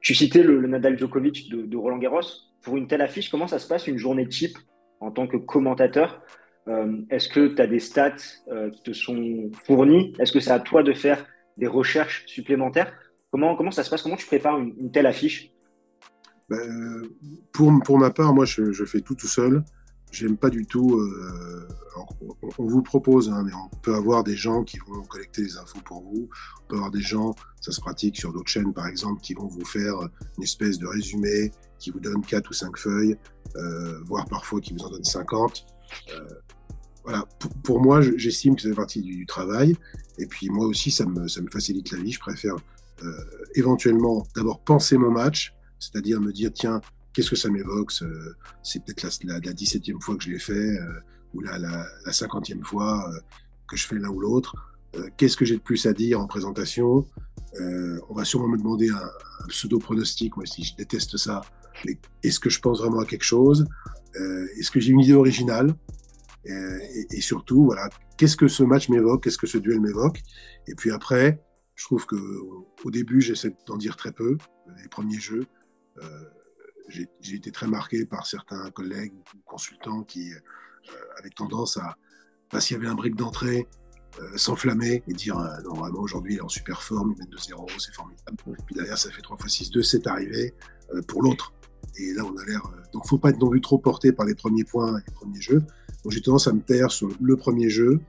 Tu 0.00 0.14
citais 0.14 0.42
le, 0.42 0.66
Nadal 0.66 0.98
Djokovic 0.98 1.50
de, 1.50 1.76
Roland 1.76 1.98
Garros. 1.98 2.20
Pour 2.62 2.76
une 2.76 2.86
telle 2.86 3.02
affiche, 3.02 3.30
comment 3.30 3.46
ça 3.46 3.58
se 3.58 3.66
passe 3.66 3.86
une 3.86 3.98
journée 3.98 4.28
type 4.28 4.56
en 5.00 5.10
tant 5.10 5.26
que 5.26 5.36
commentateur? 5.36 6.22
Euh, 6.68 7.02
Est-ce 7.10 7.28
que 7.28 7.48
tu 7.48 7.60
as 7.60 7.66
des 7.66 7.80
stats 7.80 8.14
euh, 8.48 8.70
qui 8.70 8.82
te 8.82 8.92
sont 8.92 9.50
fournis 9.64 10.14
Est-ce 10.18 10.32
que 10.32 10.40
c'est 10.40 10.50
à 10.50 10.60
toi 10.60 10.82
de 10.82 10.92
faire 10.92 11.24
des 11.56 11.66
recherches 11.66 12.24
supplémentaires? 12.26 12.92
Comment, 13.30 13.70
ça 13.70 13.84
se 13.84 13.90
passe? 13.90 14.02
Comment 14.02 14.16
tu 14.16 14.26
prépares 14.26 14.58
une, 14.58 14.90
telle 14.90 15.06
affiche? 15.06 15.50
Ben, 16.48 17.02
pour, 17.52 17.72
pour 17.84 17.98
ma 17.98 18.10
part, 18.10 18.34
moi, 18.34 18.44
je, 18.44 18.72
je 18.72 18.84
fais 18.84 19.00
tout 19.00 19.14
tout 19.14 19.28
seul. 19.28 19.62
J'aime 20.10 20.36
pas 20.36 20.50
du 20.50 20.66
tout. 20.66 20.98
Euh, 20.98 21.68
on, 22.58 22.66
vous 22.66 22.82
propose, 22.82 23.28
hein, 23.30 23.42
mais 23.44 23.52
on 23.52 23.76
peut 23.78 23.94
avoir 23.94 24.24
des 24.24 24.36
gens 24.36 24.64
qui 24.64 24.78
vont 24.78 25.02
collecter 25.02 25.42
les 25.42 25.56
infos 25.56 25.80
pour 25.84 26.02
vous. 26.02 26.28
On 26.64 26.66
peut 26.68 26.76
avoir 26.76 26.90
des 26.90 27.00
gens, 27.00 27.34
ça 27.60 27.72
se 27.72 27.80
pratique 27.80 28.16
sur 28.16 28.32
d'autres 28.32 28.50
chaînes 28.50 28.72
par 28.72 28.86
exemple, 28.86 29.20
qui 29.20 29.34
vont 29.34 29.46
vous 29.46 29.64
faire 29.64 29.94
une 30.36 30.42
espèce 30.42 30.78
de 30.78 30.86
résumé, 30.86 31.52
qui 31.80 31.90
vous 31.90 31.98
donne 32.00 32.24
quatre 32.24 32.50
ou 32.50 32.52
cinq 32.52 32.76
feuilles, 32.76 33.16
euh, 33.56 34.00
voire 34.04 34.26
parfois 34.26 34.60
qui 34.60 34.72
vous 34.72 34.80
en 34.80 34.90
donne 34.90 35.04
50. 35.04 35.66
Euh, 36.12 36.24
voilà, 37.02 37.26
pour, 37.64 37.80
moi, 37.80 38.00
j'estime 38.02 38.54
que 38.54 38.62
ça 38.62 38.68
fait 38.68 38.74
partie 38.74 39.00
du, 39.00 39.26
travail. 39.26 39.74
Et 40.18 40.26
puis 40.26 40.50
moi 40.50 40.66
aussi, 40.66 40.90
ça 40.90 41.06
me, 41.06 41.26
ça 41.26 41.40
me 41.40 41.50
facilite 41.50 41.90
la 41.90 41.98
vie. 41.98 42.12
Je 42.12 42.20
préfère 42.20 42.54
euh, 43.02 43.12
éventuellement 43.54 44.26
d'abord 44.36 44.60
penser 44.60 44.98
mon 44.98 45.10
match, 45.10 45.54
c'est-à-dire 45.78 46.20
me 46.20 46.30
dire, 46.30 46.50
tiens, 46.52 46.80
qu'est-ce 47.12 47.30
que 47.30 47.36
ça 47.36 47.48
m'évoque 47.50 47.92
C'est 48.62 48.84
peut-être 48.84 49.02
la, 49.24 49.34
la, 49.34 49.52
17e 49.52 50.00
fois 50.00 50.16
que 50.16 50.24
je 50.24 50.30
l'ai 50.30 50.38
fait, 50.38 50.52
euh, 50.52 51.00
ou 51.34 51.40
la, 51.40 51.58
la, 51.58 51.86
50e 52.06 52.62
fois 52.62 53.08
euh, 53.10 53.18
que 53.68 53.76
je 53.76 53.86
fais 53.86 53.96
l'un 53.96 54.08
ou 54.08 54.20
l'autre. 54.20 54.54
Euh, 54.96 55.08
qu'est-ce 55.16 55.36
que 55.36 55.44
j'ai 55.44 55.56
de 55.56 55.62
plus 55.62 55.86
à 55.86 55.92
dire 55.92 56.20
en 56.20 56.26
présentation? 56.26 57.06
On 58.08 58.14
va 58.14 58.24
sûrement 58.24 58.48
me 58.48 58.56
demander 58.56 58.90
un, 58.90 59.48
pseudo-pronostic, 59.48 60.36
moi 60.36 60.46
si 60.46 60.62
je 60.62 60.76
déteste 60.76 61.16
ça, 61.16 61.40
est-ce 62.22 62.38
que 62.38 62.48
je 62.48 62.60
pense 62.60 62.78
vraiment 62.80 63.00
à 63.00 63.04
quelque 63.04 63.24
chose? 63.24 63.66
Est-ce 64.14 64.70
que 64.70 64.78
j'ai 64.78 64.92
une 64.92 65.00
idée 65.00 65.14
originale? 65.14 65.74
Et, 66.44 67.20
surtout, 67.20 67.64
voilà, 67.64 67.88
qu'est-ce 68.16 68.36
que 68.36 68.46
ce 68.46 68.62
match 68.62 68.88
m'évoque? 68.88 69.24
Qu'est-ce 69.24 69.38
que 69.38 69.48
ce 69.48 69.58
duel 69.58 69.80
m'évoque? 69.80 70.22
Et 70.68 70.74
puis 70.76 70.92
après, 70.92 71.42
Je 71.74 71.86
trouve 71.86 72.06
que 72.06 72.16
au 72.84 72.90
début, 72.90 73.20
j'essaie 73.20 73.52
d'en 73.66 73.76
dire 73.76 73.96
très 73.96 74.12
peu. 74.12 74.36
Les 74.80 74.88
premiers 74.88 75.18
jeux, 75.18 75.46
j'ai 76.88 77.34
été 77.34 77.52
très 77.52 77.66
marqué 77.66 78.04
par 78.04 78.26
certains 78.26 78.70
collègues 78.70 79.12
ou 79.14 79.38
consultants 79.44 80.02
qui 80.02 80.32
euh, 80.32 81.18
avaient 81.18 81.30
tendance 81.30 81.76
à, 81.76 81.96
bah, 82.52 82.60
s'il 82.60 82.76
y 82.76 82.80
avait 82.80 82.88
un 82.88 82.94
brick 82.94 83.14
d'entrée, 83.14 83.68
euh, 84.20 84.36
s'enflammer 84.36 85.04
et 85.06 85.12
dire 85.12 85.36
non, 85.64 85.74
vraiment 85.74 86.00
aujourd'hui 86.00 86.34
il 86.34 86.38
est 86.38 86.42
en 86.42 86.48
super 86.48 86.82
forme, 86.82 87.14
il 87.14 87.18
mène 87.18 87.30
de 87.30 87.38
0 87.38 87.66
c'est 87.78 87.94
formidable. 87.94 88.36
Puis 88.66 88.74
derrière, 88.74 88.98
ça 88.98 89.10
fait 89.10 89.22
3 89.22 89.36
fois 89.36 89.48
6, 89.48 89.70
2, 89.70 89.82
c'est 89.82 90.06
arrivé 90.06 90.54
pour 91.06 91.22
l'autre. 91.22 91.52
Et 91.98 92.12
là, 92.14 92.24
on 92.24 92.36
a 92.36 92.44
l'air. 92.44 92.62
Donc, 92.92 93.06
faut 93.06 93.18
pas 93.18 93.30
être 93.30 93.38
non 93.38 93.50
plus 93.50 93.60
trop 93.60 93.78
porté 93.78 94.12
par 94.12 94.26
les 94.26 94.34
premiers 94.34 94.64
points 94.64 94.98
et 94.98 95.02
les 95.06 95.12
premiers 95.12 95.40
jeux. 95.40 95.60
Donc, 96.02 96.12
j'ai 96.12 96.20
tendance 96.20 96.46
à 96.46 96.52
me 96.52 96.60
taire 96.60 96.90
sur 96.90 97.08
le 97.20 97.36
premier 97.36 97.68
jeu, 97.68 98.00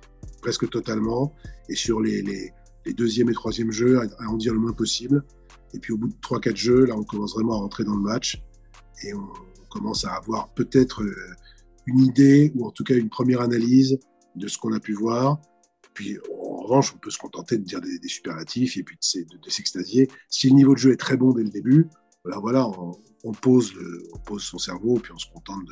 presque 0.41 0.69
totalement, 0.69 1.33
et 1.69 1.75
sur 1.75 2.01
les, 2.01 2.21
les, 2.21 2.51
les 2.85 2.93
deuxièmes 2.93 3.29
et 3.29 3.33
troisièmes 3.33 3.71
jeux, 3.71 3.99
à, 3.99 4.29
en 4.29 4.37
dire 4.37 4.53
le 4.53 4.59
moins 4.59 4.73
possible. 4.73 5.23
Et 5.73 5.79
puis, 5.79 5.93
au 5.93 5.97
bout 5.97 6.09
de 6.09 6.15
3-4 6.15 6.55
jeux, 6.55 6.85
là, 6.85 6.95
on 6.95 7.03
commence 7.03 7.33
vraiment 7.33 7.53
à 7.53 7.57
rentrer 7.57 7.83
dans 7.83 7.95
le 7.95 8.01
match 8.01 8.41
et 9.03 9.13
on, 9.13 9.29
commence 9.69 10.03
à 10.03 10.15
avoir 10.15 10.53
peut-être 10.53 11.01
euh, 11.01 11.15
une 11.85 11.99
idée 11.99 12.51
ou 12.55 12.67
en 12.67 12.71
tout 12.71 12.83
cas 12.83 12.93
une 12.93 13.07
première 13.07 13.39
analyse 13.39 13.97
de 14.35 14.47
ce 14.49 14.57
qu'on 14.57 14.73
a 14.73 14.81
pu 14.81 14.91
voir. 14.91 15.39
Puis, 15.93 16.17
en 16.29 16.63
revanche, 16.63 16.93
on 16.93 16.97
peut 16.97 17.09
se 17.09 17.17
contenter 17.17 17.57
de 17.57 17.63
dire 17.63 17.79
des, 17.79 17.97
superlatifs 18.05 18.75
et 18.75 18.83
puis 18.83 18.97
de, 18.97 19.37
de, 19.37 19.49
s'extasier. 19.49 20.09
Si 20.27 20.49
le 20.49 20.55
niveau 20.55 20.73
de 20.73 20.79
jeu 20.79 20.91
est 20.91 20.97
très 20.97 21.15
bon 21.15 21.31
dès 21.31 21.43
le 21.43 21.49
début, 21.49 21.87
voilà, 22.25 22.39
voilà 22.39 22.67
on, 23.23 23.31
pose 23.31 23.73
on 24.13 24.19
pose 24.19 24.43
son 24.43 24.57
cerveau 24.57 24.95
puis 24.95 25.11
on 25.13 25.17
se 25.17 25.27
contente 25.31 25.63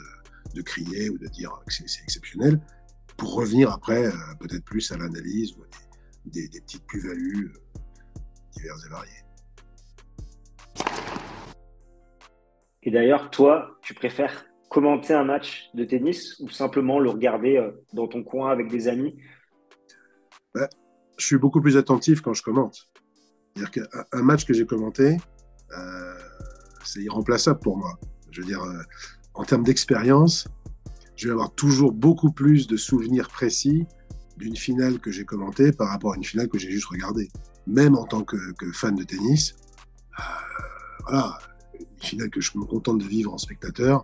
de, 0.55 0.61
crier 0.61 1.09
ou 1.09 1.17
de 1.17 1.27
dire 1.27 1.51
que 1.65 1.73
c'est 1.73 2.03
exceptionnel 2.03 2.59
pour 3.15 3.33
revenir 3.35 3.71
après 3.71 4.07
euh, 4.07 4.11
peut-être 4.39 4.63
plus 4.63 4.91
à 4.91 4.97
l'analyse 4.97 5.53
ou 5.53 5.63
des, 6.25 6.47
des, 6.49 6.61
petites 6.61 6.85
plus-values 6.85 7.51
euh, 7.53 8.19
diverses 8.57 8.85
et 8.85 8.89
variées. 8.89 9.23
Et 12.83 12.91
d'ailleurs, 12.91 13.29
toi, 13.29 13.77
tu 13.81 13.93
préfères 13.93 14.45
commenter 14.69 15.13
un 15.13 15.25
match 15.25 15.69
de 15.73 15.83
tennis 15.83 16.39
ou 16.39 16.49
simplement 16.49 16.99
le 16.99 17.09
regarder 17.09 17.57
euh, 17.57 17.71
dans 17.93 18.07
ton 18.07 18.23
coin 18.23 18.51
avec 18.51 18.69
des 18.69 18.87
amis? 18.87 19.17
Bah, 20.53 20.69
Je 21.17 21.25
suis 21.25 21.37
beaucoup 21.37 21.59
plus 21.59 21.75
attentif 21.75 22.21
quand 22.21 22.33
je 22.33 22.43
commente. 22.43 22.87
C'est-à-dire 23.55 23.71
qu'un 23.71 24.21
match 24.21 24.45
que 24.45 24.53
j'ai 24.53 24.65
commenté, 24.65 25.17
euh, 25.77 26.13
c'est 26.85 27.01
irremplaçable 27.01 27.59
pour 27.59 27.77
moi. 27.77 27.99
Je 28.31 28.41
veux 28.41 28.47
dire, 28.47 28.63
euh, 28.63 28.81
en 29.33 29.43
termes 29.43 29.63
d'expérience, 29.63 30.47
je 31.15 31.27
vais 31.27 31.33
avoir 31.33 31.53
toujours 31.53 31.91
beaucoup 31.91 32.31
plus 32.31 32.67
de 32.67 32.77
souvenirs 32.77 33.27
précis 33.27 33.85
d'une 34.37 34.55
finale 34.55 34.99
que 34.99 35.11
j'ai 35.11 35.25
commentée 35.25 35.73
par 35.73 35.89
rapport 35.89 36.13
à 36.13 36.15
une 36.15 36.23
finale 36.23 36.47
que 36.47 36.57
j'ai 36.57 36.71
juste 36.71 36.85
regardée. 36.85 37.27
Même 37.67 37.95
en 37.95 38.05
tant 38.05 38.23
que, 38.23 38.37
fan 38.71 38.95
de 38.95 39.03
tennis, 39.03 39.55
voilà, 41.05 41.37
une 41.79 41.99
finale 41.99 42.29
que 42.29 42.41
je 42.41 42.57
me 42.57 42.65
contente 42.65 42.99
de 42.99 43.05
vivre 43.05 43.33
en 43.33 43.37
spectateur, 43.37 44.03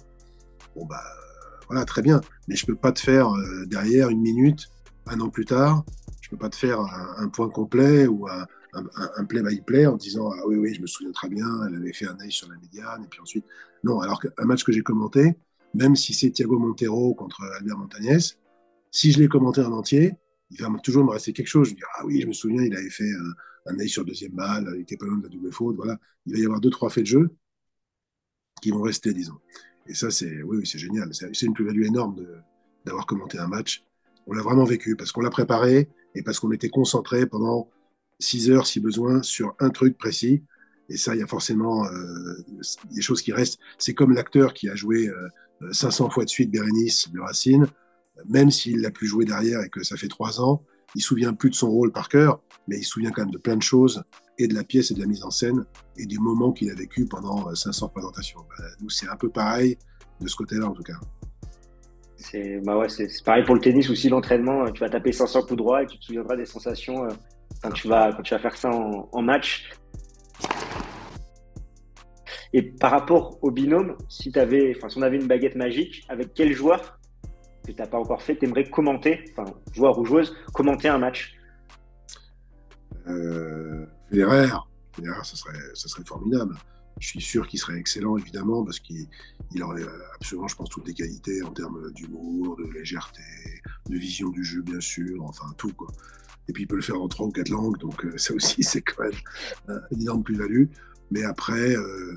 bon 0.75 0.86
bah 0.86 1.01
voilà, 1.67 1.86
très 1.86 2.01
bien. 2.01 2.22
Mais 2.48 2.55
je 2.55 2.65
peux 2.65 2.75
pas 2.75 2.91
te 2.91 3.00
faire 3.00 3.29
euh, 3.36 3.65
derrière 3.65 4.10
une 4.10 4.22
minute, 4.22 4.70
un 5.08 5.20
an 5.20 5.29
plus 5.29 5.46
tard, 5.46 5.84
je 6.22 6.29
peux 6.29 6.38
pas 6.38 6.50
te 6.50 6.55
faire 6.55 6.79
un, 6.79 7.29
point 7.29 7.50
complet 7.50 8.08
ou 8.08 8.27
un, 8.27 8.48
un, 8.74 9.25
play-by-play 9.25 9.86
en 9.86 9.96
disant 9.96 10.32
ah 10.32 10.41
oui 10.48 10.55
oui 10.55 10.74
je 10.74 10.82
me 10.82 10.88
souviens 10.88 11.12
très 11.12 11.29
bien, 11.29 11.48
elle 11.67 11.75
avait 11.75 11.94
fait 11.94 12.08
un 12.08 12.20
œil 12.20 12.32
sur 12.32 12.50
la 12.50 12.58
médiane 12.58 13.03
et 13.03 13.08
puis 13.08 13.22
ensuite 13.22 13.46
non 13.84 14.00
alors 14.00 14.20
qu'un 14.20 14.46
match 14.46 14.63
que 14.63 14.72
j'ai 14.72 14.82
commenté, 14.82 15.36
même 15.75 15.96
si 15.96 16.13
c'est 16.13 16.32
Thiago 16.32 16.58
Montero 16.58 17.13
contre 17.13 17.44
Albert 17.58 17.77
Montagnès, 17.77 18.39
si 18.91 19.12
je 19.12 19.20
l'ai 19.20 19.27
commenté 19.27 19.62
en 19.62 19.72
entier, 19.72 20.13
il 20.50 20.62
va 20.62 20.70
toujours 20.84 21.05
me 21.05 21.12
rester 21.12 21.34
quelque 21.34 21.48
chose. 21.48 21.67
Je 21.67 21.74
me 21.74 21.77
dis 21.77 21.84
ah 21.98 22.05
oui 22.05 22.22
je 22.22 22.27
me 22.27 22.34
souviens 22.34 22.63
il 22.63 22.75
avait 22.75 22.89
fait 22.89 23.12
un, 23.67 23.79
œil 23.79 23.89
sur 23.89 24.03
deuxième 24.03 24.32
balle, 24.32 24.72
il 24.75 24.82
était 24.82 24.98
pas 24.98 25.05
loin 25.05 25.17
de 25.17 25.24
la 25.24 25.29
double 25.29 25.51
faute, 25.51 25.75
voilà. 25.75 25.98
Il 26.25 26.34
va 26.34 26.39
y 26.39 26.46
avoir 26.46 26.60
deux 26.60 26.72
trois 26.72 26.89
faits 26.89 27.03
de 27.03 27.08
jeu 27.08 27.29
vont 28.74 28.81
rester, 28.81 29.13
disons. 29.13 29.38
Et 29.88 29.93
ça, 29.93 30.10
c'est 30.12 30.41
oui, 30.43 30.65
c'est 30.65 30.79
génial. 30.79 31.10
C'est 31.13 31.45
une 31.45 31.53
plus-value 31.53 31.83
énorme 31.83 32.16
d'avoir 32.85 33.05
commenté 33.05 33.37
un 33.37 33.48
match. 33.48 33.83
On 34.27 34.33
l'a 34.33 34.42
vraiment 34.42 34.63
vécu 34.63 34.96
parce 34.96 35.11
qu'on 35.11 35.22
l'a 35.22 35.29
préparé 35.29 35.89
et 36.16 36.24
parce 36.24 36.39
qu'on 36.39 36.51
était 36.51 36.70
concentré 36.70 37.27
pendant 37.27 37.70
six 38.20 38.50
heures, 38.50 38.66
si 38.66 38.79
besoin, 38.79 39.22
sur 39.22 39.55
un 39.59 39.70
truc 39.70 39.98
précis. 39.98 40.44
Et 40.89 40.98
ça, 40.98 41.16
il 41.16 41.20
y 41.20 41.24
a 41.24 41.27
forcément 41.27 41.85
euh, 41.85 42.46
des 42.92 43.01
choses 43.01 43.22
qui 43.22 43.33
restent. 43.33 43.59
C'est 43.77 43.94
comme 43.94 44.13
l'acteur 44.13 44.53
qui 44.53 44.70
a 44.70 44.75
joué 44.75 45.11
500 45.72 46.05
euh, 46.05 46.09
fois 46.09 46.25
de 46.25 46.29
suite 46.29 46.51
Bérénice 46.51 47.11
de 47.11 47.20
Racine, 47.20 47.68
même 48.27 48.51
s'il 48.51 48.81
l'a 48.81 48.92
plus 48.92 49.07
joué 49.07 49.25
derrière 49.25 49.61
et 49.61 49.70
que 49.70 49.83
ça 49.83 49.98
fait 49.98 50.07
trois 50.07 50.42
ans, 50.42 50.63
il 50.96 51.01
se 51.01 51.07
souvient 51.07 51.33
plus 51.33 51.50
de 51.50 51.55
son 51.55 51.70
rôle 51.70 51.92
par 51.92 52.07
cœur, 52.07 52.42
mais 52.68 52.77
il 52.77 52.83
se 52.83 52.92
souvient 52.92 53.11
quand 53.11 53.24
même 53.24 53.33
de 53.33 53.37
plein 53.37 53.57
de 53.57 53.63
choses 53.63 54.03
et 54.37 54.48
de 54.48 54.53
la 54.53 54.63
pièce 54.63 54.91
et 54.91 54.93
de 54.93 55.00
la 55.00 55.05
mise 55.05 55.24
en 55.24 55.31
scène 55.31 55.65
et 55.98 56.05
du 56.05 56.19
moment 56.19 56.51
qu'il 56.51 56.69
a 56.69 56.75
vécu 56.75 57.05
pendant 57.05 57.53
500 57.53 57.85
euh, 57.85 57.89
présentations. 57.89 58.39
Bah, 58.41 58.65
nous, 58.81 58.89
c'est 58.89 59.07
un 59.07 59.15
peu 59.15 59.29
pareil 59.29 59.77
de 60.21 60.27
ce 60.27 60.35
côté-là, 60.35 60.67
en 60.67 60.74
tout 60.74 60.83
cas. 60.83 61.00
C'est 62.17 62.59
bah 62.61 62.77
ouais, 62.77 62.87
pareil 63.24 63.43
pour 63.43 63.55
le 63.55 63.61
tennis 63.61 63.89
aussi, 63.89 64.09
l'entraînement. 64.09 64.71
Tu 64.71 64.79
vas 64.79 64.89
taper 64.89 65.11
500 65.11 65.43
coups 65.43 65.57
droits 65.57 65.83
et 65.83 65.85
tu 65.85 66.00
te 66.00 66.05
souviendras 66.05 66.35
des 66.35 66.45
sensations 66.45 67.05
euh, 67.05 67.09
quand, 67.61 67.71
tu 67.71 67.87
vas, 67.87 68.11
quand 68.13 68.24
tu 68.24 68.33
vas 68.33 68.39
faire 68.39 68.57
ça 68.57 68.69
en, 68.71 69.21
match. 69.21 69.69
Et 72.53 72.61
par 72.61 72.91
rapport 72.91 73.37
au 73.41 73.51
binôme, 73.51 73.98
si, 74.07 74.31
avais, 74.39 74.74
enfin, 74.75 74.89
si 74.89 74.98
on 74.98 75.01
avait 75.01 75.17
une 75.17 75.27
baguette 75.27 75.55
magique, 75.55 76.05
avec 76.07 76.33
quel 76.33 76.53
joueur 76.53 77.00
que 77.65 77.71
tu 77.71 77.77
n'as 77.77 77.87
pas 77.87 77.98
encore 77.98 78.21
fait, 78.21 78.37
tu 78.37 78.45
aimerais 78.45 78.63
commenter, 78.63 79.25
enfin, 79.31 79.51
joueur 79.74 80.00
ou 80.00 80.05
joueuse, 80.05 80.35
commenter 80.53 80.87
un 80.87 80.98
match? 80.98 81.35
Euh, 83.07 83.85
Federer, 84.09 84.50
ça 85.24 85.35
serait, 85.35 85.57
ça 85.74 85.87
serait 85.87 86.05
formidable. 86.05 86.55
Je 87.00 87.07
suis 87.07 87.22
sûr 87.22 87.48
qu'il 87.48 87.59
serait 87.59 87.77
excellent, 87.77 88.18
évidemment, 88.18 88.63
parce 88.63 88.79
qu'il 88.79 89.07
aurait 89.61 89.83
absolument, 90.15 90.48
je 90.48 90.55
pense, 90.55 90.70
toutes 90.70 90.87
les 90.87 90.94
qualités 90.94 91.44
en 91.44 91.51
termes 91.51 91.91
d'humour, 91.91 92.55
de 92.55 92.72
légèreté, 92.72 93.22
de 93.89 93.98
vision 93.98 94.29
du 94.29 94.44
jeu, 94.44 94.61
bien 94.61 94.79
sûr, 94.79 95.24
enfin 95.24 95.48
tout, 95.57 95.74
quoi. 95.74 95.87
Et 96.48 96.53
puis, 96.53 96.63
il 96.63 96.68
peut 96.68 96.75
le 96.75 96.81
faire 96.81 97.01
en 97.01 97.07
trois 97.07 97.27
ou 97.27 97.31
quatre 97.31 97.50
langues, 97.50 97.77
donc 97.79 98.05
euh, 98.05 98.18
ça 98.18 98.33
aussi, 98.33 98.63
c'est 98.63 98.81
quand 98.81 99.03
même 99.03 99.11
euh, 99.70 99.79
une 99.91 100.01
énorme 100.01 100.24
plus-value. 100.24 100.65
Mais 101.11 101.24
après, 101.24 101.75
euh, 101.75 102.15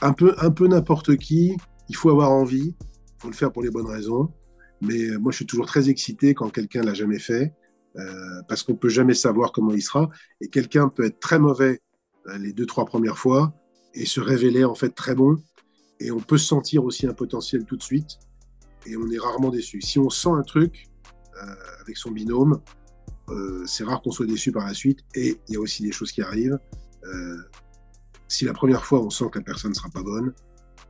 un 0.00 0.12
peu, 0.12 0.34
un 0.38 0.50
peu 0.50 0.66
n'importe 0.68 1.16
qui, 1.16 1.56
il 1.88 1.96
faut 1.96 2.10
avoir 2.10 2.30
envie, 2.30 2.74
il 2.78 3.18
faut 3.18 3.28
le 3.28 3.34
faire 3.34 3.52
pour 3.52 3.62
les 3.62 3.70
bonnes 3.70 3.86
raisons. 3.86 4.32
Mais 4.80 5.08
moi, 5.18 5.32
je 5.32 5.36
suis 5.36 5.46
toujours 5.46 5.66
très 5.66 5.88
excité 5.88 6.34
quand 6.34 6.50
quelqu'un 6.50 6.82
l'a 6.82 6.94
jamais 6.94 7.18
fait 7.18 7.54
euh, 7.96 8.42
parce 8.48 8.62
qu'on 8.62 8.74
peut 8.74 8.88
jamais 8.88 9.14
savoir 9.14 9.52
comment 9.52 9.72
il 9.72 9.82
sera. 9.82 10.08
Et 10.40 10.48
quelqu'un 10.48 10.88
peut 10.88 11.04
être 11.04 11.20
très 11.20 11.38
mauvais 11.38 11.80
euh, 12.26 12.38
les 12.38 12.52
deux, 12.52 12.66
trois 12.66 12.84
premières 12.84 13.18
fois 13.18 13.54
et 13.94 14.06
se 14.06 14.20
révéler 14.20 14.64
en 14.64 14.74
fait 14.74 14.90
très 14.90 15.14
bon. 15.14 15.36
Et 16.00 16.10
on 16.10 16.20
peut 16.20 16.38
sentir 16.38 16.84
aussi 16.84 17.06
un 17.06 17.14
potentiel 17.14 17.64
tout 17.64 17.76
de 17.76 17.82
suite. 17.82 18.18
Et 18.86 18.96
on 18.96 19.10
est 19.10 19.18
rarement 19.18 19.50
déçu. 19.50 19.80
Si 19.80 19.98
on 19.98 20.10
sent 20.10 20.30
un 20.30 20.42
truc 20.42 20.88
euh, 21.42 21.54
avec 21.80 21.96
son 21.96 22.10
binôme, 22.10 22.60
c'est 23.64 23.84
rare 23.84 24.02
qu'on 24.02 24.10
soit 24.10 24.26
déçu 24.26 24.52
par 24.52 24.66
la 24.66 24.74
suite. 24.74 25.00
Et 25.14 25.40
il 25.48 25.54
y 25.54 25.56
a 25.56 25.60
aussi 25.60 25.82
des 25.82 25.92
choses 25.92 26.12
qui 26.12 26.20
arrivent. 26.20 26.58
si 28.28 28.44
la 28.44 28.52
première 28.52 28.84
fois 28.84 29.00
on 29.00 29.08
sent 29.08 29.26
que 29.32 29.38
la 29.38 29.44
personne 29.44 29.70
ne 29.70 29.74
sera 29.74 29.88
pas 29.88 30.02
bonne, 30.02 30.34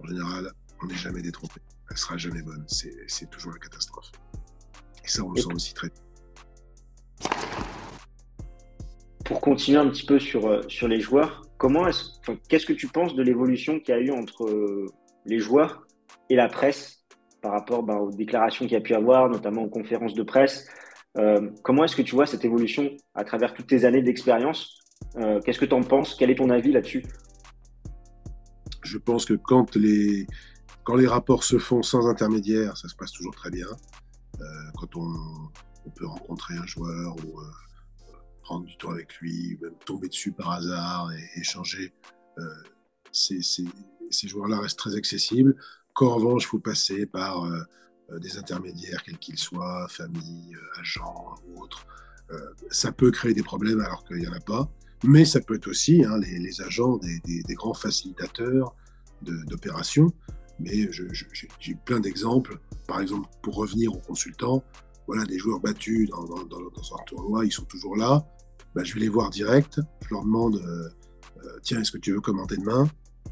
en 0.03 0.07
général, 0.07 0.53
on 0.83 0.87
n'est 0.87 0.97
jamais 0.97 1.23
détrompé. 1.23 1.61
Elle 1.91 1.97
sera 1.97 2.17
jamais 2.17 2.43
bonne. 2.43 2.65
C'est 2.67 3.31
toujours 3.31 3.53
la 3.53 3.59
catastrophe. 3.59 4.11
Et 5.05 5.09
ça, 5.09 5.23
on 5.23 5.31
le 5.31 5.41
sent 5.41 5.53
aussi 5.55 5.75
très 5.75 5.91
pour 9.25 9.41
continuer 9.41 9.79
un 9.79 9.89
petit 9.89 10.05
peu 10.05 10.19
sur, 10.19 10.47
euh, 10.47 10.61
sur 10.69 10.87
les 10.87 11.01
joueurs, 11.01 11.43
comment 11.57 11.87
est-ce, 11.89 12.21
qu'est-ce 12.49 12.67
que 12.67 12.73
tu 12.73 12.89
penses 12.89 13.15
de 13.15 13.23
l'évolution 13.23 13.81
qu'il 13.81 13.95
y 13.95 13.99
a 13.99 14.01
eu 14.01 14.11
entre 14.11 14.45
euh, 14.45 14.87
les 15.25 15.39
joueurs 15.39 15.87
et 16.29 16.37
la 16.37 16.49
presse 16.49 17.05
par 17.41 17.53
rapport 17.53 17.83
ben, 17.83 17.97
aux 17.97 18.11
déclarations 18.11 18.67
qu'il 18.67 18.75
y 18.75 18.77
a 18.77 18.83
pu 18.83 18.95
avoir, 18.95 19.29
notamment 19.31 19.63
aux 19.63 19.71
conférences 19.71 20.15
de 20.15 20.23
presse? 20.23 20.69
Euh, 21.17 21.51
Comment 21.63 21.85
est-ce 21.85 21.97
que 21.97 22.03
tu 22.03 22.15
vois 22.15 22.27
cette 22.27 22.45
évolution 22.45 22.91
à 23.15 23.25
travers 23.25 23.55
toutes 23.55 23.67
tes 23.67 23.85
années 23.85 24.03
d'expérience? 24.03 24.79
Qu'est-ce 25.45 25.59
que 25.59 25.65
tu 25.65 25.75
en 25.75 25.83
penses? 25.83 26.17
Quel 26.17 26.31
est 26.31 26.37
ton 26.37 26.51
avis 26.51 26.73
là-dessus? 26.73 27.05
Je 28.83 28.99
pense 28.99 29.25
que 29.27 29.35
quand 29.35 29.77
les, 29.77 30.27
quand 30.83 30.97
les 30.97 31.07
rapports 31.07 31.45
se 31.45 31.59
font 31.59 31.83
sans 31.83 32.09
intermédiaire, 32.09 32.77
ça 32.77 32.89
se 32.89 32.97
passe 32.97 33.13
toujours 33.13 33.35
très 33.35 33.51
bien. 33.51 33.67
quand 34.77 34.97
on, 34.97 35.07
on 35.87 35.91
peut 35.91 36.07
rencontrer 36.07 36.55
un 36.57 36.67
joueur 36.67 37.15
ou 37.17 37.41
prendre 38.45 38.67
du 38.67 38.77
temps 38.77 38.91
avec 38.91 39.17
lui, 39.17 39.59
même 39.61 39.75
tomber 39.85 40.09
dessus 40.09 40.31
par 40.31 40.51
hasard 40.51 41.11
et 41.13 41.41
échanger. 41.41 41.93
Euh, 42.39 42.43
ces, 43.11 44.29
joueurs-là 44.29 44.61
restent 44.61 44.79
très 44.79 44.95
accessibles. 44.95 45.57
Qu'en 45.95 46.17
revanche, 46.17 46.45
il 46.45 46.49
faut 46.49 46.59
passer 46.59 47.07
par 47.07 47.45
euh, 47.45 47.61
euh, 48.11 48.19
des 48.19 48.37
intermédiaires, 48.37 49.03
quels 49.03 49.19
qu'ils 49.19 49.39
soient, 49.39 49.87
famille, 49.89 50.55
agents 50.79 51.35
ou 51.49 51.63
autres. 51.63 51.87
ça 52.71 52.91
peut 52.91 53.11
créer 53.11 53.35
des 53.35 53.43
problèmes 53.43 53.81
alors 53.81 54.05
qu'il 54.05 54.19
n'y 54.19 54.29
en 54.29 54.33
a 54.33 54.41
pas. 54.41 54.71
Mais 55.05 55.25
ça 55.25 55.41
peut 55.41 55.57
être 55.57 55.69
aussi 55.69 56.05
hein, 56.05 56.19
les, 56.19 56.61
agents 56.63 56.99
des, 56.99 57.55
grands 57.55 57.75
facilitateurs 57.75 58.75
d'opérations. 59.23 60.13
Mais 60.59 60.89
j'ai 61.61 61.75
plein 61.75 62.01
d'exemples. 62.01 62.59
Par 62.87 63.01
exemple, 63.01 63.29
pour 63.43 63.57
revenir 63.57 63.93
aux 63.95 64.01
consultants, 64.01 64.65
voilà, 65.07 65.25
des 65.25 65.39
joueurs 65.39 65.61
battus 65.61 66.09
dans, 66.09 66.25
un 66.25 67.05
tournoi, 67.07 67.45
ils 67.45 67.53
sont 67.53 67.65
toujours 67.65 67.97
là. 67.97 68.25
bah, 68.75 68.85
je 68.85 68.95
vais 68.95 69.01
les 69.01 69.09
voir 69.09 69.31
direct, 69.31 69.81
je 70.03 70.15
leur 70.15 70.25
demande, 70.25 70.57
euh, 70.57 70.89
euh, 71.45 71.59
tiens, 71.63 71.81
est-ce 71.81 71.93
que 71.93 71.99
tu 71.99 72.13
veux 72.13 72.21
commenter 72.21 72.57
demain? 72.57 72.89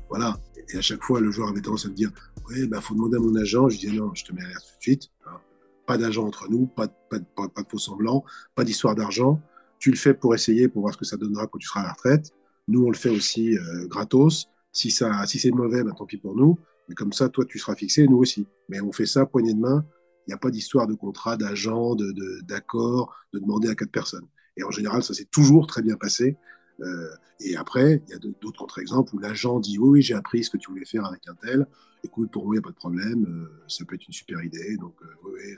Voilà. 0.09 0.39
Et 0.73 0.79
à 0.79 0.81
chaque 0.81 1.03
fois, 1.03 1.21
le 1.21 1.31
joueur 1.31 1.49
avait 1.49 1.61
tendance 1.61 1.87
à 1.87 1.89
me 1.89 1.95
dire, 1.95 2.11
oui, 2.49 2.67
bah, 2.67 2.81
faut 2.81 2.95
demander 2.95 3.17
à 3.17 3.21
mon 3.21 3.35
agent. 3.37 3.69
Je 3.69 3.79
dis, 3.79 3.97
non, 3.97 4.15
je 4.15 4.25
te 4.25 4.33
mets 4.33 4.43
l'alerte 4.43 4.65
tout 4.65 4.79
de 4.79 4.83
suite. 4.83 5.09
Hein. 5.27 5.39
Pas 5.87 5.99
d'agent 5.99 6.27
entre 6.27 6.49
nous, 6.51 6.67
pas 6.67 6.87
de, 6.87 6.93
pas, 7.11 7.49
pas, 7.49 7.63
de 7.63 7.69
faux 7.69 7.79
semblants, 7.79 8.25
pas 8.55 8.65
d'histoire 8.65 8.95
d'argent. 8.95 9.41
Tu 9.79 9.91
le 9.91 9.97
fais 9.97 10.15
pour 10.15 10.35
essayer, 10.35 10.69
pour 10.69 10.83
voir 10.83 10.95
ce 10.95 10.99
que 10.99 11.05
ça 11.05 11.17
donnera 11.17 11.47
quand 11.47 11.59
tu 11.59 11.67
seras 11.67 11.81
à 11.81 11.85
la 11.85 11.93
retraite. 11.93 12.31
Nous, 12.69 12.85
on 12.85 12.91
le 12.91 12.97
fait 12.97 13.11
aussi 13.11 13.59
euh, 13.59 13.87
gratos. 13.89 14.47
Si, 14.73 14.91
ça, 14.91 15.27
si 15.27 15.39
c'est 15.39 15.51
mauvais, 15.51 15.83
bah, 15.83 15.93
tant 15.97 16.07
pis 16.07 16.19
pour 16.19 16.37
nous. 16.37 16.59
Mais 16.89 16.95
comme 16.95 17.13
ça, 17.13 17.29
toi, 17.29 17.45
tu 17.45 17.59
seras 17.59 17.75
fixé, 17.75 18.07
nous 18.07 18.19
aussi. 18.19 18.47
Mais 18.69 18.81
on 18.81 18.93
fait 18.93 19.07
ça, 19.07 19.27
poignée 19.27 19.55
de 19.55 19.61
main. 19.61 19.85
Il 20.27 20.31
n'y 20.31 20.35
a 20.35 20.39
pas 20.39 20.51
d'histoire 20.51 20.87
de 20.87 20.95
contrat, 20.95 21.37
d'agent, 21.37 21.97
d'accord, 22.43 23.15
de, 23.33 23.39
de, 23.39 23.45
demander 23.45 23.69
à 23.69 23.75
quatre 23.75 23.91
personnes. 23.91 24.27
Et 24.57 24.65
en 24.65 24.71
général, 24.71 25.03
ça 25.03 25.15
s'est 25.15 25.29
toujours 25.31 25.67
très 25.67 25.83
bien 25.83 25.97
passé. 25.97 26.37
Euh, 26.81 27.09
et 27.41 27.57
après, 27.57 28.03
il 28.07 28.11
y 28.13 28.15
a 28.15 28.19
d'autres 28.19 28.59
contre-exemples 28.59 29.15
où 29.15 29.19
l'agent 29.19 29.61
dit 29.61 29.79
oui, 29.79 29.89
oui, 29.89 30.03
j'ai 30.03 30.15
appris 30.15 30.45
ce 30.45 30.51
que 30.51 30.57
tu 30.57 30.71
voulais 30.71 30.85
faire 30.85 31.05
avec 31.05 31.27
un 31.29 31.35
tel. 31.35 31.67
Écoute, 32.05 32.31
pour 32.31 32.45
moi, 32.45 32.55
il 32.55 32.59
n'y 32.59 32.63
a 32.63 32.63
pas 32.63 32.71
de 32.71 32.77
problème. 32.77 33.25
Euh, 33.27 33.65
ça 33.69 33.85
peut 33.85 33.95
être 33.95 34.07
une 34.07 34.13
super 34.13 34.43
idée. 34.43 34.77
Donc, 34.77 34.95
euh, 35.03 35.31
oui 35.31 35.57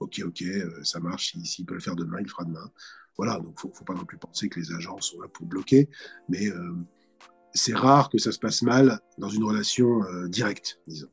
ok, 0.00 0.22
ok, 0.24 0.44
ça 0.82 0.98
marche. 0.98 1.36
S'il 1.44 1.66
peut 1.66 1.74
le 1.74 1.80
faire 1.80 1.96
demain, 1.96 2.18
il 2.20 2.24
le 2.24 2.28
fera 2.28 2.44
demain. 2.44 2.70
Voilà, 3.18 3.38
donc 3.38 3.58
il 3.62 3.68
ne 3.68 3.74
faut 3.74 3.84
pas 3.84 3.94
non 3.94 4.06
plus 4.06 4.16
penser 4.16 4.48
que 4.48 4.58
les 4.58 4.72
agents 4.72 4.98
sont 5.00 5.20
là 5.20 5.28
pour 5.28 5.44
bloquer. 5.44 5.90
Mais 6.30 6.46
c'est 7.52 7.74
rare 7.74 8.08
que 8.08 8.16
ça 8.16 8.32
se 8.32 8.38
passe 8.38 8.62
mal 8.62 8.98
dans 9.18 9.28
une 9.28 9.44
relation 9.44 10.00
directe, 10.28 10.80
disons. 10.86 11.10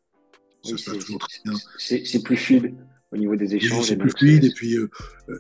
Ça 0.68 0.78
se 0.78 0.90
passe 0.90 1.06
toujours 1.06 1.20
très 1.20 1.40
bien. 1.44 1.54
C'est 1.78 2.24
plus 2.24 2.38
fluide 2.38 2.76
au 3.12 3.18
niveau 3.18 3.36
des 3.36 3.56
échanges. 3.56 3.86
C'est 3.86 3.98
plus 3.98 4.12
fluide 4.12 4.44
et 4.44 4.52
puis 4.52 4.78
euh, 4.78 4.90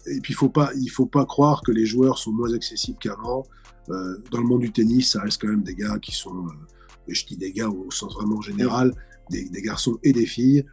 et 0.07 0.21
puis 0.21 0.33
faut 0.33 0.49
pas 0.49 0.71
il 0.75 0.89
faut 0.89 1.05
pas 1.05 1.25
croire 1.25 1.61
que 1.61 1.71
les 1.71 1.85
joueurs 1.85 2.17
sont 2.17 2.31
moins 2.31 2.53
accessibles 2.53 2.97
qu'avant. 2.99 3.45
Euh, 3.89 4.17
dans 4.31 4.39
le 4.39 4.45
monde 4.45 4.61
du 4.61 4.71
tennis, 4.71 5.11
ça 5.11 5.21
reste 5.21 5.41
quand 5.41 5.47
même 5.47 5.63
des 5.63 5.75
gars 5.75 5.97
qui 5.99 6.13
sont, 6.13 6.45
euh, 6.47 6.51
je 7.07 7.25
dis 7.25 7.37
des 7.37 7.53
gars 7.53 7.69
au 7.69 7.89
sens 7.89 8.13
vraiment 8.15 8.41
général, 8.41 8.91
des, 9.29 9.47
des, 9.47 9.61
garçons 9.61 9.97
et 10.03 10.11
des 10.11 10.25
filles. 10.25 10.65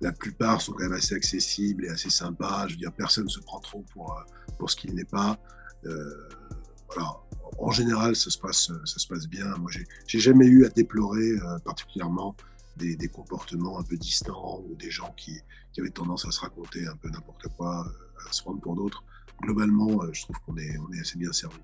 La 0.00 0.12
plupart 0.12 0.60
sont 0.60 0.72
quand 0.72 0.84
même 0.84 0.92
assez 0.92 1.16
accessibles 1.16 1.86
et 1.86 1.88
assez 1.88 2.10
sympas. 2.10 2.66
Je 2.68 2.74
veux 2.74 2.78
dire, 2.78 2.92
personne 2.92 3.24
ne 3.24 3.28
se 3.28 3.40
prend 3.40 3.58
trop 3.58 3.84
pour 3.92 4.14
pour 4.58 4.70
ce 4.70 4.76
qu'il 4.76 4.94
n'est 4.94 5.04
pas. 5.04 5.38
voilà. 5.82 7.20
En 7.58 7.70
général, 7.70 8.14
ça 8.16 8.30
se 8.30 8.38
passe 8.38 8.70
ça 8.84 8.98
se 8.98 9.06
passe 9.06 9.26
bien. 9.26 9.46
Moi, 9.58 9.70
j'ai 10.06 10.18
jamais 10.18 10.46
eu 10.46 10.64
à 10.64 10.68
déplorer 10.68 11.32
particulièrement 11.64 12.36
des, 12.76 12.96
des, 12.96 13.08
comportements 13.08 13.78
un 13.78 13.82
peu 13.82 13.96
distants 13.96 14.62
ou 14.68 14.74
des 14.74 14.90
gens 14.90 15.12
qui, 15.16 15.38
qui, 15.72 15.80
avaient 15.80 15.90
tendance 15.90 16.26
à 16.26 16.30
se 16.30 16.40
raconter 16.40 16.86
un 16.86 16.96
peu 16.96 17.08
n'importe 17.08 17.48
quoi, 17.56 17.86
euh, 17.86 18.28
à 18.28 18.32
se 18.32 18.42
prendre 18.42 18.60
pour 18.60 18.74
d'autres. 18.74 19.04
Globalement, 19.42 20.02
euh, 20.02 20.10
je 20.12 20.22
trouve 20.22 20.36
qu'on 20.46 20.56
est, 20.56 20.78
on 20.78 20.92
est 20.92 21.00
assez 21.00 21.18
bien 21.18 21.32
servi. 21.32 21.58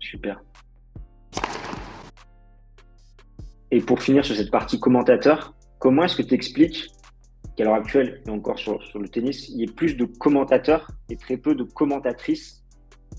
Super. 0.00 0.42
Et 3.70 3.80
pour 3.80 4.00
finir 4.02 4.24
sur 4.24 4.36
cette 4.36 4.50
partie 4.50 4.78
commentateur, 4.78 5.54
comment 5.78 6.04
est-ce 6.04 6.16
que 6.16 6.22
tu 6.22 6.34
expliques 6.34 6.88
qu'à 7.56 7.64
l'heure 7.64 7.74
actuelle, 7.74 8.22
et 8.26 8.30
encore 8.30 8.58
sur, 8.58 8.82
sur, 8.84 8.98
le 8.98 9.08
tennis, 9.08 9.48
il 9.48 9.60
y 9.60 9.62
ait 9.64 9.72
plus 9.72 9.94
de 9.94 10.04
commentateurs 10.04 10.90
et 11.08 11.16
très 11.16 11.36
peu 11.36 11.54
de 11.54 11.64
commentatrices? 11.64 12.62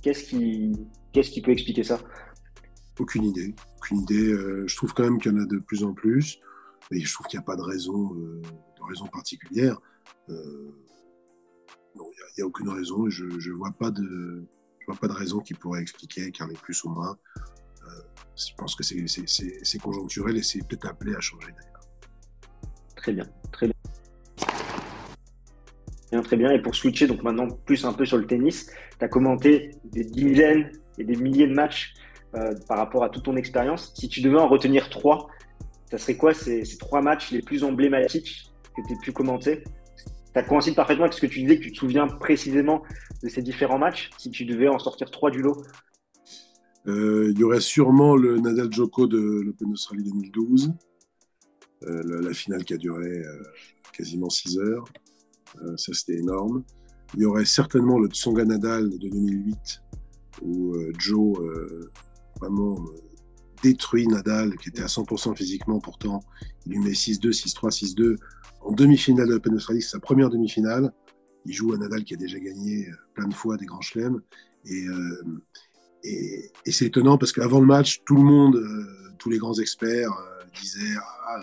Qu'est-ce 0.02 0.24
qui, 0.26 0.74
qu'est-ce 1.12 1.32
qui 1.32 1.42
peut 1.42 1.52
expliquer 1.52 1.84
ça? 1.84 2.00
Aucune 3.00 3.26
idée. 3.26 3.56
Aucune 3.78 4.02
idée. 4.02 4.32
Euh, 4.32 4.68
je 4.68 4.76
trouve 4.76 4.94
quand 4.94 5.04
même 5.04 5.20
qu'il 5.20 5.32
y 5.32 5.36
en 5.36 5.40
a 5.40 5.46
de 5.46 5.60
plus 5.60 5.84
en 5.84 5.94
plus. 5.94 6.40
Mais 6.91 7.00
je 7.00 7.13
trouve 7.13 7.28
qu'il 7.28 7.38
n'y 7.38 7.43
a 7.43 7.45
pas 7.45 7.56
de 7.56 7.62
raison, 7.62 8.13
euh, 8.15 8.41
de 8.41 8.84
raison 8.84 9.08
particulière. 9.08 9.78
Euh, 10.30 10.71
il 11.95 12.02
n'y 12.38 12.43
a, 12.43 12.45
aucune 12.45 12.69
raison. 12.69 13.10
Je 13.10 13.26
ne 13.26 13.54
vois, 13.54 13.71
pas 13.71 13.91
de, 13.91 14.45
vois 14.88 14.95
pas 14.95 15.08
de 15.08 15.13
raison 15.13 15.39
qui 15.39 15.54
pourrait 15.54 15.82
expliquer 15.82 16.32
qu'il 16.32 16.45
y 16.45 16.47
en 16.47 16.52
ait 16.52 16.58
plus 16.62 16.84
ou 16.84 16.89
moins. 16.89 17.17
Euh, 17.84 17.89
je 18.36 18.54
pense 18.58 18.76
que 18.76 18.84
c'est 18.84 19.80
conjoncturel 19.80 20.38
et 20.38 20.43
c'est 20.43 20.65
peut-être 20.67 20.88
appelé 20.88 21.15
à 21.15 21.19
changer 21.19 21.47
d'ailleurs. 21.47 21.82
Très 22.95 23.13
bien, 23.13 23.26
très 23.52 23.67
bien. 23.67 23.76
Bien, 26.12 26.21
très 26.21 26.38
bien. 26.38 26.52
Et 26.52 26.62
pour 26.62 26.76
switcher 26.76 27.08
donc 27.08 27.23
maintenant 27.23 27.47
plus 27.65 27.84
un 27.86 27.93
peu 27.93 28.06
sur 28.06 28.17
le 28.17 28.28
tennis, 28.28 28.69
tu 29.00 29.06
as 29.06 29.08
commenté 29.08 29.71
des 29.86 30.04
dizaines 30.04 30.71
et 30.97 31.04
des 31.04 31.15
milliers 31.15 31.47
de 31.47 31.54
matchs 31.54 31.93
par 32.67 32.78
rapport 32.78 33.04
à 33.04 33.10
toute 33.10 33.23
ton 33.23 33.36
expérience. 33.36 33.93
Si 33.95 34.08
tu 34.08 34.21
devais 34.21 34.38
en 34.38 34.47
retenir 34.47 34.89
trois, 34.89 35.30
ça 35.89 35.97
serait 35.97 36.17
quoi 36.17 36.34
ces, 36.34 36.63
trois 36.78 37.02
matchs 37.02 37.32
les 37.32 37.41
plus 37.41 37.63
emblématiques 37.63 38.52
que 38.76 38.82
tu 38.88 38.93
aies 38.93 38.97
pu 39.02 39.12
commenter? 39.12 39.63
Ça 40.34 40.43
coïncide 40.43 40.76
parfaitement 40.76 41.06
avec 41.06 41.13
ce 41.13 41.21
que 41.21 41.28
tu 41.28 41.41
disais, 41.41 41.58
que 41.58 41.63
tu 41.63 41.71
te 41.71 41.78
souviens 41.78 42.08
précisément 42.08 42.84
de 43.23 43.30
ces 43.30 43.41
différents 43.41 43.80
matchs, 43.80 44.10
si 44.17 44.30
tu 44.30 44.45
devais 44.45 44.67
en 44.67 44.78
sortir 44.78 45.10
trois 45.10 45.32
du 45.32 45.41
lot 45.41 45.63
euh, 46.88 47.32
Il 47.32 47.39
y 47.39 47.43
aurait 47.43 47.62
sûrement 47.62 48.15
le 48.15 48.38
Nadal 48.39 48.71
Joko 48.71 49.08
de 49.08 49.17
l'Open 49.17 49.71
Australie 49.71 50.04
2012, 50.04 50.73
euh, 51.84 52.21
la, 52.21 52.34
finale 52.34 52.63
qui 52.65 52.73
a 52.73 52.78
duré 52.78 53.08
euh, 53.08 53.43
quasiment 53.93 54.30
six 54.30 54.60
heures. 54.60 54.86
ça, 55.78 55.93
c'était 55.93 56.19
énorme. 56.19 56.63
Il 57.15 57.21
y 57.21 57.26
aurait 57.26 57.45
certainement 57.45 57.97
le 57.97 58.10
Tsonga 58.10 58.43
Nadal 58.43 58.89
de 58.89 58.97
2008, 58.97 59.82
où 60.43 60.76
Joe 61.00 61.39
vraiment 62.39 62.78
détruit 63.62 64.08
Nadal, 64.08 64.58
qui 64.58 64.70
était 64.70 64.82
à 64.82 64.88
100% 64.88 65.36
physiquement, 65.36 65.80
pourtant, 65.80 66.22
il 66.65 66.74
lui 66.74 66.80
met 66.80 66.91
6-2, 66.91 67.32
6-3, 67.32 67.96
6-2. 67.96 68.17
En 68.62 68.72
demi-finale 68.72 69.28
de 69.28 69.34
l'Open 69.34 69.56
Australie, 69.56 69.82
c'est 69.82 69.91
sa 69.91 70.00
première 70.00 70.30
demi-finale. 70.30 70.91
Il 71.46 71.54
joue 71.54 71.74
à 71.74 71.78
Nadal 71.78 72.04
qui 72.04 72.13
a 72.13 72.17
déjà 72.17 72.39
gagné 72.39 72.88
euh, 72.89 72.93
plein 73.13 73.28
de 73.28 73.34
fois 73.34 73.58
des 73.58 73.65
grands 73.65 73.82
chelems. 73.82 74.22
Euh, 74.70 75.24
et, 76.04 76.52
et, 76.65 76.72
c'est 76.72 76.86
étonnant 76.86 77.17
parce 77.17 77.32
qu'avant 77.32 77.60
le 77.60 77.65
match, 77.65 78.02
tout 78.06 78.15
le 78.15 78.24
monde, 78.24 78.58
euh, 78.58 79.13
tous 79.17 79.30
les 79.30 79.38
grands 79.38 79.58
experts 79.58 80.12
disaient 80.62 80.96
ah, 81.30 81.41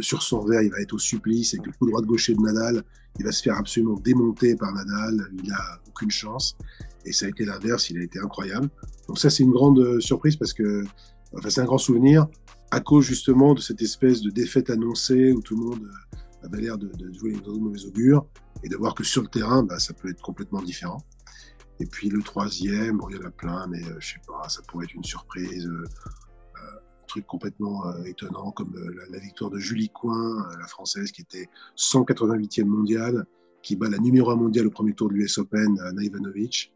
sur 0.00 0.22
son 0.22 0.44
verre, 0.44 0.62
il 0.62 0.70
va 0.70 0.80
être 0.80 0.92
au 0.92 0.98
supplice 0.98 1.54
et 1.54 1.58
que 1.58 1.66
le 1.66 1.72
coup 1.72 1.86
droit 1.86 2.02
de 2.02 2.06
gaucher 2.06 2.34
de 2.34 2.40
Nadal, 2.40 2.82
il 3.18 3.24
va 3.24 3.32
se 3.32 3.42
faire 3.42 3.56
absolument 3.56 3.98
démonter 3.98 4.56
par 4.56 4.72
Nadal. 4.72 5.30
Il 5.42 5.48
n'a 5.48 5.80
aucune 5.88 6.10
chance. 6.10 6.56
Et 7.06 7.12
ça 7.12 7.26
a 7.26 7.28
été 7.28 7.44
l'inverse, 7.44 7.88
il 7.88 7.98
a 7.98 8.02
été 8.02 8.18
incroyable. 8.18 8.68
Donc 9.08 9.18
ça, 9.18 9.30
c'est 9.30 9.44
une 9.44 9.52
grande 9.52 10.00
surprise 10.00 10.36
parce 10.36 10.52
que 10.52 10.84
C'est 11.48 11.60
un 11.60 11.64
grand 11.64 11.78
souvenir 11.78 12.26
à 12.70 12.80
cause 12.80 13.04
justement 13.04 13.54
de 13.54 13.60
cette 13.60 13.82
espèce 13.82 14.20
de 14.20 14.30
défaite 14.30 14.70
annoncée 14.70 15.32
où 15.32 15.40
tout 15.40 15.56
le 15.56 15.64
monde 15.64 15.82
euh, 15.84 16.46
avait 16.46 16.60
l'air 16.60 16.78
de, 16.78 16.90
jouer 17.12 17.32
les 17.32 17.58
mauvais 17.58 17.84
augure 17.86 18.26
et 18.62 18.68
de 18.68 18.76
voir 18.76 18.94
que 18.94 19.04
sur 19.04 19.22
le 19.22 19.28
terrain, 19.28 19.62
bah, 19.62 19.78
ça 19.78 19.94
peut 19.94 20.08
être 20.08 20.22
complètement 20.22 20.62
différent. 20.62 21.02
Et 21.78 21.86
puis 21.86 22.08
le 22.08 22.22
troisième, 22.22 23.00
il 23.10 23.16
y 23.16 23.18
en 23.18 23.26
a 23.26 23.30
plein, 23.30 23.66
mais 23.68 23.82
euh, 23.84 23.96
je 23.98 24.14
sais 24.14 24.20
pas, 24.26 24.48
ça 24.48 24.62
pourrait 24.66 24.84
être 24.84 24.94
une 24.94 25.04
surprise, 25.04 25.66
euh, 25.66 25.84
un 26.56 27.06
truc 27.06 27.26
complètement 27.26 27.84
étonnant 28.04 28.50
comme 28.50 28.74
la, 29.10 29.18
victoire 29.20 29.48
de 29.48 29.58
Julie 29.58 29.90
Coin, 29.90 30.44
la 30.58 30.66
française 30.66 31.12
qui 31.12 31.22
était 31.22 31.48
188e 31.76 32.64
mondiale, 32.64 33.26
qui 33.62 33.76
bat 33.76 33.88
la 33.88 33.98
numéro 33.98 34.32
1 34.32 34.36
mondiale 34.36 34.66
au 34.66 34.70
premier 34.70 34.92
tour 34.92 35.08
de 35.08 35.14
l'US 35.14 35.38
Open, 35.38 35.78
Anna 35.80 36.02
Ivanovic. 36.02 36.74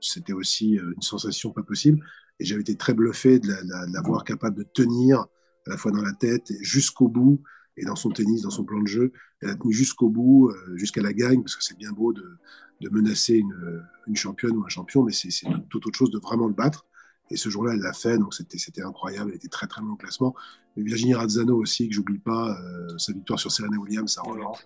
C'était 0.00 0.34
aussi 0.34 0.74
une 0.74 1.00
sensation 1.00 1.50
pas 1.50 1.62
possible. 1.62 2.04
Et 2.40 2.44
j'avais 2.44 2.62
été 2.62 2.76
très 2.76 2.94
bluffé 2.94 3.38
de 3.38 3.48
la, 3.48 4.00
voir 4.02 4.24
capable 4.24 4.56
de 4.56 4.64
tenir 4.64 5.20
à 5.66 5.70
la 5.70 5.76
fois 5.76 5.92
dans 5.92 6.02
la 6.02 6.12
tête 6.12 6.52
jusqu'au 6.60 7.08
bout 7.08 7.42
et 7.76 7.84
dans 7.84 7.96
son 7.96 8.10
tennis, 8.10 8.42
dans 8.42 8.50
son 8.50 8.64
plan 8.64 8.80
de 8.80 8.86
jeu. 8.86 9.12
Elle 9.40 9.50
a 9.50 9.54
tenu 9.54 9.72
jusqu'au 9.72 10.08
bout, 10.08 10.50
euh, 10.50 10.76
jusqu'à 10.76 11.02
la 11.02 11.12
gagne, 11.12 11.42
parce 11.42 11.56
que 11.56 11.64
c'est 11.64 11.76
bien 11.76 11.92
beau 11.92 12.12
de, 12.12 12.38
de 12.80 12.88
menacer 12.90 13.34
une, 13.34 13.82
une, 14.06 14.16
championne 14.16 14.56
ou 14.56 14.64
un 14.64 14.68
champion, 14.68 15.02
mais 15.02 15.12
c'est 15.12 15.30
tout 15.70 15.86
autre 15.86 15.96
chose 15.96 16.10
de 16.10 16.18
vraiment 16.18 16.46
le 16.46 16.54
battre. 16.54 16.86
Et 17.30 17.36
ce 17.36 17.48
jour-là, 17.48 17.72
elle 17.72 17.80
l'a 17.80 17.92
fait, 17.92 18.18
donc 18.18 18.34
c'était 18.34 18.82
incroyable. 18.82 19.30
Elle 19.30 19.36
était 19.36 19.48
très 19.48 19.66
très 19.66 19.80
bon 19.80 19.92
au 19.92 19.96
classement. 19.96 20.34
Et 20.76 20.82
Virginie 20.82 21.14
Razzano 21.14 21.56
aussi, 21.56 21.88
que 21.88 21.94
j'oublie 21.94 22.18
pas, 22.18 22.58
euh, 22.60 22.98
sa 22.98 23.12
victoire 23.12 23.38
sur 23.38 23.50
Serena 23.50 23.78
Williams 23.78 24.18
à 24.18 24.22
Roland, 24.22 24.56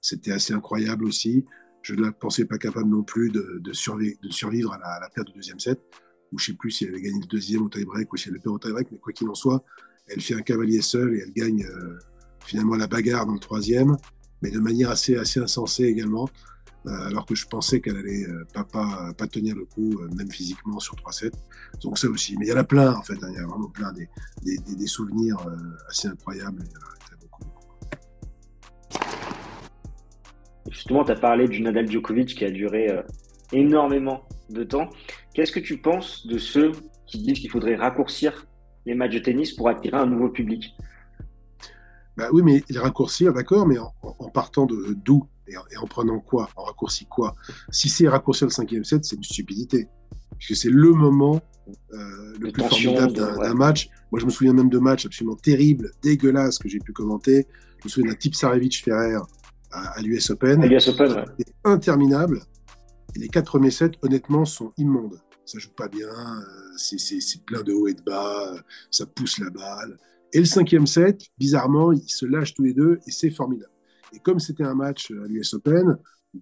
c'était 0.00 0.32
assez 0.32 0.52
incroyable 0.52 1.04
aussi. 1.04 1.44
Je 1.82 1.94
ne 1.94 2.02
la 2.02 2.12
pensais 2.12 2.44
pas 2.44 2.58
capable 2.58 2.88
non 2.88 3.02
plus 3.02 3.30
de, 3.30 3.58
de, 3.60 3.72
survivre, 3.72 4.16
de 4.22 4.30
survivre 4.30 4.72
à 4.72 4.78
la, 4.78 4.86
à 4.86 5.00
la 5.00 5.08
perte 5.08 5.28
du 5.28 5.34
deuxième 5.34 5.60
set 5.60 5.80
ou 6.34 6.38
je 6.38 6.46
sais 6.46 6.54
plus 6.54 6.72
si 6.72 6.84
elle 6.84 6.90
avait 6.90 7.02
gagné 7.02 7.20
le 7.20 7.26
deuxième 7.26 7.62
au 7.62 7.68
tie-break 7.68 8.12
ou 8.12 8.16
si 8.16 8.28
elle 8.28 8.34
le 8.34 8.40
perd 8.40 8.56
au 8.56 8.58
tie-break, 8.58 8.88
mais 8.90 8.98
quoi 8.98 9.12
qu'il 9.12 9.28
en 9.28 9.34
soit, 9.34 9.64
elle 10.08 10.20
fait 10.20 10.34
un 10.34 10.42
cavalier 10.42 10.82
seul 10.82 11.14
et 11.14 11.20
elle 11.20 11.32
gagne 11.32 11.64
euh, 11.64 11.98
finalement 12.44 12.74
la 12.74 12.88
bagarre 12.88 13.24
dans 13.24 13.32
le 13.32 13.38
troisième, 13.38 13.96
mais 14.42 14.50
de 14.50 14.58
manière 14.58 14.90
assez, 14.90 15.16
assez 15.16 15.38
insensée 15.38 15.84
également, 15.84 16.28
euh, 16.86 17.06
alors 17.06 17.24
que 17.24 17.36
je 17.36 17.46
pensais 17.46 17.80
qu'elle 17.80 17.96
allait 17.96 18.26
euh, 18.28 18.44
pas, 18.52 18.64
pas, 18.64 19.14
pas, 19.16 19.26
tenir 19.28 19.54
le 19.54 19.64
coup, 19.64 19.98
même 20.16 20.30
physiquement, 20.30 20.80
sur 20.80 20.96
3-7. 20.96 21.32
Donc 21.82 21.98
ça 21.98 22.08
aussi. 22.08 22.36
Mais 22.36 22.46
il 22.46 22.48
y 22.50 22.52
en 22.52 22.56
a 22.56 22.64
plein, 22.64 22.94
en 22.94 23.02
fait, 23.02 23.14
hein. 23.22 23.28
il 23.30 23.36
y 23.36 23.38
a 23.38 23.46
vraiment 23.46 23.68
plein 23.68 23.92
des, 23.92 24.08
des, 24.42 24.58
des, 24.74 24.86
souvenirs 24.86 25.38
assez 25.88 26.08
incroyables. 26.08 26.64
Justement, 30.70 31.04
tu 31.04 31.12
as 31.12 31.16
parlé 31.16 31.46
du 31.46 31.62
Nadal 31.62 31.90
Djokovic 31.90 32.34
qui 32.34 32.44
a 32.44 32.50
duré 32.50 32.88
énormément 33.52 34.26
de 34.50 34.64
temps. 34.64 34.90
Qu'est-ce 35.34 35.52
que 35.52 35.60
tu 35.60 35.78
penses 35.78 36.26
de 36.26 36.38
ceux 36.38 36.72
qui 37.06 37.18
disent 37.18 37.40
qu'il 37.40 37.50
faudrait 37.50 37.74
raccourcir 37.74 38.46
les 38.86 38.94
matchs 38.94 39.14
de 39.14 39.18
tennis 39.18 39.52
pour 39.52 39.68
attirer 39.68 39.96
un 39.96 40.06
nouveau 40.06 40.28
public? 40.28 40.74
Bah 42.16 42.28
oui, 42.32 42.42
mais 42.42 42.62
les 42.70 42.78
raccourcir, 42.78 43.32
d'accord, 43.32 43.66
mais 43.66 43.76
en, 43.78 44.28
partant 44.32 44.66
de 44.66 44.94
d'où 45.04 45.26
et, 45.48 45.56
en 45.76 45.86
prenant 45.86 46.20
quoi? 46.20 46.48
En 46.56 46.62
raccourci 46.62 47.06
quoi? 47.06 47.34
Si 47.70 47.88
c'est 47.88 48.08
raccourcir 48.08 48.46
le 48.46 48.52
cinquième 48.52 48.84
set, 48.84 49.04
c'est 49.04 49.16
une 49.16 49.24
stupidité. 49.24 49.88
puisque 50.38 50.56
c'est 50.56 50.70
le 50.70 50.92
moment 50.92 51.40
euh, 51.92 52.34
le 52.38 52.52
plus 52.52 52.62
formidable 52.62 53.12
d'un 53.12 53.54
match. 53.54 53.88
Moi, 54.12 54.20
je 54.20 54.26
me 54.26 54.30
souviens 54.30 54.52
même 54.52 54.68
de 54.68 54.78
matchs 54.78 55.06
absolument 55.06 55.36
terribles, 55.36 55.90
dégueulasses 56.02 56.58
que 56.58 56.68
j'ai 56.68 56.78
pu 56.78 56.92
commenter. 56.92 57.48
Je 57.80 57.86
me 57.86 57.88
souviens 57.88 58.10
d'un 58.12 58.16
type 58.16 58.36
Ferrer 58.36 59.16
à, 59.72 60.00
l'US 60.00 60.30
Open. 60.30 60.62
À 60.62 60.66
l'US 60.66 60.88
Open, 60.88 61.24
Interminable. 61.64 62.42
Et 63.16 63.18
les 63.20 63.28
quatre 63.28 63.46
premiers 63.46 63.70
sets, 63.70 63.92
honnêtement, 64.02 64.44
sont 64.44 64.72
immondes. 64.76 65.20
Ça 65.44 65.58
joue 65.58 65.70
pas 65.70 65.88
bien, 65.88 66.08
euh, 66.08 66.76
c'est 66.76 67.44
plein 67.44 67.62
de 67.62 67.72
haut 67.72 67.86
et 67.86 67.94
de 67.94 68.02
bas, 68.02 68.54
ça 68.90 69.06
pousse 69.06 69.38
la 69.38 69.50
balle. 69.50 69.98
Et 70.32 70.38
le 70.38 70.46
cinquième 70.46 70.86
set, 70.86 71.20
bizarrement, 71.38 71.92
ils 71.92 72.08
se 72.08 72.26
lâchent 72.26 72.54
tous 72.54 72.64
les 72.64 72.74
deux 72.74 72.98
et 73.06 73.10
c'est 73.10 73.30
formidable. 73.30 73.70
Et 74.12 74.18
comme 74.18 74.40
c'était 74.40 74.64
un 74.64 74.74
match 74.74 75.10
à 75.10 75.26
l'US 75.28 75.54
Open, 75.54 75.96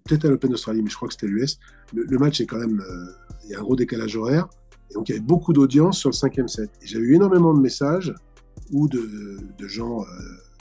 peut-être 0.05 0.25
à 0.25 0.29
l'Open 0.29 0.49
d'Australie, 0.49 0.81
mais 0.81 0.89
je 0.89 0.95
crois 0.95 1.07
que 1.07 1.13
c'était 1.13 1.27
l'US, 1.27 1.59
le, 1.93 2.17
match 2.17 2.41
est 2.41 2.45
quand 2.45 2.57
même, 2.57 2.79
euh, 2.79 3.11
il 3.43 3.51
y 3.51 3.55
a 3.55 3.59
un 3.59 3.61
gros 3.61 3.75
décalage 3.75 4.15
horaire. 4.15 4.47
Et 4.89 4.93
donc 4.93 5.09
il 5.09 5.13
y 5.13 5.15
avait 5.15 5.25
beaucoup 5.25 5.53
d'audience 5.53 5.99
sur 5.99 6.09
le 6.09 6.15
cinquième 6.15 6.47
set. 6.47 6.69
Et 6.81 6.87
j'ai 6.87 6.99
eu 6.99 7.15
énormément 7.15 7.53
de 7.53 7.59
messages 7.59 8.13
ou 8.71 8.87
de, 8.87 9.67
gens, 9.67 10.01
euh, 10.01 10.05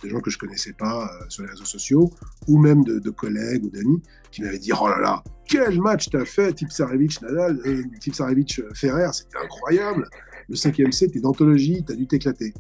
des 0.03 0.11
gens 0.11 0.21
que 0.21 0.31
je 0.31 0.39
connaissais 0.39 0.73
pas 0.73 1.05
euh, 1.05 1.25
sur 1.29 1.45
les 1.45 1.51
réseaux 1.51 1.65
sociaux, 1.65 2.11
ou 2.49 2.59
même 2.59 2.85
de, 2.85 3.11
collègues 3.11 3.65
ou 3.65 3.71
d'amis 3.71 4.03
qui 4.31 4.43
m'avaient 4.43 4.59
dit 4.59 4.73
oh 4.73 4.89
là 4.89 4.99
là, 5.01 5.23
quel 5.47 5.81
match 5.81 6.09
t'as 6.11 6.25
fait, 6.25 6.53
Tipsarevic 6.53 7.21
Nadal, 7.23 7.61
euh, 7.67 7.83
Tipsarevic 8.01 8.63
Ferrer, 8.75 9.11
c'était 9.13 9.39
incroyable. 9.43 10.09
Le 10.49 10.57
cinquième 10.57 10.93
set 10.93 11.15
est 11.15 11.21
d'anthologie, 11.21 11.85
t'as 11.87 11.95
dû 11.95 12.07
t'éclater. 12.07 12.53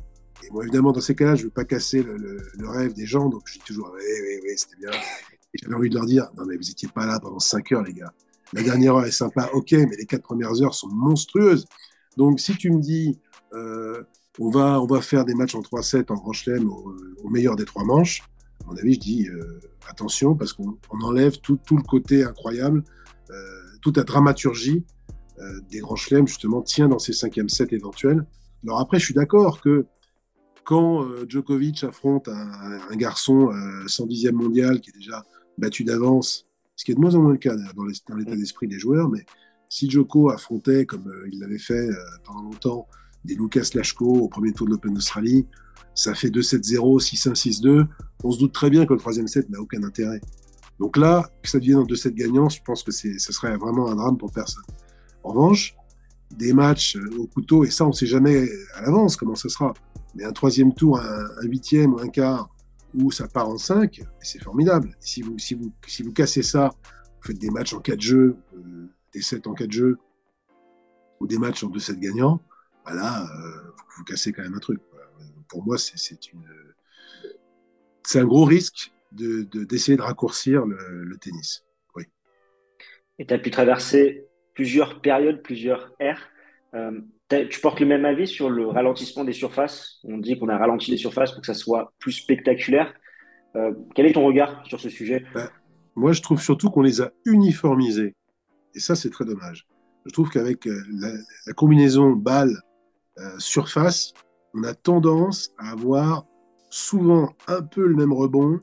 Et 0.44 0.50
moi 0.50 0.64
évidemment 0.64 0.92
dans 0.92 1.00
ces 1.00 1.14
cas-là, 1.14 1.36
je 1.36 1.44
veux 1.44 1.50
pas 1.50 1.64
casser 1.64 2.02
le, 2.02 2.68
rêve 2.68 2.94
des 2.94 3.06
gens, 3.06 3.28
donc 3.28 3.42
je 3.46 3.54
dis 3.54 3.64
toujours 3.64 3.92
oui 3.94 4.02
oui 4.22 4.40
oui 4.42 4.50
c'était 4.56 4.76
bien. 4.76 4.90
Et 5.54 5.58
j'avais 5.58 5.74
envie 5.74 5.90
de 5.90 5.94
leur 5.94 6.06
dire 6.06 6.28
non 6.36 6.44
mais 6.46 6.56
vous 6.56 6.70
étiez 6.70 6.88
pas 6.88 7.06
là 7.06 7.20
pendant 7.20 7.38
5 7.38 7.72
heures 7.72 7.82
les 7.82 7.92
gars. 7.92 8.12
La 8.52 8.62
dernière 8.62 8.96
heure 8.96 9.06
est 9.06 9.10
sympa, 9.10 9.48
ok, 9.54 9.72
mais 9.72 9.96
les 9.96 10.04
quatre 10.04 10.22
premières 10.22 10.60
heures 10.62 10.74
sont 10.74 10.88
monstrueuses. 10.88 11.64
Donc, 12.18 12.38
si 12.38 12.54
tu 12.56 12.70
me 12.70 12.80
dis, 12.80 13.18
euh, 13.54 14.02
on, 14.38 14.50
va, 14.50 14.80
on 14.80 14.86
va 14.86 15.00
faire 15.00 15.24
des 15.24 15.34
matchs 15.34 15.54
en 15.54 15.60
3-7 15.60 16.10
en 16.10 16.16
Grand 16.16 16.32
Chelem 16.32 16.68
au, 16.68 17.28
meilleur 17.28 17.56
des 17.56 17.64
trois 17.64 17.84
manches, 17.84 18.22
à 18.62 18.66
mon 18.66 18.76
avis, 18.76 18.94
je 18.94 19.00
dis 19.00 19.28
euh, 19.28 19.60
attention 19.88 20.34
parce 20.34 20.52
qu'on 20.52 20.76
enlève 20.90 21.38
tout, 21.38 21.58
tout, 21.64 21.76
le 21.76 21.82
côté 21.82 22.24
incroyable, 22.24 22.84
euh, 23.30 23.34
toute 23.80 23.96
la 23.96 24.04
dramaturgie 24.04 24.84
des 25.70 25.80
Grands 25.80 25.96
Chelems, 25.96 26.28
justement, 26.28 26.62
tient 26.62 26.86
dans 26.86 27.00
ces 27.00 27.12
cinquièmes 27.12 27.48
sets 27.48 27.66
éventuels. 27.72 28.24
Alors 28.62 28.78
après, 28.78 29.00
je 29.00 29.06
suis 29.06 29.14
d'accord 29.14 29.60
que 29.60 29.86
quand 30.62 31.04
Djokovic 31.28 31.82
affronte 31.82 32.28
un, 32.28 32.78
un 32.88 32.96
garçon 32.96 33.50
110e 33.86 34.30
mondial 34.32 34.80
qui 34.80 34.90
est 34.90 34.92
déjà 34.92 35.24
battu 35.58 35.82
d'avance 35.82 36.46
ce 36.82 36.84
qui 36.84 36.90
est 36.90 36.94
de 36.94 37.00
moins 37.00 37.14
en 37.14 37.22
moins 37.22 37.32
le 37.32 37.38
cas 37.38 37.54
dans 37.76 38.16
l'état 38.16 38.36
d'esprit 38.36 38.66
des 38.66 38.78
joueurs, 38.78 39.08
mais 39.08 39.24
si 39.68 39.88
Joko 39.88 40.30
affrontait, 40.30 40.84
comme 40.84 41.08
euh, 41.08 41.28
il 41.32 41.38
l'avait 41.38 41.58
fait 41.58 41.88
euh, 41.88 41.94
pendant 42.24 42.42
longtemps, 42.42 42.88
des 43.24 43.34
Lucas 43.34 43.70
Lachko 43.74 44.06
au 44.06 44.28
premier 44.28 44.52
tour 44.52 44.66
de 44.66 44.72
l'Open 44.72 44.94
d'Australie, 44.94 45.46
ça 45.94 46.14
fait 46.14 46.28
2-7-0, 46.28 47.00
6-1, 47.00 47.34
6-2. 47.34 47.86
On 48.24 48.30
se 48.30 48.38
doute 48.38 48.52
très 48.52 48.70
bien 48.70 48.86
que 48.86 48.92
le 48.92 48.98
troisième 48.98 49.26
set 49.26 49.48
n'a 49.50 49.60
aucun 49.60 49.82
intérêt. 49.82 50.20
Donc 50.78 50.96
là, 50.96 51.30
que 51.42 51.48
ça 51.48 51.58
devienne 51.58 51.78
en 51.78 51.84
2-7 51.84 52.14
gagnants, 52.14 52.48
je 52.48 52.60
pense 52.64 52.82
que 52.82 52.90
ce 52.90 53.18
serait 53.18 53.56
vraiment 53.56 53.88
un 53.88 53.94
drame 53.94 54.16
pour 54.16 54.32
personne. 54.32 54.64
En 55.22 55.30
revanche, 55.30 55.76
des 56.36 56.52
matchs 56.52 56.96
euh, 56.96 57.18
au 57.18 57.26
couteau, 57.26 57.64
et 57.64 57.70
ça, 57.70 57.84
on 57.84 57.88
ne 57.88 57.92
sait 57.92 58.06
jamais 58.06 58.48
à 58.74 58.82
l'avance 58.82 59.16
comment 59.16 59.34
ce 59.34 59.48
sera. 59.48 59.74
Mais 60.14 60.24
un 60.24 60.32
troisième 60.32 60.74
tour, 60.74 60.98
un, 60.98 61.46
huitième 61.46 61.94
ou 61.94 61.98
un 62.00 62.08
quart, 62.08 62.48
où 62.94 63.10
ça 63.10 63.28
part 63.28 63.48
en 63.48 63.58
5, 63.58 63.98
et 63.98 64.04
c'est 64.20 64.42
formidable. 64.42 64.96
si 65.00 65.22
vous, 65.22 65.38
si, 65.38 65.54
vous, 65.54 65.72
si 65.86 66.02
vous 66.02 66.12
cassez 66.12 66.42
ça, 66.42 66.70
vous 66.84 67.28
faites 67.28 67.38
des 67.38 67.50
matchs 67.50 67.74
en 67.74 67.80
4 67.80 68.00
jeux, 68.00 68.36
euh, 68.54 68.88
des 69.12 69.22
7 69.22 69.46
en 69.46 69.54
4 69.54 69.70
jeux, 69.70 69.98
ou 71.20 71.26
des 71.26 71.38
matchs 71.38 71.64
en 71.64 71.68
2-7 71.68 71.98
gagnants, 71.98 72.40
bah 72.84 72.94
là, 72.94 73.22
euh, 73.22 73.72
vous, 73.96 74.04
cassez 74.04 74.32
quand 74.32 74.42
même 74.42 74.54
un 74.54 74.60
truc. 74.60 74.80
Pour 75.48 75.64
moi, 75.64 75.78
c'est 75.78 76.32
une... 76.32 76.46
C'est 78.04 78.18
un 78.18 78.24
gros 78.24 78.44
risque 78.44 78.92
d'essayer 79.12 79.44
de, 79.44 79.64
d'essayer 79.64 79.96
de, 79.96 80.02
raccourcir 80.02 80.66
le, 80.66 81.16
tennis. 81.18 81.64
Oui. 81.94 82.04
Et 83.18 83.26
tu 83.26 83.32
as 83.32 83.38
pu 83.38 83.50
traverser 83.50 84.26
plusieurs 84.54 85.00
périodes, 85.00 85.42
plusieurs 85.42 85.92
ères. 86.00 86.28
Euh, 86.74 87.00
tu 87.28 87.60
portes 87.60 87.80
le 87.80 87.86
même 87.86 88.04
avis 88.04 88.26
sur 88.26 88.50
le 88.50 88.66
ralentissement 88.66 89.24
des 89.24 89.32
surfaces? 89.32 90.00
On 90.04 90.18
dit 90.18 90.38
qu'on 90.38 90.48
a 90.48 90.58
ralenti 90.58 90.90
les 90.90 90.96
surfaces 90.96 91.32
pour 91.32 91.40
que 91.40 91.46
ça 91.46 91.54
soit 91.54 91.92
plus 91.98 92.12
spectaculaire. 92.12 92.92
Euh, 93.56 93.72
quel 93.94 94.06
est 94.06 94.12
ton 94.12 94.24
regard 94.24 94.66
sur 94.66 94.80
ce 94.80 94.88
sujet? 94.88 95.24
Ben, 95.34 95.48
Moi, 95.94 96.12
je 96.12 96.22
trouve 96.22 96.40
surtout 96.40 96.70
qu'on 96.70 96.82
les 96.82 97.00
a 97.00 97.12
uniformisés. 97.24 98.14
Et 98.74 98.80
ça, 98.80 98.94
c'est 98.94 99.10
très 99.10 99.24
dommage. 99.24 99.66
Je 100.06 100.10
trouve 100.10 100.30
qu'avec 100.30 100.64
la, 100.64 101.52
combinaison 101.54 102.10
balle-surface, 102.10 102.62
euh, 103.18 103.38
on 104.54 104.64
a 104.64 104.74
tendance 104.74 105.50
à 105.58 105.70
avoir 105.70 106.26
souvent 106.70 107.34
un 107.48 107.62
peu 107.62 107.86
le 107.86 107.94
même 107.94 108.12
rebond, 108.12 108.60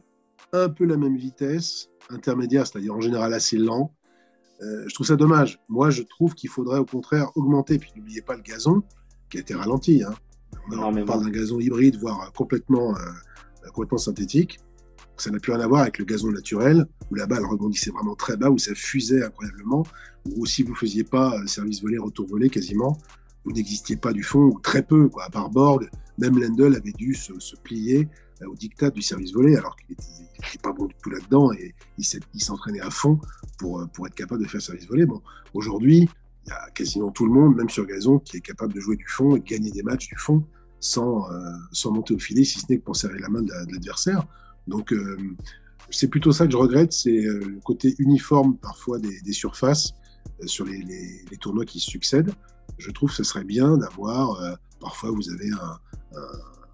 un 0.53 0.69
peu 0.69 0.85
la 0.85 0.97
même 0.97 1.15
vitesse 1.15 1.89
intermédiaire, 2.09 2.65
c'est-à-dire 2.65 2.95
en 2.95 3.01
général 3.01 3.33
assez 3.33 3.57
lent, 3.57 3.93
euh, 4.61 4.83
je 4.87 4.93
trouve 4.93 5.07
ça 5.07 5.15
dommage. 5.15 5.59
Moi, 5.69 5.89
je 5.89 6.03
trouve 6.03 6.33
qu'il 6.33 6.49
faudrait 6.49 6.79
au 6.79 6.85
contraire 6.85 7.31
augmenter. 7.35 7.77
Puis 7.79 7.91
n'oubliez 7.95 8.21
pas 8.21 8.35
le 8.35 8.41
gazon 8.41 8.81
qui 9.29 9.37
a 9.37 9.41
été 9.41 9.53
ralenti. 9.53 10.03
Hein. 10.03 10.13
On, 10.71 11.05
parle 11.05 11.23
d'un 11.23 11.29
gazon 11.29 11.59
hybride, 11.59 11.97
voire 11.97 12.31
complètement, 12.33 12.95
euh, 12.95 13.69
complètement 13.73 13.97
synthétique. 13.97 14.59
Ça 15.17 15.31
n'a 15.31 15.39
plus 15.39 15.51
rien 15.51 15.61
à 15.61 15.67
voir 15.67 15.81
avec 15.81 15.97
le 15.97 16.05
gazon 16.05 16.31
naturel, 16.31 16.85
où 17.11 17.15
la 17.15 17.27
balle 17.27 17.45
rebondissait 17.45 17.91
vraiment 17.91 18.15
très 18.15 18.37
bas, 18.37 18.49
où 18.49 18.57
ça 18.57 18.73
fusait 18.73 19.23
incroyablement, 19.23 19.85
où 20.25 20.45
si 20.45 20.63
vous 20.63 20.71
ne 20.71 20.77
faisiez 20.77 21.03
pas 21.03 21.35
service 21.45 21.81
volé, 21.81 21.97
retour 21.97 22.27
volé 22.27 22.49
quasiment, 22.49 22.97
n'existiez 23.45 23.97
pas 23.97 24.13
du 24.13 24.23
fond, 24.23 24.43
ou 24.43 24.59
très 24.59 24.83
peu. 24.83 25.09
À 25.21 25.29
part 25.29 25.49
Borg, 25.49 25.89
même 26.17 26.39
Lendl 26.39 26.75
avait 26.75 26.91
dû 26.91 27.13
se, 27.13 27.37
se 27.39 27.55
plier 27.55 28.07
au 28.45 28.55
dictat 28.55 28.89
du 28.89 29.01
service 29.01 29.33
volé, 29.33 29.57
alors 29.57 29.75
qu'il 29.75 29.95
n'était 29.97 30.59
pas 30.61 30.71
bon 30.71 30.85
du 30.85 30.95
tout 31.01 31.09
là-dedans 31.09 31.51
et 31.53 31.75
il 31.97 32.41
s'entraînait 32.41 32.79
à 32.79 32.89
fond 32.89 33.19
pour, 33.57 33.85
pour 33.93 34.07
être 34.07 34.15
capable 34.15 34.43
de 34.43 34.47
faire 34.47 34.61
service 34.61 34.87
volé. 34.87 35.05
Bon, 35.05 35.21
aujourd'hui, 35.53 36.09
il 36.45 36.49
y 36.49 36.51
a 36.51 36.69
quasiment 36.71 37.11
tout 37.11 37.25
le 37.25 37.31
monde, 37.31 37.55
même 37.55 37.69
sur 37.69 37.85
gazon, 37.85 38.19
qui 38.19 38.37
est 38.37 38.41
capable 38.41 38.73
de 38.73 38.79
jouer 38.79 38.95
du 38.95 39.07
fond 39.07 39.35
et 39.35 39.39
de 39.39 39.45
gagner 39.45 39.71
des 39.71 39.83
matchs 39.83 40.07
du 40.07 40.15
fond 40.17 40.43
sans, 40.79 41.29
euh, 41.31 41.91
monter 41.91 42.13
au 42.13 42.19
filet, 42.19 42.43
si 42.43 42.59
ce 42.59 42.65
n'est 42.69 42.79
que 42.79 42.83
pour 42.83 42.95
serrer 42.95 43.19
la 43.19 43.29
main 43.29 43.41
de 43.41 43.51
l'adversaire. 43.71 44.25
Donc, 44.67 44.93
euh, 44.93 45.17
c'est 45.89 46.07
plutôt 46.07 46.31
ça 46.31 46.45
que 46.45 46.51
je 46.51 46.57
regrette, 46.57 46.93
c'est 46.93 47.25
euh, 47.25 47.39
le 47.39 47.59
côté 47.61 47.95
uniforme 47.99 48.55
parfois 48.57 48.99
des, 48.99 49.33
surfaces 49.33 49.93
sur 50.45 50.65
les, 50.65 50.79
les, 50.79 51.37
tournois 51.37 51.65
qui 51.65 51.79
succèdent. 51.79 52.31
Je 52.77 52.91
trouve 52.91 53.09
que 53.09 53.15
ce 53.15 53.23
serait 53.23 53.43
bien 53.43 53.77
d'avoir, 53.77 54.57
parfois 54.79 55.11
vous 55.11 55.29
avez 55.29 55.49
un, 55.51 55.79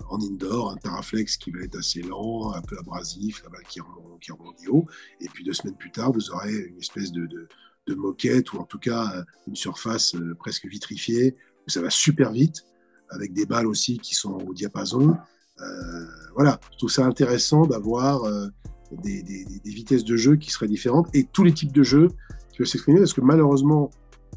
en 0.09 0.19
indoor, 0.21 0.71
un 0.71 0.77
Taraflex 0.77 1.37
qui 1.37 1.51
va 1.51 1.61
être 1.61 1.77
assez 1.77 2.01
lent, 2.01 2.53
un 2.53 2.61
peu 2.61 2.77
abrasif, 2.77 3.41
la 3.43 3.49
balle 3.49 3.63
qui, 3.67 3.79
qui 4.21 4.31
rebondit 4.31 4.67
haut. 4.67 4.85
Et 5.21 5.27
puis 5.29 5.43
deux 5.43 5.53
semaines 5.53 5.75
plus 5.75 5.91
tard, 5.91 6.11
vous 6.11 6.31
aurez 6.31 6.53
une 6.53 6.77
espèce 6.77 7.11
de, 7.11 7.47
moquette 7.95 8.51
ou 8.53 8.57
en 8.57 8.63
tout 8.63 8.79
cas 8.79 9.23
une 9.47 9.55
surface 9.55 10.15
euh, 10.15 10.33
presque 10.39 10.65
vitrifiée 10.65 11.35
où 11.67 11.69
ça 11.69 11.83
va 11.83 11.91
super 11.91 12.31
vite, 12.31 12.65
avec 13.11 13.31
des 13.31 13.45
balles 13.45 13.67
aussi 13.67 13.99
qui 13.99 14.15
sont 14.15 14.33
au 14.33 14.55
diapason. 14.55 15.15
Euh, 15.61 16.05
voilà, 16.33 16.59
je 16.71 16.77
trouve 16.77 16.89
ça 16.89 17.05
intéressant 17.05 17.67
d'avoir 17.67 18.23
euh, 18.23 18.47
des, 18.91 19.21
des, 19.21 19.45
vitesses 19.65 20.03
de 20.03 20.15
jeu 20.15 20.35
qui 20.35 20.49
seraient 20.49 20.67
différentes 20.67 21.07
et 21.13 21.25
tous 21.25 21.43
les 21.43 21.53
types 21.53 21.71
de 21.71 21.83
jeux 21.83 22.07
qui 22.51 22.57
peuvent 22.57 22.67
s'exprimer 22.67 22.99
parce 22.99 23.13
que 23.13 23.21
malheureusement, 23.21 23.91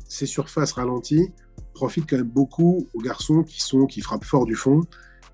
ces 0.06 0.26
surfaces 0.26 0.72
ralenties 0.72 1.30
profitent 1.78 2.10
quand 2.10 2.16
même 2.16 2.26
beaucoup 2.26 2.88
aux 2.92 3.00
garçons 3.00 3.44
qui, 3.44 3.60
sont, 3.60 3.86
qui 3.86 4.00
frappent 4.00 4.24
fort 4.24 4.46
du 4.46 4.56
fond 4.56 4.80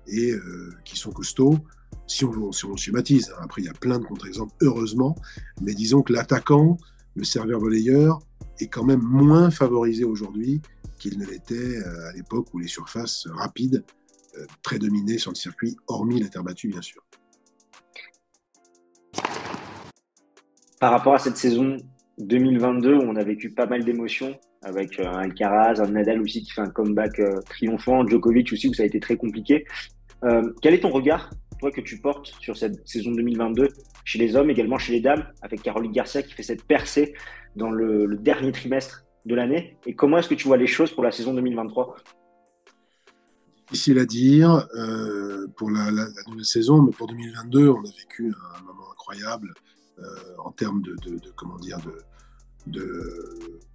et 0.05 0.31
euh, 0.31 0.71
qui 0.83 0.95
sont 0.95 1.11
costauds. 1.11 1.57
Si 2.05 2.23
on, 2.23 2.51
si 2.51 2.65
on 2.65 2.75
schématise, 2.75 3.31
hein. 3.31 3.41
après 3.41 3.63
il 3.63 3.65
y 3.65 3.69
a 3.69 3.73
plein 3.73 3.97
de 3.97 4.05
contre-exemples, 4.05 4.53
heureusement, 4.61 5.15
mais 5.61 5.73
disons 5.73 6.03
que 6.03 6.13
l'attaquant, 6.13 6.77
le 7.15 7.23
serveur 7.23 7.59
volleyeur, 7.59 8.19
est 8.59 8.67
quand 8.67 8.83
même 8.83 9.01
moins 9.01 9.49
favorisé 9.49 10.03
aujourd'hui 10.03 10.61
qu'il 10.99 11.17
ne 11.17 11.25
l'était 11.25 11.77
euh, 11.77 12.09
à 12.09 12.13
l'époque 12.13 12.53
où 12.53 12.59
les 12.59 12.67
surfaces 12.67 13.27
rapides 13.31 13.83
euh, 14.37 14.45
prédominaient 14.61 15.17
sur 15.17 15.31
le 15.31 15.35
circuit, 15.35 15.75
hormis 15.87 16.21
la 16.21 16.29
terre 16.29 16.43
battue, 16.43 16.67
bien 16.67 16.83
sûr. 16.83 17.01
Par 20.79 20.91
rapport 20.91 21.15
à 21.15 21.19
cette 21.19 21.37
saison 21.37 21.77
2022, 22.19 22.93
où 22.93 23.01
on 23.01 23.15
a 23.15 23.23
vécu 23.23 23.49
pas 23.49 23.65
mal 23.65 23.83
d'émotions, 23.83 24.37
avec 24.65 24.99
un 24.99 25.13
Alcaraz, 25.13 25.79
un 25.79 25.91
Nadal 25.91 26.21
aussi 26.21 26.43
qui 26.43 26.51
fait 26.51 26.61
un 26.61 26.69
comeback 26.69 27.21
triomphant, 27.49 28.05
Djokovic 28.05 28.51
aussi 28.51 28.67
où 28.67 28.73
ça 28.73 28.83
a 28.83 28.85
été 28.85 28.99
très 28.99 29.15
compliqué. 29.15 29.65
Euh, 30.23 30.51
quel 30.61 30.73
est 30.73 30.79
ton 30.79 30.89
regard, 30.89 31.29
toi, 31.59 31.71
que 31.71 31.81
tu 31.81 31.99
portes 31.99 32.33
sur 32.39 32.57
cette 32.57 32.87
saison 32.87 33.11
2022 33.11 33.69
chez 34.03 34.19
les 34.19 34.35
hommes, 34.35 34.49
également 34.49 34.77
chez 34.77 34.93
les 34.93 35.01
dames, 35.01 35.25
avec 35.41 35.61
Caroline 35.61 35.91
Garcia 35.91 36.23
qui 36.23 36.33
fait 36.33 36.43
cette 36.43 36.63
percée 36.63 37.13
dans 37.55 37.69
le, 37.69 38.15
dernier 38.17 38.51
trimestre 38.51 39.05
de 39.25 39.35
l'année? 39.35 39.77
Et 39.85 39.95
comment 39.95 40.17
est-ce 40.17 40.29
que 40.29 40.35
tu 40.35 40.47
vois 40.47 40.57
les 40.57 40.67
choses 40.67 40.91
pour 40.91 41.03
la 41.03 41.11
saison 41.11 41.33
2023 41.33 41.95
Difficile 43.71 43.99
à 43.99 44.05
dire 44.05 44.67
euh, 44.75 45.47
pour 45.57 45.71
la, 45.71 45.91
nouvelle 46.27 46.45
saison, 46.45 46.81
mais 46.81 46.91
pour 46.91 47.07
2022, 47.07 47.69
on 47.69 47.79
a 47.79 47.91
vécu 47.99 48.33
un 48.57 48.63
moment 48.63 48.91
incroyable 48.91 49.53
euh, 49.99 50.03
en 50.43 50.51
termes 50.51 50.81
de, 50.81 50.95
comment 51.35 51.57
dire, 51.57 51.79
de, 52.67 52.81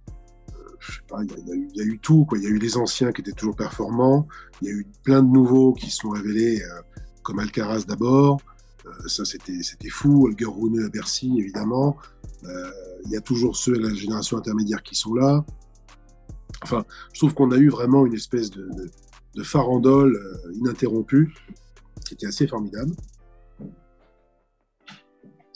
pas, 1.11 1.23
il 1.23 1.75
y, 1.75 1.81
a 1.81 1.83
eu 1.83 1.99
tout. 1.99 2.25
Quoi. 2.25 2.37
Il 2.37 2.43
y 2.43 2.47
a 2.47 2.49
eu 2.49 2.57
les 2.57 2.77
anciens 2.77 3.11
qui 3.11 3.21
étaient 3.21 3.31
toujours 3.31 3.55
performants. 3.55 4.27
Il 4.61 4.67
y 4.67 4.71
a 4.71 4.73
eu 4.73 4.85
plein 5.03 5.21
de 5.21 5.29
nouveaux 5.29 5.73
qui 5.73 5.89
se 5.89 5.97
sont 5.97 6.09
révélés, 6.09 6.61
euh, 6.61 6.81
comme 7.23 7.39
Alcaraz 7.39 7.85
d'abord. 7.85 8.41
Euh, 8.85 9.07
ça, 9.07 9.25
c'était, 9.25 9.89
fou. 9.89 10.27
Holger 10.27 10.45
Rune 10.45 10.83
à 10.83 10.89
Bercy, 10.89 11.33
évidemment. 11.37 11.97
Euh, 12.45 12.71
il 13.05 13.11
y 13.11 13.17
a 13.17 13.21
toujours 13.21 13.57
ceux 13.57 13.73
de 13.73 13.87
la 13.87 13.93
génération 13.93 14.37
intermédiaire 14.37 14.81
qui 14.83 14.95
sont 14.95 15.13
là. 15.13 15.43
Enfin, 16.63 16.85
je 17.13 17.19
trouve 17.19 17.33
qu'on 17.33 17.51
a 17.51 17.57
eu 17.57 17.69
vraiment 17.69 18.05
une 18.05 18.13
espèce 18.13 18.49
de, 18.51 18.63
de, 18.63 18.91
de 19.35 19.43
farandole 19.43 20.19
ininterrompue, 20.53 21.33
qui 22.05 22.13
était 22.13 22.27
assez 22.27 22.47
formidable. 22.47 22.93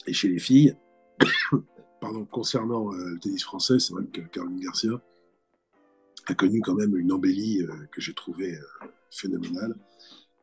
Et 0.08 0.14
chez 0.14 0.28
les 0.28 0.40
filles, 0.40 0.76
pardon, 2.02 2.26
concernant 2.26 2.92
le 2.92 3.18
tennis 3.20 3.44
français, 3.44 3.80
c'est 3.80 3.94
vrai 3.94 4.06
que 4.06 4.22
Caroline 4.22 4.60
Garcia 4.60 5.02
a 6.28 6.34
connu 6.34 6.62
quand 6.62 6.76
même 6.76 6.96
une 6.98 7.12
embellie 7.12 7.62
euh, 7.62 7.88
que 7.92 8.02
j'ai 8.02 8.14
trouvée 8.14 8.56
euh, 8.56 8.88
phénoménale. 9.12 9.76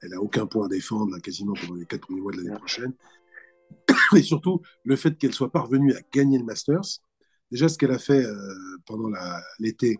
Elle 0.01 0.11
n'a 0.11 0.21
aucun 0.21 0.47
point 0.47 0.67
à 0.67 0.69
défendre 0.69 1.19
quasiment 1.19 1.55
pendant 1.55 1.75
les 1.75 1.87
quatre 1.87 2.03
premiers 2.03 2.21
mois 2.21 2.33
de 2.33 2.39
l'année 2.39 2.57
prochaine. 2.57 2.93
Et 4.17 4.23
surtout, 4.23 4.63
le 4.85 4.97
fait 4.97 5.17
qu'elle 5.17 5.33
soit 5.33 5.51
parvenue 5.51 5.95
à 5.95 6.01
gagner 6.13 6.39
le 6.39 6.45
Masters. 6.45 7.01
Déjà, 7.51 7.69
ce 7.69 7.79
qu'elle 7.79 7.93
a 7.93 7.99
fait 7.99 8.25
euh, 8.25 8.37
pendant 8.87 9.11
l'été, 9.59 9.99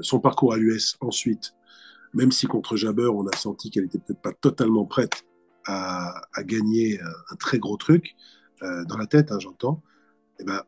son 0.00 0.18
parcours 0.18 0.52
à 0.52 0.56
l'US 0.56 0.96
ensuite, 1.00 1.54
même 2.12 2.32
si 2.32 2.48
contre 2.48 2.74
Jabber, 2.74 3.06
on 3.06 3.24
a 3.28 3.36
senti 3.36 3.70
qu'elle 3.70 3.84
n'était 3.84 4.00
peut-être 4.00 4.20
pas 4.20 4.32
totalement 4.32 4.84
prête 4.84 5.24
à, 5.64 6.22
gagner 6.40 7.00
un, 7.00 7.36
très 7.36 7.60
gros 7.60 7.76
truc, 7.76 8.16
dans 8.60 8.96
la 8.98 9.06
tête, 9.06 9.30
hein, 9.30 9.38
j'entends, 9.38 9.80
eh 10.40 10.44
ben, 10.44 10.64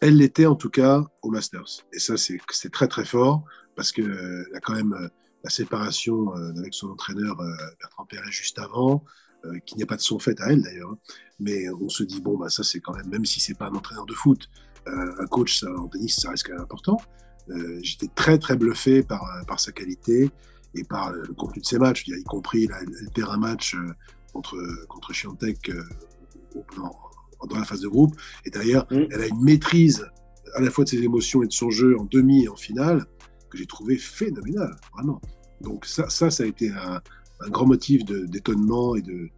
elle 0.00 0.16
l'était 0.16 0.46
en 0.46 0.56
tout 0.56 0.70
cas 0.70 1.04
au 1.22 1.30
Masters. 1.30 1.84
Et 1.92 1.98
ça, 1.98 2.14
c'est 2.16 2.70
très 2.72 2.88
très 2.88 3.04
fort 3.04 3.44
parce 3.76 3.92
que 3.92 4.02
euh, 4.02 4.56
a 4.56 4.60
quand 4.60 4.74
même 4.74 4.92
euh, 4.92 5.08
la 5.44 5.50
séparation 5.50 6.34
euh, 6.36 6.52
avec 6.58 6.74
son 6.74 6.90
entraîneur 6.90 7.40
euh, 7.40 7.50
Bertrand 7.80 8.04
Perret 8.04 8.30
juste 8.30 8.58
avant, 8.58 9.04
euh, 9.44 9.58
qui 9.64 9.76
n'y 9.76 9.82
a 9.82 9.86
pas 9.86 9.96
de 9.96 10.00
son 10.00 10.18
fait 10.18 10.40
à 10.40 10.52
elle 10.52 10.62
d'ailleurs. 10.62 10.90
Hein. 10.90 10.98
Mais 11.38 11.70
on 11.70 11.88
se 11.88 12.02
dit 12.02 12.20
bon, 12.20 12.36
bah 12.36 12.50
ça 12.50 12.62
c'est 12.62 12.80
quand 12.80 12.94
même, 12.94 13.08
même 13.08 13.24
si 13.24 13.40
c'est 13.40 13.54
pas 13.54 13.66
un 13.68 13.74
entraîneur 13.74 14.06
de 14.06 14.14
foot, 14.14 14.48
un 14.86 15.26
coach 15.26 15.60
ça, 15.60 15.70
en 15.78 15.88
tennis, 15.88 16.20
ça 16.20 16.30
reste 16.30 16.46
quand 16.46 16.54
même 16.54 16.62
important. 16.62 16.98
J'étais 17.82 18.08
très 18.08 18.38
très 18.38 18.56
bluffé 18.56 19.02
par 19.02 19.22
par 19.46 19.60
sa 19.60 19.72
qualité 19.72 20.30
et 20.74 20.84
par 20.84 21.12
le 21.12 21.32
contenu 21.34 21.60
de 21.60 21.66
ses 21.66 21.78
matchs, 21.78 22.06
y 22.06 22.24
compris 22.24 22.66
là, 22.66 22.76
elle 22.80 23.10
perd 23.10 23.30
un 23.30 23.38
match 23.38 23.76
contre 24.32 24.58
contre 24.88 25.12
Chiantec 25.12 25.70
au 26.54 26.62
plan 26.62 26.94
dans 27.48 27.58
la 27.58 27.64
phase 27.64 27.80
de 27.80 27.88
groupe. 27.88 28.14
Et 28.44 28.50
d'ailleurs, 28.50 28.86
mmh. 28.90 29.00
elle 29.10 29.22
a 29.22 29.26
une 29.26 29.42
maîtrise 29.42 30.06
à 30.54 30.60
la 30.60 30.70
fois 30.70 30.84
de 30.84 30.88
ses 30.88 31.02
émotions 31.02 31.42
et 31.42 31.46
de 31.46 31.52
son 31.52 31.70
jeu 31.70 31.98
en 31.98 32.04
demi 32.04 32.44
et 32.44 32.48
en 32.48 32.56
finale 32.56 33.06
que 33.50 33.58
j'ai 33.58 33.66
trouvé 33.66 33.96
phénoménal, 33.96 34.76
vraiment. 34.94 35.20
Donc 35.60 35.84
ça, 35.84 36.08
ça, 36.08 36.30
ça 36.30 36.44
a 36.44 36.46
été 36.46 36.70
un, 36.70 37.00
un 37.40 37.48
grand 37.48 37.66
motif 37.66 38.04
d'étonnement 38.04 38.96
et 38.96 39.02
de, 39.02 39.28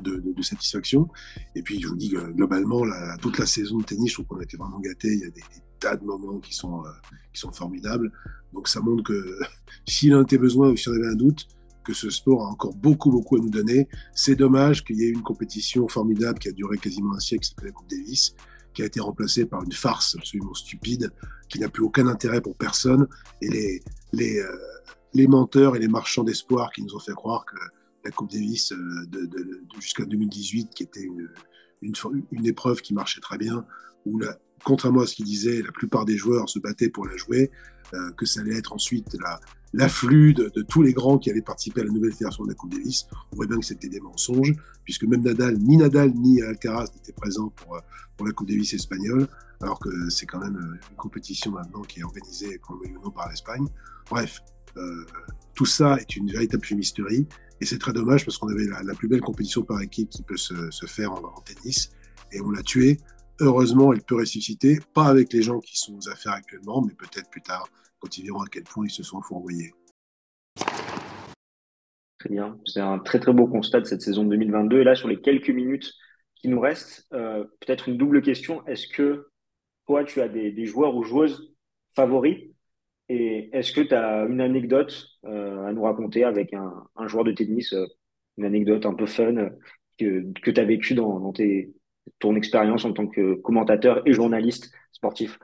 de, 0.00 0.16
de, 0.16 0.32
de, 0.32 0.42
satisfaction. 0.42 1.08
Et 1.54 1.62
puis, 1.62 1.80
je 1.80 1.88
vous 1.88 1.96
dis 1.96 2.10
que 2.10 2.32
globalement, 2.32 2.84
la, 2.84 3.16
toute 3.18 3.38
la 3.38 3.46
saison 3.46 3.78
de 3.78 3.84
tennis, 3.84 4.10
je 4.10 4.14
trouve 4.14 4.26
qu'on 4.26 4.38
a 4.38 4.42
été 4.42 4.56
vraiment 4.56 4.80
gâtés. 4.80 5.12
Il 5.12 5.20
y 5.20 5.24
a 5.24 5.30
des, 5.30 5.40
des 5.40 5.62
tas 5.78 5.96
de 5.96 6.04
moments 6.04 6.40
qui 6.40 6.54
sont, 6.54 6.84
euh, 6.84 6.88
qui 7.32 7.40
sont 7.40 7.52
formidables. 7.52 8.12
Donc 8.52 8.68
ça 8.68 8.80
montre 8.80 9.02
que 9.04 9.38
s'il 9.88 10.14
en 10.14 10.22
était 10.22 10.38
besoin 10.38 10.70
ou 10.70 10.76
s'il 10.76 10.92
y 10.92 10.96
en 10.96 10.98
avait 10.98 11.12
un 11.12 11.16
doute, 11.16 11.46
que 11.84 11.92
ce 11.92 12.10
sport 12.10 12.46
a 12.46 12.48
encore 12.48 12.74
beaucoup, 12.74 13.10
beaucoup 13.10 13.36
à 13.36 13.38
nous 13.38 13.50
donner. 13.50 13.88
C'est 14.14 14.36
dommage 14.36 14.84
qu'il 14.84 14.96
y 14.96 15.04
ait 15.04 15.10
une 15.10 15.22
compétition 15.22 15.86
formidable 15.88 16.38
qui 16.38 16.48
a 16.48 16.52
duré 16.52 16.78
quasiment 16.78 17.14
un 17.14 17.20
siècle, 17.20 17.44
qui 17.44 17.50
s'appelle 17.50 17.66
la 17.66 17.72
Coupe 17.72 17.90
Davis, 17.90 18.34
qui 18.72 18.82
a 18.82 18.86
été 18.86 19.00
remplacée 19.00 19.46
par 19.46 19.62
une 19.62 19.72
farce 19.72 20.16
absolument 20.18 20.54
stupide, 20.54 21.12
qui 21.48 21.60
n'a 21.60 21.68
plus 21.68 21.82
aucun 21.82 22.08
intérêt 22.08 22.40
pour 22.40 22.56
personne. 22.56 23.06
Et 23.40 23.48
les, 23.48 23.82
les, 24.12 24.38
euh, 24.38 24.56
les 25.12 25.28
menteurs 25.28 25.76
et 25.76 25.78
les 25.78 25.88
marchands 25.88 26.24
d'espoir 26.24 26.70
qui 26.72 26.82
nous 26.82 26.94
ont 26.94 27.00
fait 27.00 27.12
croire 27.12 27.44
que 27.44 27.56
la 28.04 28.10
Coupe 28.10 28.30
Davis 28.30 28.72
euh, 28.72 29.06
de, 29.06 29.28
jusqu'à 29.78 30.04
2018, 30.04 30.74
qui 30.74 30.82
était 30.82 31.02
une, 31.02 31.28
une, 31.82 32.46
épreuve 32.46 32.80
qui 32.80 32.94
marchait 32.94 33.20
très 33.20 33.38
bien, 33.38 33.64
où 34.04 34.18
la, 34.18 34.38
contrairement 34.64 35.02
à 35.02 35.06
ce 35.06 35.14
qu'ils 35.14 35.26
disaient, 35.26 35.62
la 35.62 35.72
plupart 35.72 36.04
des 36.04 36.16
joueurs 36.16 36.48
se 36.48 36.58
battaient 36.58 36.88
pour 36.88 37.06
la 37.06 37.16
jouer, 37.16 37.50
euh, 37.92 38.10
que 38.12 38.26
ça 38.26 38.40
allait 38.40 38.56
être 38.56 38.72
ensuite 38.72 39.16
la, 39.20 39.38
l'afflux 39.72 40.34
de, 40.34 40.50
de, 40.54 40.62
tous 40.62 40.82
les 40.82 40.92
grands 40.92 41.18
qui 41.18 41.30
allaient 41.30 41.42
participer 41.42 41.82
à 41.82 41.84
la 41.84 41.90
nouvelle 41.90 42.12
fédération 42.12 42.44
de 42.44 42.48
la 42.48 42.54
Coupe 42.54 42.72
Davis, 42.72 43.06
on 43.32 43.36
voit 43.36 43.46
bien 43.46 43.58
que 43.58 43.66
c'était 43.66 43.88
des 43.88 44.00
mensonges, 44.00 44.54
puisque 44.84 45.04
même 45.04 45.22
Nadal, 45.22 45.58
ni 45.58 45.76
Nadal 45.76 46.12
ni 46.14 46.42
Alcaraz 46.42 46.86
n'étaient 46.94 47.12
présents 47.12 47.50
pour, 47.50 47.80
pour 48.16 48.26
la 48.26 48.32
Coupe 48.32 48.48
Davis 48.48 48.72
espagnole, 48.74 49.28
alors 49.60 49.78
que 49.78 50.08
c'est 50.10 50.26
quand 50.26 50.40
même 50.40 50.78
une 50.90 50.96
compétition 50.96 51.50
maintenant 51.52 51.82
qui 51.82 52.00
est 52.00 52.04
organisée 52.04 52.58
comme 52.58 52.80
le 52.82 53.10
par 53.10 53.28
l'Espagne. 53.28 53.66
Bref, 54.10 54.40
euh, 54.76 55.04
tout 55.54 55.66
ça 55.66 55.96
est 55.96 56.16
une 56.16 56.30
véritable 56.30 56.64
fumisterie, 56.64 57.26
et 57.60 57.66
c'est 57.66 57.78
très 57.78 57.92
dommage 57.92 58.24
parce 58.24 58.38
qu'on 58.38 58.48
avait 58.48 58.66
la, 58.66 58.82
la, 58.82 58.94
plus 58.94 59.08
belle 59.08 59.20
compétition 59.20 59.62
par 59.62 59.80
équipe 59.80 60.10
qui 60.10 60.22
peut 60.22 60.36
se, 60.36 60.70
se 60.70 60.86
faire 60.86 61.12
en, 61.12 61.18
en, 61.24 61.40
tennis, 61.40 61.90
et 62.32 62.40
on 62.40 62.50
l'a 62.50 62.62
tuée. 62.62 62.98
Heureusement, 63.40 63.92
elle 63.92 64.02
peut 64.02 64.14
ressusciter, 64.14 64.78
pas 64.94 65.06
avec 65.06 65.32
les 65.32 65.42
gens 65.42 65.58
qui 65.58 65.76
sont 65.76 65.96
aux 65.96 66.08
affaires 66.08 66.34
actuellement, 66.34 66.82
mais 66.82 66.94
peut-être 66.94 67.28
plus 67.30 67.42
tard 67.42 67.68
quand 67.98 68.16
ils 68.16 68.24
verront 68.24 68.42
à 68.42 68.46
quel 68.50 68.62
point 68.62 68.86
ils 68.86 68.90
se 68.90 69.02
sont 69.02 69.20
fourvoyés. 69.22 69.72
Très 72.18 72.28
bien. 72.28 72.56
C'est 72.64 72.80
un 72.80 73.00
très 73.00 73.18
très 73.18 73.32
beau 73.32 73.48
constat 73.48 73.80
de 73.80 73.86
cette 73.86 74.02
saison 74.02 74.24
2022. 74.24 74.80
Et 74.80 74.84
là, 74.84 74.94
sur 74.94 75.08
les 75.08 75.20
quelques 75.20 75.50
minutes 75.50 75.92
qui 76.36 76.48
nous 76.48 76.60
restent, 76.60 77.08
euh, 77.12 77.44
peut-être 77.60 77.88
une 77.88 77.96
double 77.96 78.22
question. 78.22 78.64
Est-ce 78.66 78.86
que 78.86 79.26
toi, 79.86 80.04
tu 80.04 80.20
as 80.20 80.28
des, 80.28 80.64
joueurs 80.64 80.94
ou 80.94 81.02
joueuses 81.02 81.52
favoris? 81.96 82.38
Et 83.08 83.50
est-ce 83.52 83.72
que 83.72 83.80
tu 83.80 83.94
as 83.94 84.26
une 84.26 84.40
anecdote 84.40 85.08
euh, 85.24 85.66
à 85.66 85.72
nous 85.72 85.82
raconter 85.82 86.22
avec 86.22 86.54
un, 86.54 87.08
joueur 87.08 87.24
de 87.24 87.32
tennis, 87.32 87.72
euh, 87.72 87.86
une 88.38 88.44
anecdote 88.44 88.86
un 88.86 88.94
peu 88.94 89.06
fun 89.06 89.50
que, 89.98 90.32
que 90.40 90.50
tu 90.52 90.60
as 90.60 90.64
vécu 90.64 90.94
dans, 90.94 91.18
dans 91.18 91.32
tes, 91.32 91.74
ton 92.18 92.36
expérience 92.36 92.84
en 92.84 92.92
tant 92.92 93.06
que 93.06 93.34
commentateur 93.34 94.06
et 94.06 94.12
journaliste 94.12 94.70
sportif 94.92 95.38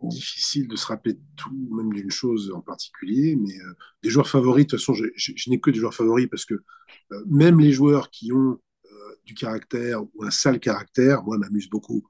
difficile 0.00 0.68
de 0.68 0.76
se 0.76 0.86
rappeler 0.86 1.14
de 1.14 1.20
tout, 1.36 1.68
même 1.70 1.92
d'une 1.92 2.10
chose 2.10 2.52
en 2.54 2.60
particulier, 2.60 3.36
mais 3.36 3.54
euh, 3.60 3.74
des 4.02 4.10
joueurs 4.10 4.28
favoris, 4.28 4.66
de 4.66 4.70
toute 4.70 4.80
façon, 4.80 4.94
je, 4.94 5.06
je, 5.16 5.32
je 5.34 5.50
n'ai 5.50 5.60
que 5.60 5.70
des 5.70 5.78
joueurs 5.78 5.94
favoris 5.94 6.28
parce 6.30 6.44
que 6.44 6.54
euh, 6.54 7.24
même 7.26 7.58
les 7.58 7.72
joueurs 7.72 8.10
qui 8.10 8.32
ont 8.32 8.60
euh, 8.84 9.14
du 9.24 9.34
caractère 9.34 10.02
ou 10.02 10.24
un 10.24 10.30
sale 10.30 10.60
caractère, 10.60 11.22
moi, 11.24 11.38
m'amusent 11.38 11.70
beaucoup. 11.70 12.04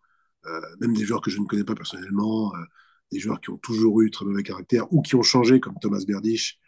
Même 0.80 0.94
des 0.94 1.04
joueurs 1.04 1.20
que 1.20 1.30
je 1.30 1.38
ne 1.40 1.44
connais 1.44 1.64
pas 1.64 1.74
personnellement, 1.74 2.54
des 3.12 3.18
joueurs 3.18 3.38
qui 3.38 3.50
ont 3.50 3.58
toujours 3.58 4.00
eu 4.00 4.10
très 4.10 4.24
mauvais 4.24 4.42
caractère 4.42 4.90
ou 4.90 5.02
qui 5.02 5.14
ont 5.14 5.22
changé, 5.22 5.60
comme 5.60 5.74
Thomas 5.78 6.00
Berdych, 6.06 6.58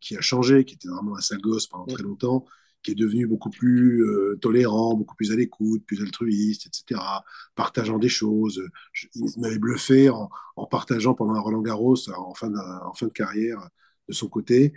qui 0.00 0.18
a 0.18 0.20
changé, 0.20 0.66
qui 0.66 0.74
était 0.74 0.88
vraiment 0.88 1.16
un 1.16 1.20
sale 1.20 1.40
gosse 1.40 1.66
pendant 1.66 1.86
très 1.86 2.02
longtemps 2.02 2.44
qui 2.84 2.92
est 2.92 2.94
devenu 2.94 3.26
beaucoup 3.26 3.50
plus 3.50 4.04
euh, 4.04 4.36
tolérant, 4.40 4.94
beaucoup 4.94 5.16
plus 5.16 5.32
à 5.32 5.36
l'écoute, 5.36 5.84
plus 5.86 6.02
altruiste, 6.02 6.66
etc., 6.66 7.00
partageant 7.56 7.98
des 7.98 8.08
choses. 8.08 8.62
Je, 8.92 9.08
il 9.14 9.40
m'avait 9.40 9.58
bluffé 9.58 10.10
en, 10.10 10.30
en, 10.56 10.66
partageant 10.66 11.14
pendant 11.14 11.34
un 11.34 11.40
Roland 11.40 11.62
Garros, 11.62 11.96
en 12.10 12.34
fin, 12.34 12.50
de, 12.50 12.58
en 12.58 12.92
fin 12.94 13.06
de 13.06 13.12
carrière, 13.12 13.68
de 14.08 14.12
son 14.12 14.28
côté. 14.28 14.74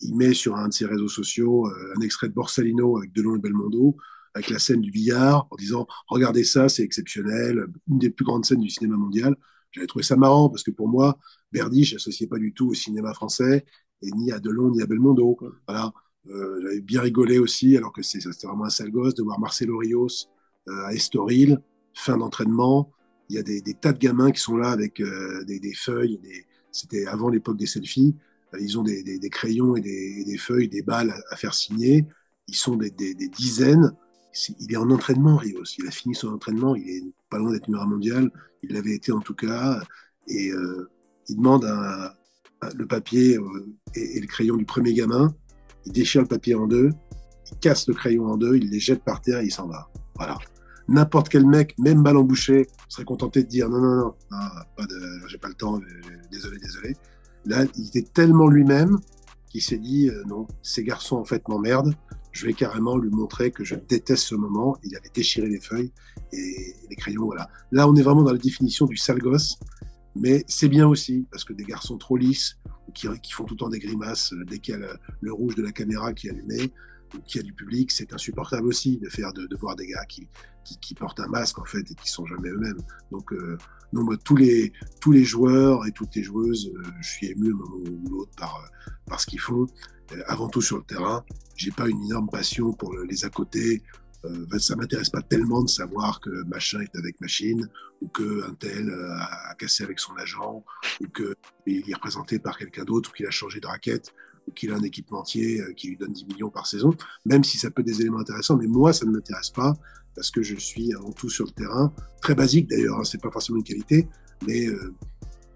Il 0.00 0.16
met 0.16 0.32
sur 0.34 0.56
un 0.56 0.68
de 0.68 0.72
ses 0.72 0.86
réseaux 0.86 1.08
sociaux 1.08 1.66
euh, 1.66 1.94
un 1.96 2.00
extrait 2.02 2.28
de 2.28 2.34
Borsalino 2.34 2.98
avec 2.98 3.12
Delon 3.12 3.36
et 3.36 3.40
Belmondo, 3.40 3.96
avec 4.34 4.50
la 4.50 4.58
scène 4.58 4.80
du 4.80 4.92
billard, 4.92 5.48
en 5.50 5.56
disant 5.56 5.86
Regardez 6.08 6.44
ça, 6.44 6.68
c'est 6.68 6.82
exceptionnel, 6.84 7.66
une 7.88 7.98
des 7.98 8.10
plus 8.10 8.24
grandes 8.24 8.44
scènes 8.44 8.60
du 8.60 8.70
cinéma 8.70 8.96
mondial. 8.96 9.34
J'avais 9.72 9.86
trouvé 9.86 10.04
ça 10.04 10.16
marrant 10.16 10.48
parce 10.50 10.62
que 10.62 10.70
pour 10.70 10.88
moi, 10.88 11.18
Verdi, 11.52 11.84
je 11.84 11.94
n'associais 11.96 12.26
pas 12.28 12.38
du 12.38 12.52
tout 12.52 12.68
au 12.68 12.74
cinéma 12.74 13.12
français, 13.14 13.64
et 14.02 14.10
ni 14.12 14.32
à 14.32 14.38
Delon 14.40 14.70
ni 14.70 14.82
à 14.82 14.86
Belmondo. 14.86 15.36
Voilà. 15.66 15.92
Euh, 16.28 16.60
J'avais 16.62 16.80
bien 16.80 17.00
rigolé 17.00 17.38
aussi, 17.38 17.76
alors 17.76 17.92
que 17.92 18.02
c'était 18.02 18.28
vraiment 18.46 18.64
un 18.64 18.70
sale 18.70 18.90
gosse, 18.90 19.14
de 19.14 19.22
voir 19.22 19.40
Marcelo 19.40 19.78
Rios 19.78 20.08
euh, 20.68 20.84
à 20.86 20.92
Estoril, 20.92 21.60
fin 21.94 22.16
d'entraînement. 22.18 22.92
Il 23.28 23.36
y 23.36 23.38
a 23.38 23.42
des, 23.42 23.62
tas 23.74 23.92
de 23.92 23.98
gamins 23.98 24.32
qui 24.32 24.40
sont 24.40 24.56
là 24.56 24.70
avec 24.70 25.00
euh, 25.00 25.44
des, 25.44 25.74
feuilles. 25.74 26.20
C'était 26.72 27.06
avant 27.06 27.28
l'époque 27.28 27.56
des 27.56 27.66
selfies. 27.66 28.16
Ils 28.58 28.78
ont 28.78 28.82
des, 28.82 29.30
crayons 29.30 29.76
et 29.76 29.80
des, 29.80 30.36
feuilles, 30.36 30.68
des 30.68 30.82
balles 30.82 31.14
à, 31.30 31.36
faire 31.36 31.54
signer. 31.54 32.06
Ils 32.48 32.56
sont 32.56 32.76
des, 32.76 32.90
dizaines. 32.90 33.92
il 34.58 34.72
est 34.72 34.76
en 34.76 34.90
entraînement, 34.90 35.36
Rios. 35.36 35.62
Il 35.78 35.86
a 35.86 35.92
fini 35.92 36.16
son 36.16 36.28
entraînement. 36.32 36.74
Il 36.74 36.88
est 36.88 37.04
pas 37.30 37.38
loin 37.38 37.52
d'être 37.52 37.68
numéro 37.68 37.86
mondial. 37.86 38.30
Il 38.64 38.72
l'avait 38.72 38.94
été 38.94 39.12
en 39.12 39.20
tout 39.20 39.34
cas. 39.34 39.80
Et 40.26 40.50
il 41.28 41.36
demande 41.36 41.64
le 42.74 42.86
papier 42.86 43.38
et, 43.94 44.20
le 44.20 44.26
crayon 44.26 44.56
du 44.56 44.64
premier 44.64 44.92
gamin 44.92 45.32
il 45.86 45.92
déchire 45.92 46.22
le 46.22 46.28
papier 46.28 46.54
en 46.54 46.66
deux, 46.66 46.90
il 47.50 47.58
casse 47.58 47.88
le 47.88 47.94
crayon 47.94 48.26
en 48.26 48.36
deux, 48.36 48.56
il 48.56 48.70
les 48.70 48.80
jette 48.80 49.02
par 49.02 49.20
terre 49.20 49.40
et 49.40 49.46
il 49.46 49.52
s'en 49.52 49.66
va. 49.66 49.88
Voilà. 50.16 50.38
N'importe 50.88 51.28
quel 51.28 51.46
mec, 51.46 51.74
même 51.78 52.02
mal 52.02 52.16
embouché, 52.16 52.66
serait 52.88 53.04
contenté 53.04 53.42
de 53.42 53.48
dire 53.48 53.68
non, 53.68 53.80
non, 53.80 53.96
non, 53.96 54.14
non 54.30 54.38
pas 54.76 54.86
de, 54.86 55.28
j'ai 55.28 55.38
pas 55.38 55.48
le 55.48 55.54
temps, 55.54 55.80
désolé, 56.30 56.58
désolé. 56.58 56.96
Là, 57.46 57.64
il 57.76 57.86
était 57.88 58.02
tellement 58.02 58.48
lui-même 58.48 58.98
qu'il 59.48 59.62
s'est 59.62 59.78
dit 59.78 60.08
euh, 60.08 60.22
non, 60.26 60.46
ces 60.62 60.84
garçons 60.84 61.16
en 61.16 61.24
fait 61.24 61.46
m'emmerdent, 61.48 61.94
je 62.32 62.46
vais 62.46 62.52
carrément 62.52 62.96
lui 62.96 63.10
montrer 63.10 63.50
que 63.50 63.64
je 63.64 63.74
déteste 63.74 64.24
ce 64.24 64.34
moment. 64.34 64.76
Il 64.84 64.96
allait 64.96 65.10
déchirer 65.12 65.48
les 65.48 65.60
feuilles 65.60 65.92
et 66.32 66.74
les 66.88 66.96
crayons. 66.96 67.24
Voilà. 67.26 67.48
Là, 67.72 67.88
on 67.88 67.96
est 67.96 68.02
vraiment 68.02 68.22
dans 68.22 68.32
la 68.32 68.38
définition 68.38 68.86
du 68.86 68.96
sale 68.96 69.18
gosse, 69.18 69.58
mais 70.16 70.44
c'est 70.48 70.68
bien 70.68 70.86
aussi 70.86 71.26
parce 71.30 71.44
que 71.44 71.52
des 71.52 71.64
garçons 71.64 71.98
trop 71.98 72.16
lisses 72.16 72.58
qui, 72.94 73.08
qui 73.22 73.32
font 73.32 73.44
tout 73.44 73.54
le 73.54 73.58
temps 73.58 73.68
des 73.68 73.78
grimaces 73.78 74.34
dès 74.46 74.58
qu'il 74.58 74.74
y 74.74 74.82
a 74.82 74.98
le, 75.20 75.32
rouge 75.32 75.54
de 75.54 75.62
la 75.62 75.72
caméra 75.72 76.12
qui 76.12 76.28
est 76.28 76.30
allumé 76.30 76.72
ou 77.14 77.20
qu'il 77.22 77.40
y 77.40 77.44
a 77.44 77.46
du 77.46 77.52
public, 77.52 77.90
c'est 77.90 78.12
insupportable 78.12 78.68
aussi 78.68 78.98
de 78.98 79.08
faire 79.08 79.32
de, 79.32 79.48
voir 79.56 79.74
des 79.76 79.86
gars 79.86 80.04
qui, 80.06 80.28
portent 80.94 81.20
un 81.20 81.28
masque 81.28 81.58
en 81.58 81.64
fait 81.64 81.90
et 81.90 81.94
qui 81.94 82.08
sont 82.08 82.26
jamais 82.26 82.50
eux-mêmes. 82.50 82.78
Donc, 83.10 83.32
euh, 83.32 83.58
non, 83.92 84.06
tous 84.24 84.36
les 84.36 84.72
tous 85.00 85.10
les 85.10 85.24
joueurs 85.24 85.86
et 85.86 85.92
toutes 85.92 86.14
les 86.14 86.22
joueuses, 86.22 86.72
euh, 86.76 86.82
je 87.00 87.08
suis 87.08 87.26
ému 87.26 87.52
un 87.52 87.56
moment 87.56 87.76
ou 87.90 88.08
l'autre 88.08 88.32
par 88.36 88.70
par 89.06 89.20
ce 89.20 89.26
qu'ils 89.26 89.40
font. 89.40 89.66
Euh, 90.12 90.22
avant 90.26 90.48
tout 90.48 90.62
sur 90.62 90.78
le 90.78 90.82
terrain. 90.84 91.24
J'ai 91.56 91.70
pas 91.70 91.88
une 91.88 92.02
énorme 92.04 92.28
passion 92.30 92.72
pour 92.72 92.94
les 92.94 93.24
à 93.24 93.30
côté. 93.30 93.82
Euh, 94.24 94.58
ça 94.58 94.76
m'intéresse 94.76 95.10
pas 95.10 95.22
tellement 95.22 95.62
de 95.62 95.68
savoir 95.68 96.20
que 96.20 96.30
machin 96.44 96.80
est 96.80 96.96
avec 96.96 97.20
machine 97.20 97.68
ou 98.02 98.08
que 98.08 98.48
un 98.48 98.54
tel 98.54 98.90
euh, 98.90 99.14
a, 99.16 99.54
cassé 99.54 99.82
avec 99.82 99.98
son 99.98 100.14
agent 100.16 100.62
ou 101.00 101.08
que 101.08 101.34
il 101.66 101.88
est 101.88 101.94
représenté 101.94 102.38
par 102.38 102.58
quelqu'un 102.58 102.84
d'autre 102.84 103.10
ou 103.10 103.12
qu'il 103.14 103.26
a 103.26 103.30
changé 103.30 103.60
de 103.60 103.66
raquette 103.66 104.12
ou 104.46 104.52
qu'il 104.52 104.72
a 104.72 104.76
un 104.76 104.82
équipementier 104.82 105.60
euh, 105.60 105.72
qui 105.72 105.88
lui 105.88 105.96
donne 105.96 106.12
10 106.12 106.26
millions 106.26 106.50
par 106.50 106.66
saison, 106.66 106.94
même 107.24 107.44
si 107.44 107.56
ça 107.56 107.70
peut 107.70 107.80
être 107.80 107.86
des 107.86 108.00
éléments 108.02 108.20
intéressants. 108.20 108.56
Mais 108.56 108.66
moi, 108.66 108.92
ça 108.92 109.06
ne 109.06 109.12
m'intéresse 109.12 109.50
pas 109.50 109.74
parce 110.14 110.30
que 110.30 110.42
je 110.42 110.56
suis 110.56 110.92
avant 110.94 111.12
tout 111.12 111.30
sur 111.30 111.46
le 111.46 111.52
terrain, 111.52 111.94
très 112.20 112.34
basique 112.34 112.68
d'ailleurs. 112.68 112.98
Hein, 112.98 113.04
c'est 113.04 113.20
pas 113.22 113.30
forcément 113.30 113.58
une 113.58 113.64
qualité, 113.64 114.08
mais 114.46 114.66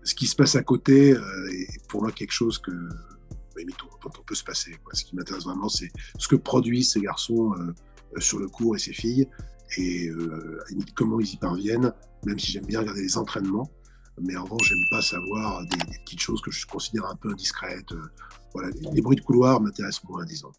ce 0.04 0.14
qui 0.14 0.26
se 0.26 0.36
passe 0.36 0.54
à 0.54 0.62
côté 0.62 1.10
est 1.10 1.88
pour 1.88 2.02
moi 2.02 2.12
quelque 2.12 2.30
chose 2.30 2.58
que 2.58 2.70
dont 4.04 4.10
on 4.18 4.22
peut 4.22 4.34
se 4.34 4.44
passer. 4.44 4.76
Ce 4.92 5.04
qui 5.04 5.16
m'intéresse 5.16 5.44
vraiment, 5.44 5.68
c'est 5.68 5.90
ce 6.18 6.28
que 6.28 6.36
produisent 6.36 6.92
ces 6.92 7.00
garçons 7.00 7.54
euh, 7.58 7.72
sur 8.18 8.38
le 8.38 8.48
cours 8.48 8.76
et 8.76 8.78
ces 8.78 8.92
filles, 8.92 9.28
et 9.78 10.08
euh, 10.08 10.60
comment 10.94 11.20
ils 11.20 11.34
y 11.34 11.36
parviennent, 11.36 11.92
même 12.24 12.38
si 12.38 12.52
j'aime 12.52 12.66
bien 12.66 12.80
regarder 12.80 13.02
les 13.02 13.16
entraînements. 13.16 13.70
Mais 14.20 14.36
en 14.36 14.44
revanche, 14.44 14.68
j'aime 14.68 14.88
pas 14.90 15.02
savoir 15.02 15.62
des, 15.66 15.78
petites 16.04 16.20
choses 16.20 16.40
que 16.40 16.50
je 16.50 16.66
considère 16.66 17.06
un 17.06 17.16
peu 17.16 17.30
indiscrètes. 17.30 17.92
Euh, 17.92 18.10
voilà, 18.52 18.70
les, 18.92 19.02
bruits 19.02 19.16
de 19.16 19.22
couloir 19.22 19.60
m'intéressent 19.60 20.04
moins, 20.08 20.24
disons. 20.24 20.52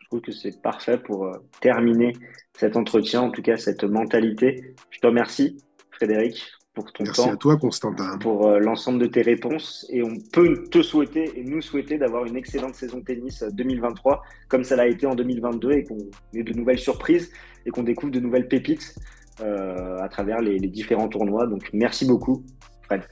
Je 0.00 0.06
trouve 0.06 0.20
que 0.20 0.32
c'est 0.32 0.60
parfait 0.60 0.98
pour 0.98 1.30
terminer 1.60 2.14
cet 2.58 2.76
entretien, 2.76 3.20
en 3.20 3.30
tout 3.30 3.42
cas 3.42 3.56
cette 3.56 3.84
mentalité. 3.84 4.74
Je 4.90 4.98
te 4.98 5.06
remercie, 5.06 5.58
Frédéric, 5.92 6.42
pour 6.74 6.92
ton 6.92 7.04
Merci 7.04 7.22
temps. 7.22 7.32
à 7.32 7.36
toi, 7.36 7.56
Constantin. 7.56 8.18
Pour 8.18 8.46
euh, 8.46 8.58
l'ensemble 8.58 8.98
de 8.98 9.06
tes 9.06 9.22
réponses. 9.22 9.86
Et 9.90 10.02
on 10.02 10.16
peut 10.32 10.64
te 10.70 10.82
souhaiter 10.82 11.38
et 11.38 11.44
nous 11.44 11.60
souhaiter 11.60 11.98
d'avoir 11.98 12.24
une 12.24 12.36
excellente 12.36 12.74
saison 12.74 13.00
tennis 13.00 13.42
2023, 13.42 14.12
euh, 14.12 14.16
comme 14.48 14.64
ça 14.64 14.76
l'a 14.76 14.86
été 14.86 15.06
en 15.06 15.14
2022, 15.14 15.72
et 15.72 15.84
qu'on 15.84 15.98
ait 16.34 16.42
de 16.42 16.52
nouvelles 16.52 16.78
surprises 16.78 17.32
et 17.66 17.70
qu'on 17.70 17.82
découvre 17.82 18.12
de 18.12 18.20
nouvelles 18.20 18.48
pépites 18.48 18.94
euh, 19.40 19.98
à 19.98 20.08
travers 20.08 20.40
les, 20.40 20.58
les 20.58 20.68
différents 20.68 21.08
tournois. 21.08 21.46
Donc 21.46 21.68
merci 21.72 22.06
beaucoup, 22.06 22.44
Fred. 22.84 23.02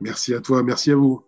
Merci 0.00 0.34
à 0.34 0.40
toi, 0.40 0.62
merci 0.62 0.90
à 0.90 0.96
vous. 0.96 1.24